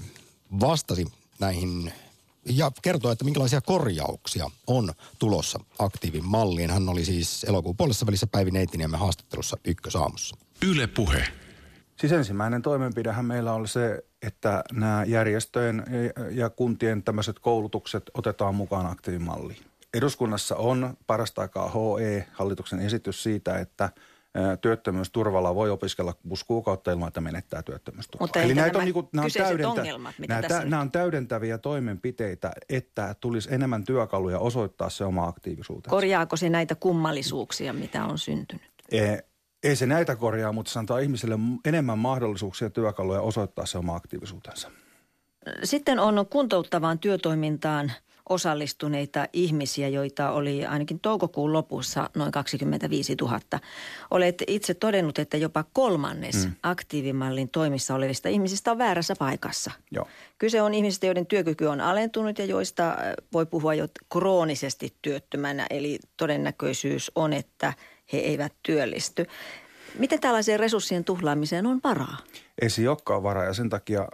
vastasi 0.61 1.07
näihin 1.39 1.93
ja 2.47 2.71
kertoo, 2.83 3.13
että 3.13 3.25
minkälaisia 3.25 3.61
korjauksia 3.61 4.51
on 4.67 4.93
tulossa 5.19 5.59
aktiivin 5.79 6.25
malliin. 6.25 6.71
Hän 6.71 6.89
oli 6.89 7.05
siis 7.05 7.45
elokuun 7.45 7.77
puolessa 7.77 8.07
välissä 8.07 8.27
Päivi 8.27 8.51
Neitiniemen 8.51 9.01
haastattelussa 9.01 9.57
Ykkösaamussa. 9.65 10.37
Yle 10.69 10.87
Puhe. 10.87 11.25
Siis 11.97 12.13
ensimmäinen 12.13 12.63
toimenpidehän 12.63 13.25
meillä 13.25 13.53
oli 13.53 13.69
se, 13.69 14.05
että 14.23 14.65
nämä 14.73 15.05
järjestöjen 15.05 15.85
ja 16.31 16.51
kuntien 16.51 17.03
tämmöiset 17.03 17.39
koulutukset 17.39 18.11
otetaan 18.15 18.55
mukaan 18.55 18.87
aktiivimalliin. 18.87 19.63
Eduskunnassa 19.95 20.57
on 20.57 20.97
parasta 21.07 21.43
aikaa 21.43 21.69
HE, 21.69 22.29
hallituksen 22.33 22.81
esitys 22.81 23.23
siitä, 23.23 23.59
että– 23.59 23.91
työttömyysturvalla 24.61 25.55
voi 25.55 25.71
opiskella 25.71 26.13
kuusi 26.13 26.47
kuukautta 26.47 26.93
ilman, 26.93 27.09
että 27.09 27.21
menettää 27.21 27.63
työttömyysturvaa. 27.63 28.25
Mutta 28.25 28.43
Eli 28.43 28.55
näitä 28.55 28.79
on, 28.79 28.85
niin 28.85 28.95
kuin, 28.95 29.09
nämä, 29.13 29.25
on 29.25 29.31
täydentä, 29.33 29.69
ongelmat, 29.69 30.15
mitä 30.19 30.35
nämä, 30.35 30.49
tässä 30.49 30.65
nämä 30.65 30.83
on 30.83 30.91
täydentäviä 30.91 31.59
toimenpiteitä, 31.59 32.53
että 32.69 33.15
tulisi 33.21 33.55
enemmän 33.55 33.85
työkaluja 33.85 34.39
osoittaa 34.39 34.91
se 34.91 35.05
oma 35.05 35.27
aktiivisuutensa. 35.27 35.91
Korjaako 35.91 36.37
se 36.37 36.49
näitä 36.49 36.75
kummallisuuksia, 36.75 37.73
mitä 37.73 38.05
on 38.05 38.19
syntynyt? 38.19 38.73
E, 38.93 39.17
ei 39.63 39.77
se 39.77 39.87
näitä 39.87 40.17
korjaa, 40.17 40.53
mutta 40.53 40.73
se 40.73 40.79
antaa 40.79 40.99
ihmisille 40.99 41.39
enemmän 41.65 41.99
mahdollisuuksia 41.99 42.71
työkaluja 42.71 43.21
osoittaa 43.21 43.67
se 43.67 43.79
oma 43.79 43.97
aktiivisuutensa. 43.97 44.71
Sitten 45.65 45.99
on 45.99 46.27
kuntouttavaan 46.31 46.99
työtoimintaan– 46.99 47.93
osallistuneita 48.29 49.27
ihmisiä, 49.33 49.89
joita 49.89 50.31
oli 50.31 50.67
ainakin 50.67 51.01
toukokuun 51.01 51.53
lopussa 51.53 52.11
noin 52.17 52.33
25 52.33 53.15
000. 53.21 53.41
Olet 54.11 54.43
itse 54.47 54.75
todennut, 54.75 55.19
että 55.19 55.37
jopa 55.37 55.65
kolmannes 55.73 56.47
mm. 56.47 56.53
aktiivimallin 56.63 57.49
toimissa 57.49 57.95
olevista 57.95 58.29
ihmisistä 58.29 58.71
on 58.71 58.79
väärässä 58.79 59.15
paikassa. 59.19 59.71
Joo. 59.91 60.09
Kyse 60.39 60.63
on 60.63 60.75
ihmisistä, 60.75 61.07
joiden 61.07 61.27
työkyky 61.27 61.67
on 61.67 61.81
alentunut 61.81 62.39
ja 62.39 62.45
joista 62.45 62.97
voi 63.33 63.47
puhua 63.47 63.75
jo 63.75 63.89
kroonisesti 64.13 64.95
työttömänä, 65.03 65.67
eli 65.71 65.99
todennäköisyys 66.17 67.13
on, 67.15 67.33
että 67.33 67.73
he 68.13 68.19
eivät 68.19 68.53
työllisty. 68.63 69.27
Miten 69.99 70.21
tällaiseen 70.21 70.61
resurssien 70.61 71.05
tuhlaamiseen 71.05 71.67
on 71.67 71.81
varaa? 71.85 72.17
Ei 72.63 72.71
se 72.71 72.89
olekaan 72.89 73.23
varaa 73.23 73.45
ja 73.45 73.55
sen 73.55 73.69
takia 73.69 74.09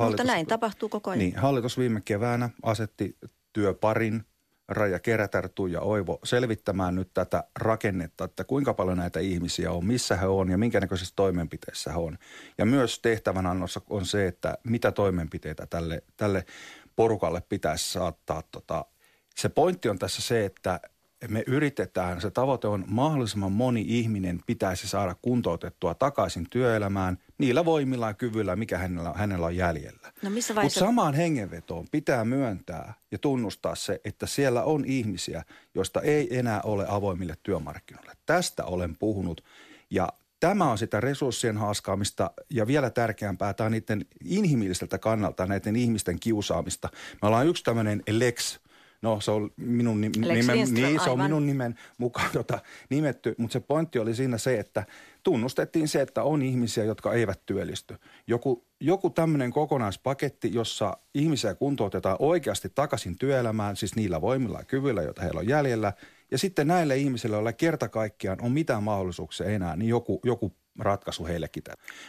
Hallitus, 0.00 0.20
Mutta 0.20 0.32
näin 0.32 0.46
tapahtuu 0.46 0.88
koko 0.88 1.10
ajan. 1.10 1.18
Niin, 1.18 1.36
hallitus 1.36 1.78
viime 1.78 2.00
keväänä 2.04 2.50
asetti 2.62 3.16
työparin 3.52 4.24
Raja 4.70 4.98
Kerätär, 4.98 5.48
Tuija 5.54 5.80
Oivo 5.80 6.18
selvittämään 6.24 6.94
nyt 6.94 7.10
tätä 7.14 7.44
rakennetta, 7.56 8.24
että 8.24 8.44
kuinka 8.44 8.74
paljon 8.74 8.98
näitä 8.98 9.20
ihmisiä 9.20 9.72
on, 9.72 9.86
missä 9.86 10.16
he 10.16 10.26
on 10.26 10.50
ja 10.50 10.58
minkä 10.58 10.80
näköisissä 10.80 11.12
toimenpiteissä 11.16 11.92
he 11.92 11.98
on. 11.98 12.18
Ja 12.58 12.66
myös 12.66 12.98
tehtävänannossa 12.98 13.80
on 13.90 14.06
se, 14.06 14.26
että 14.26 14.58
mitä 14.64 14.92
toimenpiteitä 14.92 15.66
tälle, 15.66 16.02
tälle 16.16 16.44
porukalle 16.96 17.42
pitäisi 17.48 17.92
saattaa. 17.92 18.42
Tota. 18.50 18.84
Se 19.36 19.48
pointti 19.48 19.88
on 19.88 19.98
tässä 19.98 20.22
se, 20.22 20.44
että 20.44 20.80
me 21.28 21.44
yritetään, 21.46 22.20
se 22.20 22.30
tavoite 22.30 22.68
on 22.68 22.84
mahdollisimman 22.86 23.52
moni 23.52 23.84
ihminen 23.88 24.40
pitäisi 24.46 24.88
saada 24.88 25.16
kuntoutettua 25.22 25.94
takaisin 25.94 26.46
työelämään 26.50 27.18
niillä 27.38 27.64
voimilla 27.64 28.06
ja 28.06 28.14
kyvyillä, 28.14 28.56
mikä 28.56 28.78
hänellä, 28.78 29.12
hänellä 29.16 29.46
on 29.46 29.56
jäljellä. 29.56 30.12
No 30.22 30.30
missä 30.30 30.52
Mutta 30.52 30.54
vaiheessa... 30.54 30.80
samaan 30.80 31.14
hengenvetoon 31.14 31.86
pitää 31.90 32.24
myöntää 32.24 32.94
ja 33.10 33.18
tunnustaa 33.18 33.74
se, 33.74 34.00
että 34.04 34.26
siellä 34.26 34.62
on 34.62 34.84
ihmisiä, 34.84 35.44
joista 35.74 36.00
ei 36.00 36.38
enää 36.38 36.60
ole 36.64 36.86
avoimille 36.88 37.34
työmarkkinoille. 37.42 38.12
Tästä 38.26 38.64
olen 38.64 38.96
puhunut 38.96 39.44
ja 39.90 40.08
Tämä 40.40 40.70
on 40.70 40.78
sitä 40.78 41.00
resurssien 41.00 41.56
haaskaamista 41.56 42.30
ja 42.50 42.66
vielä 42.66 42.90
tärkeämpää, 42.90 43.54
tämä 43.54 43.66
on 43.66 43.72
niiden 43.72 44.06
inhimilliseltä 44.24 44.98
kannalta 44.98 45.46
näiden 45.46 45.76
ihmisten 45.76 46.20
kiusaamista. 46.20 46.88
Me 47.22 47.28
ollaan 47.28 47.46
yksi 47.46 47.64
tämmöinen 47.64 48.02
Lex, 48.10 48.58
No 49.02 49.20
se 49.20 49.30
on 49.30 49.50
minun, 49.56 50.00
nim- 50.00 50.28
Lex 50.28 50.36
nimen, 50.36 50.56
Lindström, 50.56 50.84
niin, 50.84 51.00
se 51.00 51.10
on 51.10 51.22
minun 51.22 51.46
nimen 51.46 51.74
mukaan 51.98 52.30
tota, 52.32 52.58
nimetty, 52.90 53.34
mutta 53.38 53.52
se 53.52 53.60
pointti 53.60 53.98
oli 53.98 54.14
siinä 54.14 54.38
se, 54.38 54.58
että 54.58 54.86
tunnustettiin 55.22 55.88
se, 55.88 56.00
että 56.00 56.22
on 56.22 56.42
ihmisiä, 56.42 56.84
jotka 56.84 57.12
eivät 57.12 57.40
työllisty. 57.46 57.96
Joku, 58.26 58.64
joku 58.80 59.10
tämmöinen 59.10 59.50
kokonaispaketti, 59.50 60.54
jossa 60.54 60.96
ihmisiä 61.14 61.54
kuntoutetaan 61.54 62.16
oikeasti 62.18 62.68
takaisin 62.74 63.16
työelämään, 63.16 63.76
siis 63.76 63.96
niillä 63.96 64.20
voimilla 64.20 64.58
ja 64.58 64.64
kyvyillä, 64.64 65.02
joita 65.02 65.22
heillä 65.22 65.40
on 65.40 65.48
jäljellä. 65.48 65.92
Ja 66.30 66.38
sitten 66.38 66.66
näille 66.66 66.96
ihmisille, 66.96 67.36
joilla 67.36 67.52
kerta 67.52 67.88
kaikkiaan 67.88 68.38
on 68.42 68.52
mitään 68.52 68.82
mahdollisuuksia 68.82 69.46
enää, 69.46 69.76
niin 69.76 69.88
joku, 69.88 70.20
joku 70.24 70.56
ratkaisu 70.78 71.26
heillekin. 71.26 71.62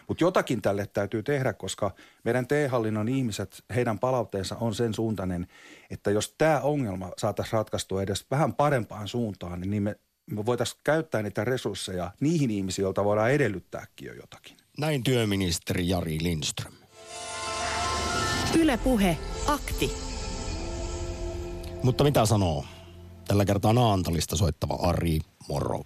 Mutta 0.07 0.23
jotakin 0.23 0.61
tälle 0.61 0.87
täytyy 0.87 1.23
tehdä, 1.23 1.53
koska 1.53 1.91
meidän 2.23 2.47
TE-hallinnon 2.47 3.09
ihmiset, 3.09 3.63
heidän 3.75 3.99
palauteensa 3.99 4.55
on 4.55 4.75
sen 4.75 4.93
suuntainen, 4.93 5.47
että 5.89 6.11
jos 6.11 6.35
tämä 6.37 6.59
ongelma 6.59 7.11
saataisiin 7.17 7.53
ratkaistua 7.53 8.01
edes 8.01 8.25
vähän 8.31 8.53
parempaan 8.53 9.07
suuntaan, 9.07 9.61
niin 9.61 9.83
me, 9.83 9.95
me 10.31 10.45
voitaisiin 10.45 10.81
käyttää 10.83 11.21
niitä 11.21 11.45
resursseja 11.45 12.11
niihin 12.19 12.51
ihmisiin, 12.51 12.83
joilta 12.83 13.03
voidaan 13.03 13.31
edellyttääkin 13.31 14.07
jo 14.07 14.13
jotakin. 14.13 14.57
Näin 14.77 15.03
työministeri 15.03 15.89
Jari 15.89 16.17
Lindström. 16.21 16.73
Yle 18.59 18.77
Puhe, 18.77 19.17
akti. 19.47 19.91
Mutta 21.83 22.03
mitä 22.03 22.25
sanoo? 22.25 22.65
Tällä 23.27 23.45
kertaa 23.45 23.73
Naantalista 23.73 24.35
soittava 24.35 24.73
Ari 24.73 25.19
Moro. 25.49 25.81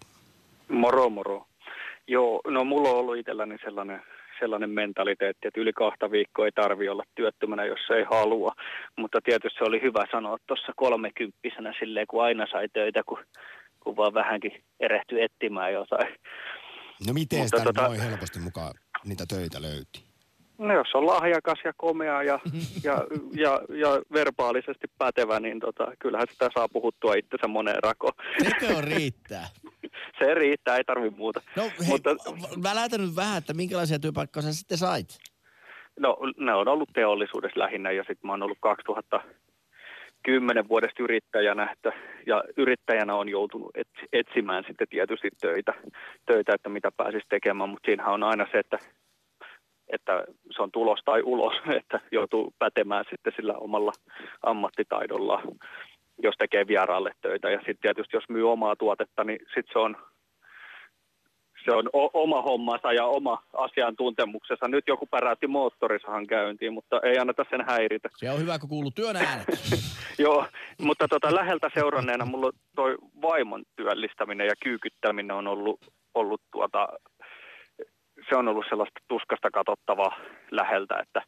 Moro 0.69 1.09
moro. 1.09 1.47
Joo, 2.07 2.41
no 2.47 2.63
mulla 2.63 2.89
on 2.89 2.95
ollut 2.95 3.17
itselläni 3.17 3.57
sellainen, 3.63 4.01
sellainen 4.39 4.69
mentaliteetti, 4.69 5.47
että 5.47 5.61
yli 5.61 5.73
kahta 5.73 6.11
viikkoa 6.11 6.45
ei 6.45 6.51
tarvi 6.51 6.89
olla 6.89 7.03
työttömänä, 7.15 7.65
jos 7.65 7.79
ei 7.97 8.03
halua. 8.11 8.51
Mutta 8.95 9.19
tietysti 9.23 9.57
se 9.57 9.63
oli 9.63 9.81
hyvä 9.81 10.05
sanoa 10.11 10.37
tuossa 10.47 10.71
kolmekymppisenä 10.75 11.73
silleen, 11.79 12.07
kun 12.07 12.23
aina 12.23 12.47
sai 12.51 12.67
töitä, 12.73 13.03
kun, 13.05 13.19
kun 13.79 13.97
vaan 13.97 14.13
vähänkin 14.13 14.63
erehtyi 14.79 15.21
etsimään 15.21 15.73
jotain. 15.73 16.15
No 17.07 17.13
miten 17.13 17.39
Mutta 17.39 17.57
sitä 17.57 17.73
tota... 17.73 17.87
noin 17.87 18.01
helposti 18.01 18.39
mukaan 18.39 18.73
niitä 19.05 19.25
töitä 19.27 19.61
löytyi? 19.61 20.03
No 20.57 20.73
jos 20.73 20.87
on 20.93 21.05
lahjakas 21.05 21.59
ja 21.63 21.73
komea 21.77 22.23
ja, 22.23 22.39
ja, 22.83 22.93
ja, 23.33 23.61
ja 23.75 24.01
verbaalisesti 24.13 24.87
pätevä, 24.97 25.39
niin 25.39 25.59
tota, 25.59 25.91
kyllähän 25.99 26.27
sitä 26.31 26.49
saa 26.53 26.67
puhuttua 26.69 27.13
itsensä 27.13 27.47
moneen 27.47 27.83
rakoon. 27.83 28.13
Sekö 28.43 28.77
on 28.77 28.83
riittää? 28.83 29.47
Se 30.19 30.33
riittää, 30.33 30.77
ei 30.77 30.83
tarvi 30.83 31.09
muuta. 31.09 31.41
No 31.55 31.63
hei, 31.63 31.87
Mutta, 31.87 32.09
mä 32.63 32.75
lähetän 32.75 33.01
nyt 33.01 33.15
vähän, 33.15 33.37
että 33.37 33.53
minkälaisia 33.53 33.99
työpaikkoja 33.99 34.43
sä 34.43 34.53
sitten 34.53 34.77
sait? 34.77 35.17
No 35.99 36.17
ne 36.37 36.53
on 36.53 36.67
ollut 36.67 36.89
teollisuudessa 36.93 37.59
lähinnä 37.59 37.91
ja 37.91 38.03
sitten 38.03 38.27
mä 38.27 38.33
oon 38.33 38.43
ollut 38.43 38.57
2010 38.61 40.67
vuodesta 40.67 41.03
yrittäjänä 41.03 41.71
että, 41.71 41.91
ja 42.25 42.43
yrittäjänä 42.57 43.15
on 43.15 43.29
joutunut 43.29 43.71
et, 43.75 43.87
etsimään 44.13 44.63
sitten 44.67 44.87
tietysti 44.89 45.29
töitä, 45.41 45.73
töitä, 46.25 46.53
että 46.55 46.69
mitä 46.69 46.91
pääsisi 46.97 47.25
tekemään, 47.29 47.69
mutta 47.69 47.85
siinähän 47.85 48.13
on 48.13 48.23
aina 48.23 48.47
se, 48.51 48.59
että, 48.59 48.79
että 49.87 50.23
se 50.55 50.61
on 50.61 50.71
tulos 50.71 50.99
tai 51.05 51.21
ulos, 51.21 51.53
että 51.79 51.99
joutuu 52.11 52.53
pätemään 52.59 53.05
sitten 53.09 53.33
sillä 53.35 53.53
omalla 53.53 53.91
ammattitaidolla, 54.43 55.41
jos 56.23 56.35
tekee 56.37 56.67
vieraalle 56.67 57.11
töitä 57.21 57.49
ja 57.49 57.57
sitten 57.57 57.77
tietysti 57.81 58.17
jos 58.17 58.29
myy 58.29 58.51
omaa 58.51 58.75
tuotetta, 58.75 59.23
niin 59.23 59.39
sitten 59.39 59.73
se 59.73 59.79
on 59.79 59.97
se 61.65 61.71
on 61.71 61.89
o- 61.93 62.23
oma 62.23 62.41
hommansa 62.41 62.93
ja 62.93 63.05
oma 63.05 63.43
asiantuntemuksensa. 63.53 64.67
Nyt 64.67 64.87
joku 64.87 65.05
päräytti 65.05 65.47
moottorisahan 65.47 66.27
käyntiin, 66.27 66.73
mutta 66.73 66.99
ei 67.03 67.17
anneta 67.17 67.45
sen 67.49 67.65
häiritä. 67.67 68.09
Se 68.15 68.31
on 68.31 68.39
hyvä, 68.39 68.59
kun 68.59 68.69
kuuluu 68.69 68.91
työn 68.91 69.15
äänet. 69.15 69.45
Joo, 70.25 70.45
mutta 70.81 71.07
tota, 71.07 71.35
läheltä 71.35 71.69
seuranneena 71.73 72.25
mulla 72.25 72.51
toi 72.75 72.97
vaimon 73.21 73.63
työllistäminen 73.75 74.47
ja 74.47 74.53
kyykyttäminen 74.63 75.35
on 75.35 75.47
ollut, 75.47 75.79
ollut 76.13 76.41
tuota, 76.51 76.87
se 78.29 78.35
on 78.35 78.47
ollut 78.47 78.65
sellaista 78.69 78.99
tuskasta 79.07 79.51
katsottavaa 79.51 80.17
läheltä, 80.51 80.95
että 81.01 81.21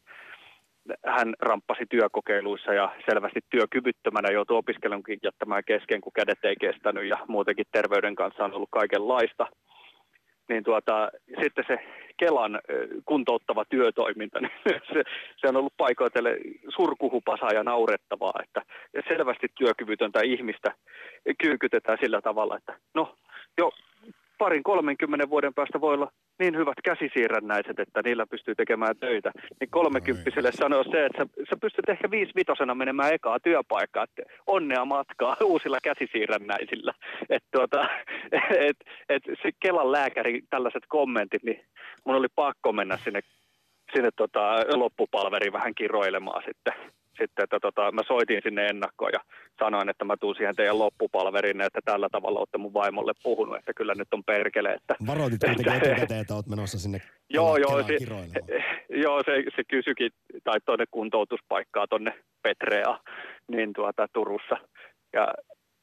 hän 1.06 1.34
ramppasi 1.40 1.84
työkokeiluissa 1.90 2.74
ja 2.74 2.94
selvästi 3.10 3.40
työkyvyttömänä 3.50 4.28
joutui 4.32 4.56
opiskelunkin 4.56 5.18
jättämään 5.22 5.62
kesken, 5.66 6.00
kun 6.00 6.12
kädet 6.12 6.44
ei 6.44 6.56
kestänyt 6.60 7.08
ja 7.08 7.18
muutenkin 7.28 7.66
terveyden 7.72 8.14
kanssa 8.14 8.44
on 8.44 8.52
ollut 8.52 8.68
kaikenlaista. 8.72 9.46
Niin 10.48 10.64
tuota, 10.64 11.10
sitten 11.42 11.64
se 11.68 11.78
Kelan 12.16 12.60
kuntouttava 13.04 13.64
työtoiminta, 13.64 14.40
niin 14.42 14.50
se, 14.92 15.02
se 15.36 15.48
on 15.48 15.56
ollut 15.56 15.76
paikoitelle 15.76 16.36
surkuhupasaa 16.68 17.50
ja 17.50 17.62
naurettavaa, 17.62 18.40
että 18.42 18.62
selvästi 19.08 19.46
työkyvytöntä 19.58 20.20
ihmistä 20.24 20.74
kyykytetään 21.42 21.98
sillä 22.00 22.20
tavalla, 22.20 22.56
että 22.56 22.78
no 22.94 23.14
jo 23.58 23.70
parin 24.38 24.62
30 24.62 25.30
vuoden 25.30 25.54
päästä 25.54 25.80
voi 25.80 25.94
olla 25.94 26.12
niin 26.38 26.56
hyvät 26.56 26.78
käsisiirrännäiset, 26.84 27.78
että 27.78 28.02
niillä 28.04 28.26
pystyy 28.26 28.54
tekemään 28.54 28.96
töitä. 29.00 29.32
Niin 29.60 29.70
kolmekymppiselle 29.70 30.52
sanoo 30.52 30.84
se, 30.84 31.06
että 31.06 31.18
sä, 31.18 31.26
sä 31.50 31.56
pystyt 31.60 31.88
ehkä 31.88 32.10
viisi 32.10 32.32
vitosena 32.36 32.74
menemään 32.74 33.14
ekaa 33.14 33.40
työpaikkaa, 33.40 34.04
että 34.04 34.22
onnea 34.46 34.84
matkaa 34.84 35.36
uusilla 35.52 35.78
käsisiirrännäisillä. 35.82 36.92
Että 37.30 37.48
tuota, 37.52 37.88
et, 38.68 38.76
et 39.08 39.22
se 39.42 39.50
Kelan 39.60 39.92
lääkäri 39.92 40.42
tällaiset 40.50 40.82
kommentit, 40.88 41.42
niin 41.42 41.64
mun 42.04 42.16
oli 42.16 42.28
pakko 42.34 42.72
mennä 42.72 42.96
sinne, 42.96 43.20
sinne 43.94 44.10
tota, 44.16 44.54
loppupalveriin 44.74 45.52
vähän 45.52 45.74
kiroilemaan 45.74 46.42
sitten. 46.46 46.72
Sitten 47.18 47.44
että 47.44 47.60
tota, 47.60 47.92
mä 47.92 48.02
soitin 48.06 48.40
sinne 48.42 48.66
ennakkoon 48.66 49.10
ja 49.12 49.20
sanoin, 49.58 49.88
että 49.88 50.04
mä 50.04 50.16
tuun 50.16 50.34
siihen 50.34 50.56
teidän 50.56 50.78
loppupalveriin, 50.78 51.60
että 51.60 51.80
tällä 51.84 52.08
tavalla 52.12 52.38
olette 52.38 52.58
mun 52.58 52.74
vaimolle 52.74 53.12
puhunut, 53.22 53.56
että 53.56 53.74
kyllä 53.74 53.94
nyt 53.94 54.14
on 54.14 54.24
perkele. 54.24 54.68
Että, 54.68 54.94
Varoitit 55.06 55.40
kuitenkin 55.44 55.72
etukäteen, 55.72 56.20
että 56.20 56.34
oot 56.34 56.46
menossa 56.46 56.78
sinne 56.78 57.02
Joo, 57.30 57.56
joo, 57.56 57.82
se, 57.82 57.98
joo 59.04 59.22
se, 59.26 59.32
se 59.56 59.62
kysyikin, 59.68 60.10
tai 60.44 60.58
tuonne 60.64 60.84
kuntoutuspaikkaa 60.90 61.86
tuonne 61.86 62.12
Petrea, 62.42 62.98
niin 63.50 63.72
tuota 63.72 64.06
Turussa. 64.12 64.56
Ja 65.12 65.34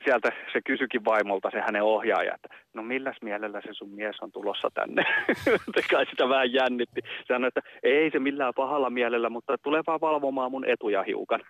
sieltä 0.06 0.32
se 0.54 0.62
kysyikin 0.66 1.06
vaimolta 1.06 1.50
se 1.52 1.62
hänen 1.62 1.84
ohjaaja, 1.84 2.36
että 2.36 2.48
no 2.74 2.84
milläs 2.84 3.18
mielellä 3.22 3.62
se 3.62 3.70
sun 3.72 3.90
mies 3.90 4.16
on 4.22 4.32
tulossa 4.32 4.72
tänne. 4.74 5.04
kai 5.92 6.06
sitä 6.06 6.30
vähän 6.30 6.54
jännitti. 6.54 7.02
Sanoi, 7.28 7.48
että 7.48 7.62
ei 7.84 8.12
se 8.12 8.20
millään 8.20 8.54
pahalla 8.56 8.90
mielellä, 8.90 9.30
mutta 9.30 9.58
tulee 9.64 9.82
vaan 9.88 10.02
valvomaan 10.02 10.52
mun 10.52 10.70
etuja 10.70 11.04
hiukan. 11.04 11.42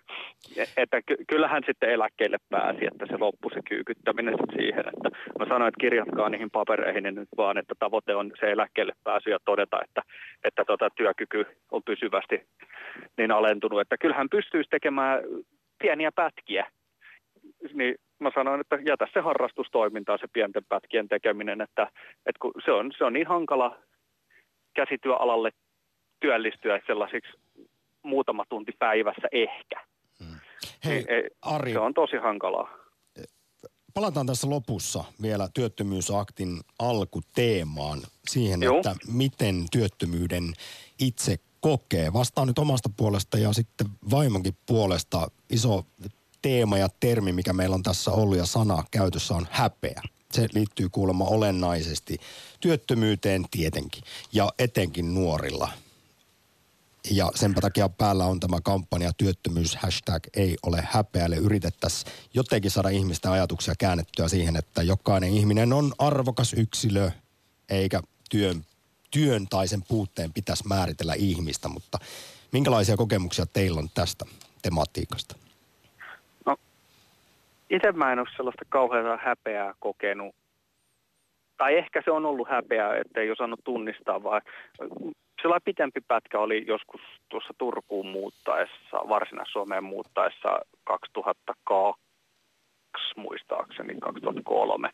E- 0.56 0.82
Että 0.82 1.02
ky- 1.02 1.24
kyllähän 1.28 1.62
sitten 1.66 1.90
eläkkeelle 1.90 2.38
pääsi, 2.50 2.86
että 2.86 3.06
se 3.06 3.16
loppui 3.18 3.54
se 3.54 3.60
kyykyttäminen 3.68 4.34
sit 4.40 4.56
siihen. 4.58 4.84
Että 4.88 5.08
mä 5.38 5.46
sanoin, 5.48 5.68
että 5.68 5.80
kirjatkaa 5.80 6.28
niihin 6.28 6.50
papereihin 6.50 7.02
niin 7.02 7.14
nyt 7.14 7.28
vaan, 7.36 7.58
että 7.58 7.74
tavoite 7.78 8.14
on 8.14 8.32
se 8.40 8.52
eläkkeelle 8.52 8.92
pääsy 9.04 9.30
ja 9.30 9.38
todeta, 9.44 9.78
että, 9.84 10.02
että 10.44 10.64
tota 10.64 10.90
työkyky 10.90 11.46
on 11.72 11.82
pysyvästi 11.82 12.46
niin 13.18 13.30
alentunut, 13.30 13.80
että 13.80 13.98
kyllähän 13.98 14.28
pystyisi 14.30 14.70
tekemään 14.70 15.20
pieniä 15.78 16.12
pätkiä 16.12 16.66
niin 17.74 17.94
mä 18.20 18.30
sanoin, 18.34 18.60
että 18.60 18.78
jätä 18.86 19.06
se 19.12 19.20
harrastustoimintaa, 19.20 20.18
se 20.18 20.26
pienten 20.32 20.64
pätkien 20.68 21.08
tekeminen, 21.08 21.60
että, 21.60 21.82
että 22.26 22.38
kun 22.40 22.52
se, 22.64 22.72
on, 22.72 22.92
se 22.98 23.04
on 23.04 23.12
niin 23.12 23.26
hankala 23.26 23.76
käsityöalalle 24.74 25.50
työllistyä 26.20 26.80
sellaisiksi 26.86 27.30
muutama 28.02 28.44
tunti 28.48 28.72
päivässä 28.78 29.28
ehkä. 29.32 29.80
Hei, 30.84 31.04
Ei- 31.08 31.30
Ari, 31.42 31.72
Se 31.72 31.78
on 31.78 31.94
tosi 31.94 32.16
hankalaa. 32.16 32.68
palataan 33.94 34.26
tässä 34.26 34.50
lopussa 34.50 35.04
vielä 35.22 35.48
työttömyysaktin 35.54 36.48
alkuteemaan 36.78 37.98
siihen, 38.28 38.62
Joo. 38.62 38.76
että 38.76 38.94
miten 39.12 39.54
työttömyyden 39.72 40.42
itse 41.00 41.36
kokee. 41.60 42.12
Vastaan 42.12 42.48
nyt 42.48 42.58
omasta 42.58 42.90
puolesta 42.96 43.38
ja 43.38 43.52
sitten 43.52 43.86
vaimonkin 44.10 44.56
puolesta 44.66 45.28
iso 45.50 45.84
teema 46.46 46.78
ja 46.78 46.88
termi, 47.00 47.32
mikä 47.32 47.52
meillä 47.52 47.74
on 47.74 47.82
tässä 47.82 48.10
ollut 48.10 48.36
ja 48.36 48.46
sana 48.46 48.84
käytössä 48.90 49.34
on 49.34 49.46
häpeä. 49.50 50.02
Se 50.32 50.48
liittyy 50.52 50.88
kuulemma 50.88 51.24
olennaisesti 51.24 52.18
työttömyyteen 52.60 53.44
tietenkin 53.50 54.02
ja 54.32 54.52
etenkin 54.58 55.14
nuorilla. 55.14 55.70
Ja 57.10 57.30
sen 57.34 57.54
takia 57.54 57.88
päällä 57.88 58.26
on 58.26 58.40
tämä 58.40 58.60
kampanja 58.60 59.12
työttömyys 59.12 59.76
hashtag 59.76 60.22
ei 60.34 60.56
ole 60.62 60.84
häpeälle. 60.90 61.36
Yritettäisiin 61.36 62.12
jotenkin 62.34 62.70
saada 62.70 62.88
ihmisten 62.88 63.30
ajatuksia 63.30 63.74
käännettyä 63.78 64.28
siihen, 64.28 64.56
että 64.56 64.82
jokainen 64.82 65.30
ihminen 65.30 65.72
on 65.72 65.92
arvokas 65.98 66.52
yksilö, 66.52 67.10
eikä 67.68 68.02
työn, 68.30 68.66
työn 69.10 69.46
tai 69.48 69.68
sen 69.68 69.82
puutteen 69.88 70.32
pitäisi 70.32 70.66
määritellä 70.66 71.14
ihmistä. 71.14 71.68
Mutta 71.68 71.98
minkälaisia 72.52 72.96
kokemuksia 72.96 73.46
teillä 73.46 73.78
on 73.78 73.90
tästä 73.94 74.24
tematiikasta? 74.62 75.45
Itse 77.70 77.92
mä 77.92 78.12
en 78.12 78.18
ole 78.18 78.28
sellaista 78.36 78.64
kauheaa 78.68 79.18
häpeää 79.22 79.74
kokenut. 79.78 80.34
Tai 81.56 81.76
ehkä 81.76 82.02
se 82.04 82.10
on 82.10 82.26
ollut 82.26 82.48
häpeää, 82.48 82.96
että 82.96 83.20
ei 83.20 83.30
osannut 83.30 83.60
tunnistaa, 83.64 84.22
vaan 84.22 84.42
sellainen 85.42 85.64
pitempi 85.64 86.00
pätkä 86.08 86.38
oli 86.38 86.64
joskus 86.66 87.00
tuossa 87.28 87.54
Turkuun 87.58 88.06
muuttaessa, 88.06 88.96
Varsinais-Suomeen 89.08 89.84
muuttaessa 89.84 90.60
2002 90.84 92.02
muistaakseni, 93.16 93.94
2003. 94.00 94.90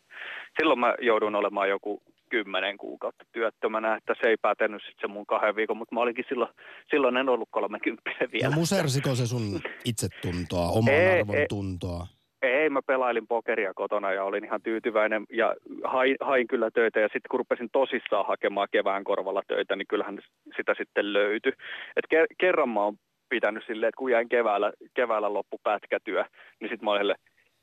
Silloin 0.58 0.80
mä 0.80 0.94
joudun 1.00 1.34
olemaan 1.34 1.68
joku 1.68 2.02
kymmenen 2.30 2.78
kuukautta 2.78 3.24
työttömänä, 3.32 3.96
että 3.96 4.14
se 4.22 4.28
ei 4.28 4.36
päätänyt 4.42 4.82
sitten 4.82 5.00
se 5.00 5.12
mun 5.12 5.26
kahden 5.26 5.56
viikon, 5.56 5.76
mutta 5.76 5.94
mä 5.94 6.00
olinkin 6.00 6.24
silloin, 6.28 6.50
silloin 6.90 7.16
en 7.16 7.28
ollut 7.28 7.48
30 7.50 8.10
vielä. 8.32 8.48
No 8.48 8.60
musersiko 8.60 9.14
se 9.14 9.26
sun 9.26 9.60
itsetuntoa, 9.84 10.68
oman 10.68 10.94
arvon 10.94 11.36
tuntoa? 11.48 12.06
Ei, 12.42 12.70
mä 12.70 12.80
pelailin 12.86 13.26
pokeria 13.26 13.74
kotona 13.74 14.12
ja 14.12 14.24
olin 14.24 14.44
ihan 14.44 14.62
tyytyväinen 14.62 15.24
ja 15.30 15.54
hain, 15.84 16.16
hain 16.20 16.48
kyllä 16.48 16.70
töitä 16.70 17.00
ja 17.00 17.06
sitten 17.08 17.28
kun 17.30 17.40
rupesin 17.40 17.68
tosissaan 17.72 18.26
hakemaan 18.26 18.68
kevään 18.70 19.04
korvalla 19.04 19.42
töitä, 19.48 19.76
niin 19.76 19.86
kyllähän 19.88 20.18
sitä 20.56 20.74
sitten 20.78 21.12
löytyi. 21.12 21.52
Et 21.96 22.04
ke- 22.14 22.34
kerran 22.38 22.68
mä 22.68 22.84
oon 22.84 22.96
pitänyt 23.28 23.64
silleen, 23.66 23.88
että 23.88 23.98
kun 23.98 24.10
jäin 24.10 24.28
keväällä, 24.28 24.72
keväällä 24.94 25.32
loppu 25.32 25.60
pätkätyö, 25.62 26.24
niin 26.60 26.70
sitten 26.70 26.84
mä 26.84 26.90
olin 26.90 27.14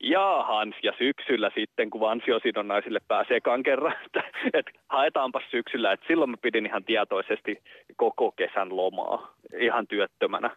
ja 0.03 0.43
Hans, 0.47 0.75
ja 0.83 0.93
syksyllä 0.97 1.51
sitten, 1.55 1.89
kun 1.89 2.09
ansiosidonnaisille 2.09 2.99
pääsee 3.07 3.37
ekan 3.37 3.63
kerran, 3.63 3.95
että, 4.05 4.23
että 4.53 4.71
haetaanpas 4.89 5.43
syksyllä. 5.51 5.91
Että 5.91 6.07
silloin 6.07 6.29
mä 6.29 6.37
pidin 6.41 6.65
ihan 6.65 6.83
tietoisesti 6.83 7.61
koko 7.95 8.31
kesän 8.31 8.75
lomaa, 8.75 9.33
ihan 9.59 9.87
työttömänä. 9.87 10.49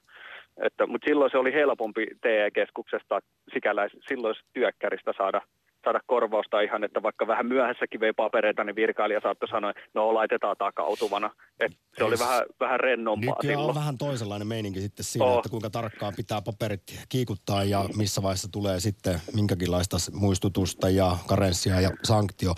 Että, 0.56 0.86
mutta 0.86 1.04
silloin 1.04 1.30
se 1.30 1.38
oli 1.38 1.52
helpompi 1.52 2.06
TE-keskuksesta 2.22 3.20
sikällä 3.54 3.88
silloin 4.08 4.34
työkkäristä 4.52 5.12
saada, 5.16 5.40
saada 5.84 6.00
korvausta 6.06 6.60
ihan, 6.60 6.84
että 6.84 7.02
vaikka 7.02 7.26
vähän 7.26 7.46
myöhässäkin 7.46 8.00
vei 8.00 8.12
papereita, 8.12 8.64
niin 8.64 8.76
virkailija 8.76 9.20
saattoi 9.22 9.48
sanoa, 9.48 9.70
että 9.70 9.82
no 9.94 10.14
laitetaan 10.14 10.56
takautuvana. 10.58 11.30
Et 11.60 11.72
se 11.98 12.04
oli 12.04 12.18
vähän, 12.18 12.42
vähän 12.60 12.80
rennompaa 12.80 13.34
Nykyään 13.34 13.58
silloin. 13.58 13.68
on 13.68 13.74
vähän 13.74 13.98
toisenlainen 13.98 14.48
meininki 14.48 14.80
sitten 14.80 15.04
siinä, 15.04 15.26
oh. 15.26 15.36
että 15.36 15.48
kuinka 15.48 15.70
tarkkaan 15.70 16.12
pitää 16.16 16.42
paperit 16.42 16.82
kiikuttaa 17.08 17.64
ja 17.64 17.84
missä 17.96 18.22
vaiheessa 18.22 18.48
tulee 18.52 18.80
sitten 18.80 19.20
minkäkinlaista 19.34 19.96
muistutusta 20.12 20.90
ja 20.90 21.16
karenssia 21.28 21.80
ja 21.80 21.90
sanktio. 22.02 22.54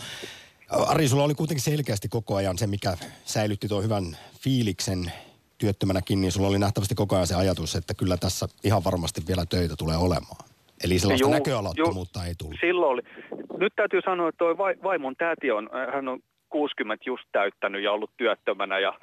Ari, 0.87 1.09
sulla 1.09 1.25
oli 1.25 1.35
kuitenkin 1.35 1.65
selkeästi 1.65 2.09
koko 2.09 2.35
ajan 2.37 2.59
se, 2.59 2.67
mikä 2.67 2.97
säilytti 3.25 3.69
tuon 3.69 3.85
hyvän 3.85 4.05
fiiliksen 4.41 5.13
työttömänäkin, 5.59 6.21
niin 6.21 6.33
sulla 6.33 6.49
oli 6.49 6.59
nähtävästi 6.59 6.95
koko 6.95 7.15
ajan 7.15 7.27
se 7.27 7.35
ajatus, 7.35 7.77
että 7.77 7.95
kyllä 7.95 8.17
tässä 8.17 8.47
ihan 8.65 8.85
varmasti 8.85 9.21
vielä 9.29 9.45
töitä 9.51 9.75
tulee 9.79 9.97
olemaan. 9.97 10.45
Eli 10.85 10.99
sellaista 10.99 11.25
Juu, 11.25 11.33
näköalattomuutta 11.33 12.21
juu, 12.21 12.29
ei 12.29 12.35
tullut. 12.35 12.57
Silloin 12.61 12.93
oli. 12.93 13.03
Nyt 13.59 13.73
täytyy 13.77 14.01
sanoa, 14.05 14.29
että 14.29 14.39
toi 14.39 14.59
vai- 14.59 14.79
vaimon 14.83 15.17
täti 15.17 15.51
on, 15.51 15.71
hän 15.93 16.09
on 16.09 16.21
60 16.49 17.05
just 17.07 17.25
täyttänyt 17.33 17.83
ja 17.83 17.93
ollut 17.93 18.11
työttömänä 18.17 18.79
ja 18.79 18.95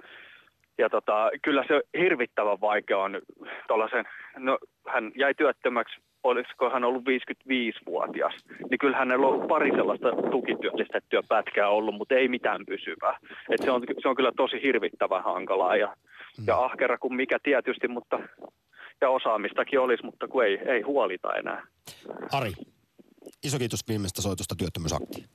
ja 0.77 0.89
tota, 0.89 1.29
kyllä 1.41 1.63
se 1.67 1.81
hirvittävän 1.97 2.61
vaikea 2.61 2.97
on 2.97 3.21
tuollaisen, 3.67 4.05
no 4.37 4.57
hän 4.87 5.11
jäi 5.15 5.33
työttömäksi, 5.33 5.95
olisiko 6.23 6.69
hän 6.69 6.83
ollut 6.83 7.03
55-vuotias, 7.03 8.33
niin 8.69 8.79
kyllä 8.79 8.97
hänellä 8.97 9.27
on 9.27 9.47
pari 9.47 9.71
sellaista 9.71 10.07
tukityöllistettyä 10.31 11.21
pätkää 11.27 11.69
ollut, 11.69 11.95
mutta 11.95 12.15
ei 12.15 12.27
mitään 12.27 12.65
pysyvää. 12.65 13.17
Et 13.49 13.61
se, 13.61 13.71
on, 13.71 13.83
se 14.01 14.07
on 14.07 14.15
kyllä 14.15 14.31
tosi 14.37 14.61
hirvittävän 14.63 15.23
hankalaa 15.23 15.75
ja, 15.75 15.95
ja 16.47 16.65
ahkera 16.65 16.97
kuin 16.97 17.15
mikä 17.15 17.37
tietysti, 17.43 17.87
mutta 17.87 18.19
ja 19.01 19.09
osaamistakin 19.09 19.79
olisi, 19.79 20.05
mutta 20.05 20.27
kun 20.27 20.45
ei, 20.45 20.59
ei 20.65 20.81
huolita 20.81 21.33
enää. 21.33 21.67
Ari, 22.31 22.51
iso 23.43 23.59
kiitos 23.59 23.87
viimeistä 23.87 24.21
soitosta 24.21 24.55
työttömyysaktiin. 24.55 25.25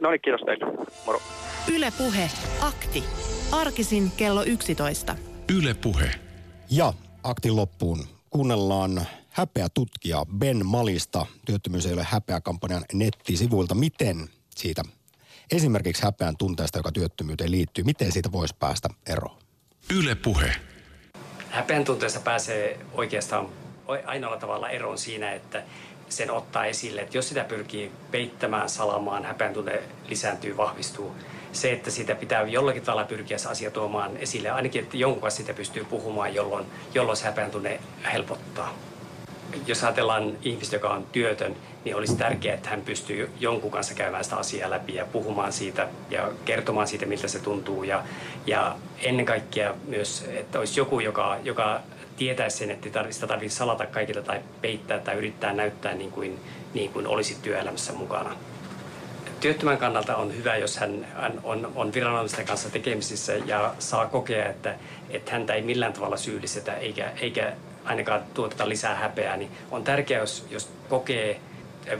No 0.00 0.10
niin, 0.10 0.20
kiitos 0.20 0.40
teille. 0.46 0.86
Moro. 1.06 1.18
Yle 1.74 1.92
Puhe. 1.98 2.30
Akti. 2.60 3.04
Arkisin 3.52 4.10
kello 4.16 4.42
11. 4.42 5.16
Yle 5.58 5.74
Puhe. 5.74 6.10
Ja 6.70 6.92
aktin 7.24 7.56
loppuun 7.56 7.98
kuunnellaan 8.30 8.90
häpeä 9.28 9.66
tutkija 9.74 10.26
Ben 10.38 10.66
Malista 10.66 11.26
Työttömyys 11.46 11.86
ei 11.86 11.92
ole 11.92 12.06
häpeä 12.10 12.40
kampanjan 12.40 12.84
nettisivuilta. 12.92 13.74
Miten 13.74 14.16
siitä 14.50 14.82
esimerkiksi 15.52 16.02
häpeän 16.02 16.36
tunteesta, 16.36 16.78
joka 16.78 16.92
työttömyyteen 16.92 17.50
liittyy, 17.50 17.84
miten 17.84 18.12
siitä 18.12 18.32
voisi 18.32 18.54
päästä 18.58 18.88
eroon? 19.06 19.38
Yle 19.90 20.14
Puhe. 20.14 20.56
Häpeän 21.50 21.84
tunteesta 21.84 22.20
pääsee 22.20 22.80
oikeastaan 22.92 23.48
ainoalla 24.04 24.36
tavalla 24.36 24.70
eroon 24.70 24.98
siinä, 24.98 25.32
että 25.32 25.62
sen 26.08 26.30
ottaa 26.30 26.66
esille, 26.66 27.00
että 27.00 27.18
jos 27.18 27.28
sitä 27.28 27.44
pyrkii 27.44 27.92
peittämään, 28.10 28.68
salamaan, 28.68 29.24
häpeän 29.24 29.54
tunte 29.54 29.82
lisääntyy, 30.08 30.56
vahvistuu. 30.56 31.16
Se, 31.52 31.72
että 31.72 31.90
sitä 31.90 32.14
pitää 32.14 32.42
jollakin 32.42 32.82
tavalla 32.82 33.04
pyrkiä 33.04 33.38
se 33.38 33.48
asia 33.48 33.70
tuomaan 33.70 34.16
esille, 34.16 34.50
ainakin 34.50 34.82
että 34.82 34.96
jonkun 34.96 35.22
kanssa 35.22 35.40
sitä 35.40 35.54
pystyy 35.54 35.84
puhumaan, 35.84 36.34
jolloin, 36.34 36.66
jolloin 36.94 37.16
se 37.16 37.24
häpeän 37.24 37.50
tunne 37.50 37.80
helpottaa. 38.12 38.74
Jos 39.66 39.84
ajatellaan 39.84 40.38
ihmistä, 40.42 40.76
joka 40.76 40.88
on 40.88 41.06
työtön, 41.12 41.56
niin 41.84 41.96
olisi 41.96 42.16
tärkeää, 42.16 42.54
että 42.54 42.68
hän 42.70 42.80
pystyy 42.80 43.30
jonkun 43.40 43.70
kanssa 43.70 43.94
käymään 43.94 44.24
sitä 44.24 44.36
asiaa 44.36 44.70
läpi 44.70 44.94
ja 44.94 45.06
puhumaan 45.06 45.52
siitä 45.52 45.88
ja 46.10 46.28
kertomaan 46.44 46.88
siitä, 46.88 47.06
miltä 47.06 47.28
se 47.28 47.38
tuntuu. 47.38 47.84
Ja, 47.84 48.02
ja 48.46 48.76
ennen 49.02 49.26
kaikkea 49.26 49.74
myös, 49.86 50.24
että 50.28 50.58
olisi 50.58 50.80
joku, 50.80 51.00
joka, 51.00 51.38
joka 51.42 51.80
tietäisi 52.16 52.56
sen, 52.56 52.70
että 52.70 52.88
sitä 53.10 53.26
tarvitsisi 53.26 53.58
salata 53.58 53.86
kaikilta 53.86 54.22
tai 54.22 54.40
peittää 54.60 54.98
tai 54.98 55.14
yrittää 55.14 55.52
näyttää 55.52 55.94
niin 55.94 56.12
kuin, 56.12 56.40
niin 56.74 56.92
kuin 56.92 57.06
olisi 57.06 57.36
työelämässä 57.42 57.92
mukana. 57.92 58.36
Työttömän 59.40 59.78
kannalta 59.78 60.16
on 60.16 60.36
hyvä, 60.36 60.56
jos 60.56 60.76
hän, 60.76 61.06
hän 61.14 61.40
on, 61.44 61.72
on 61.74 61.94
viranomaisten 61.94 62.46
kanssa 62.46 62.70
tekemisissä 62.70 63.32
ja 63.32 63.74
saa 63.78 64.06
kokea, 64.06 64.48
että, 64.48 64.74
että 65.10 65.32
häntä 65.32 65.54
ei 65.54 65.62
millään 65.62 65.92
tavalla 65.92 66.16
syyllistetä 66.16 66.74
eikä, 66.74 67.12
eikä 67.20 67.52
ainakaan 67.84 68.22
tuoteta 68.34 68.68
lisää 68.68 68.94
häpeää. 68.94 69.36
Niin 69.36 69.50
on 69.70 69.84
tärkeää, 69.84 70.20
jos, 70.20 70.46
jos 70.50 70.68
kokee 70.88 71.40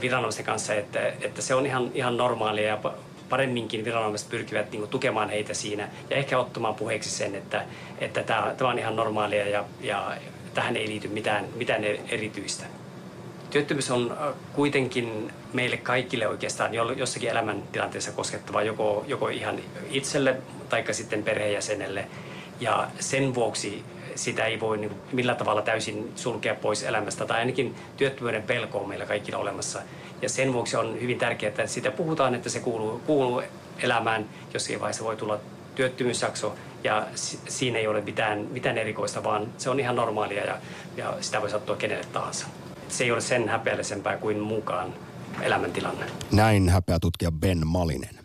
viranomaisten 0.01 0.45
kanssa, 0.45 0.73
että, 0.73 1.07
että 1.21 1.41
se 1.41 1.55
on 1.55 1.65
ihan, 1.65 1.91
ihan 1.93 2.17
normaalia 2.17 2.67
ja 2.67 2.79
paremminkin 3.29 3.85
viranomaiset 3.85 4.29
pyrkivät 4.29 4.71
niin 4.71 4.81
kuin, 4.81 4.89
tukemaan 4.89 5.29
heitä 5.29 5.53
siinä 5.53 5.89
ja 6.09 6.17
ehkä 6.17 6.39
ottamaan 6.39 6.75
puheeksi 6.75 7.09
sen, 7.09 7.35
että, 7.35 7.65
että 7.99 8.23
tämä, 8.23 8.53
tämä 8.57 8.69
on 8.69 8.79
ihan 8.79 8.95
normaalia 8.95 9.47
ja, 9.47 9.65
ja 9.81 10.17
tähän 10.53 10.77
ei 10.77 10.87
liity 10.87 11.07
mitään, 11.07 11.45
mitään 11.55 11.83
erityistä. 12.09 12.65
Työttömyys 13.49 13.91
on 13.91 14.17
kuitenkin 14.53 15.31
meille 15.53 15.77
kaikille 15.77 16.27
oikeastaan 16.27 16.73
jossakin 16.73 17.29
elämäntilanteessa 17.29 18.11
koskettava 18.11 18.63
joko, 18.63 19.05
joko 19.07 19.27
ihan 19.27 19.59
itselle 19.89 20.35
tai 20.69 20.83
sitten 20.91 21.23
perheenjäsenelle. 21.23 22.07
Ja 22.59 22.87
sen 22.99 23.35
vuoksi 23.35 23.83
sitä 24.15 24.45
ei 24.45 24.59
voi 24.59 24.77
niin 24.77 24.91
millään 25.11 25.37
tavalla 25.37 25.61
täysin 25.61 26.11
sulkea 26.15 26.55
pois 26.55 26.83
elämästä, 26.83 27.25
tai 27.25 27.39
ainakin 27.39 27.75
työttömyyden 27.97 28.43
pelko 28.43 28.77
on 28.77 28.89
meillä 28.89 29.05
kaikilla 29.05 29.39
olemassa. 29.39 29.81
Ja 30.21 30.29
sen 30.29 30.53
vuoksi 30.53 30.77
on 30.77 31.01
hyvin 31.01 31.19
tärkeää, 31.19 31.49
että 31.49 31.67
sitä 31.67 31.91
puhutaan, 31.91 32.35
että 32.35 32.49
se 32.49 32.59
kuuluu, 32.59 33.01
kuuluu 33.05 33.43
elämään. 33.83 34.29
Jossakin 34.53 34.79
vaiheessa 34.79 35.03
voi 35.03 35.15
tulla 35.15 35.39
työttömyysjakso, 35.75 36.55
ja 36.83 37.07
siinä 37.47 37.79
ei 37.79 37.87
ole 37.87 38.01
mitään, 38.01 38.39
mitään 38.39 38.77
erikoista, 38.77 39.23
vaan 39.23 39.47
se 39.57 39.69
on 39.69 39.79
ihan 39.79 39.95
normaalia, 39.95 40.45
ja, 40.45 40.57
ja 40.97 41.13
sitä 41.21 41.41
voi 41.41 41.49
sattua 41.49 41.75
kenelle 41.75 42.05
tahansa. 42.13 42.47
Se 42.87 43.03
ei 43.03 43.11
ole 43.11 43.21
sen 43.21 43.49
häpeällisempää 43.49 44.17
kuin 44.17 44.39
mukaan 44.39 44.93
elämäntilanne. 45.41 46.05
Näin 46.31 46.69
häpeä 46.69 46.99
tutkija 46.99 47.31
Ben 47.31 47.67
Malinen. 47.67 48.19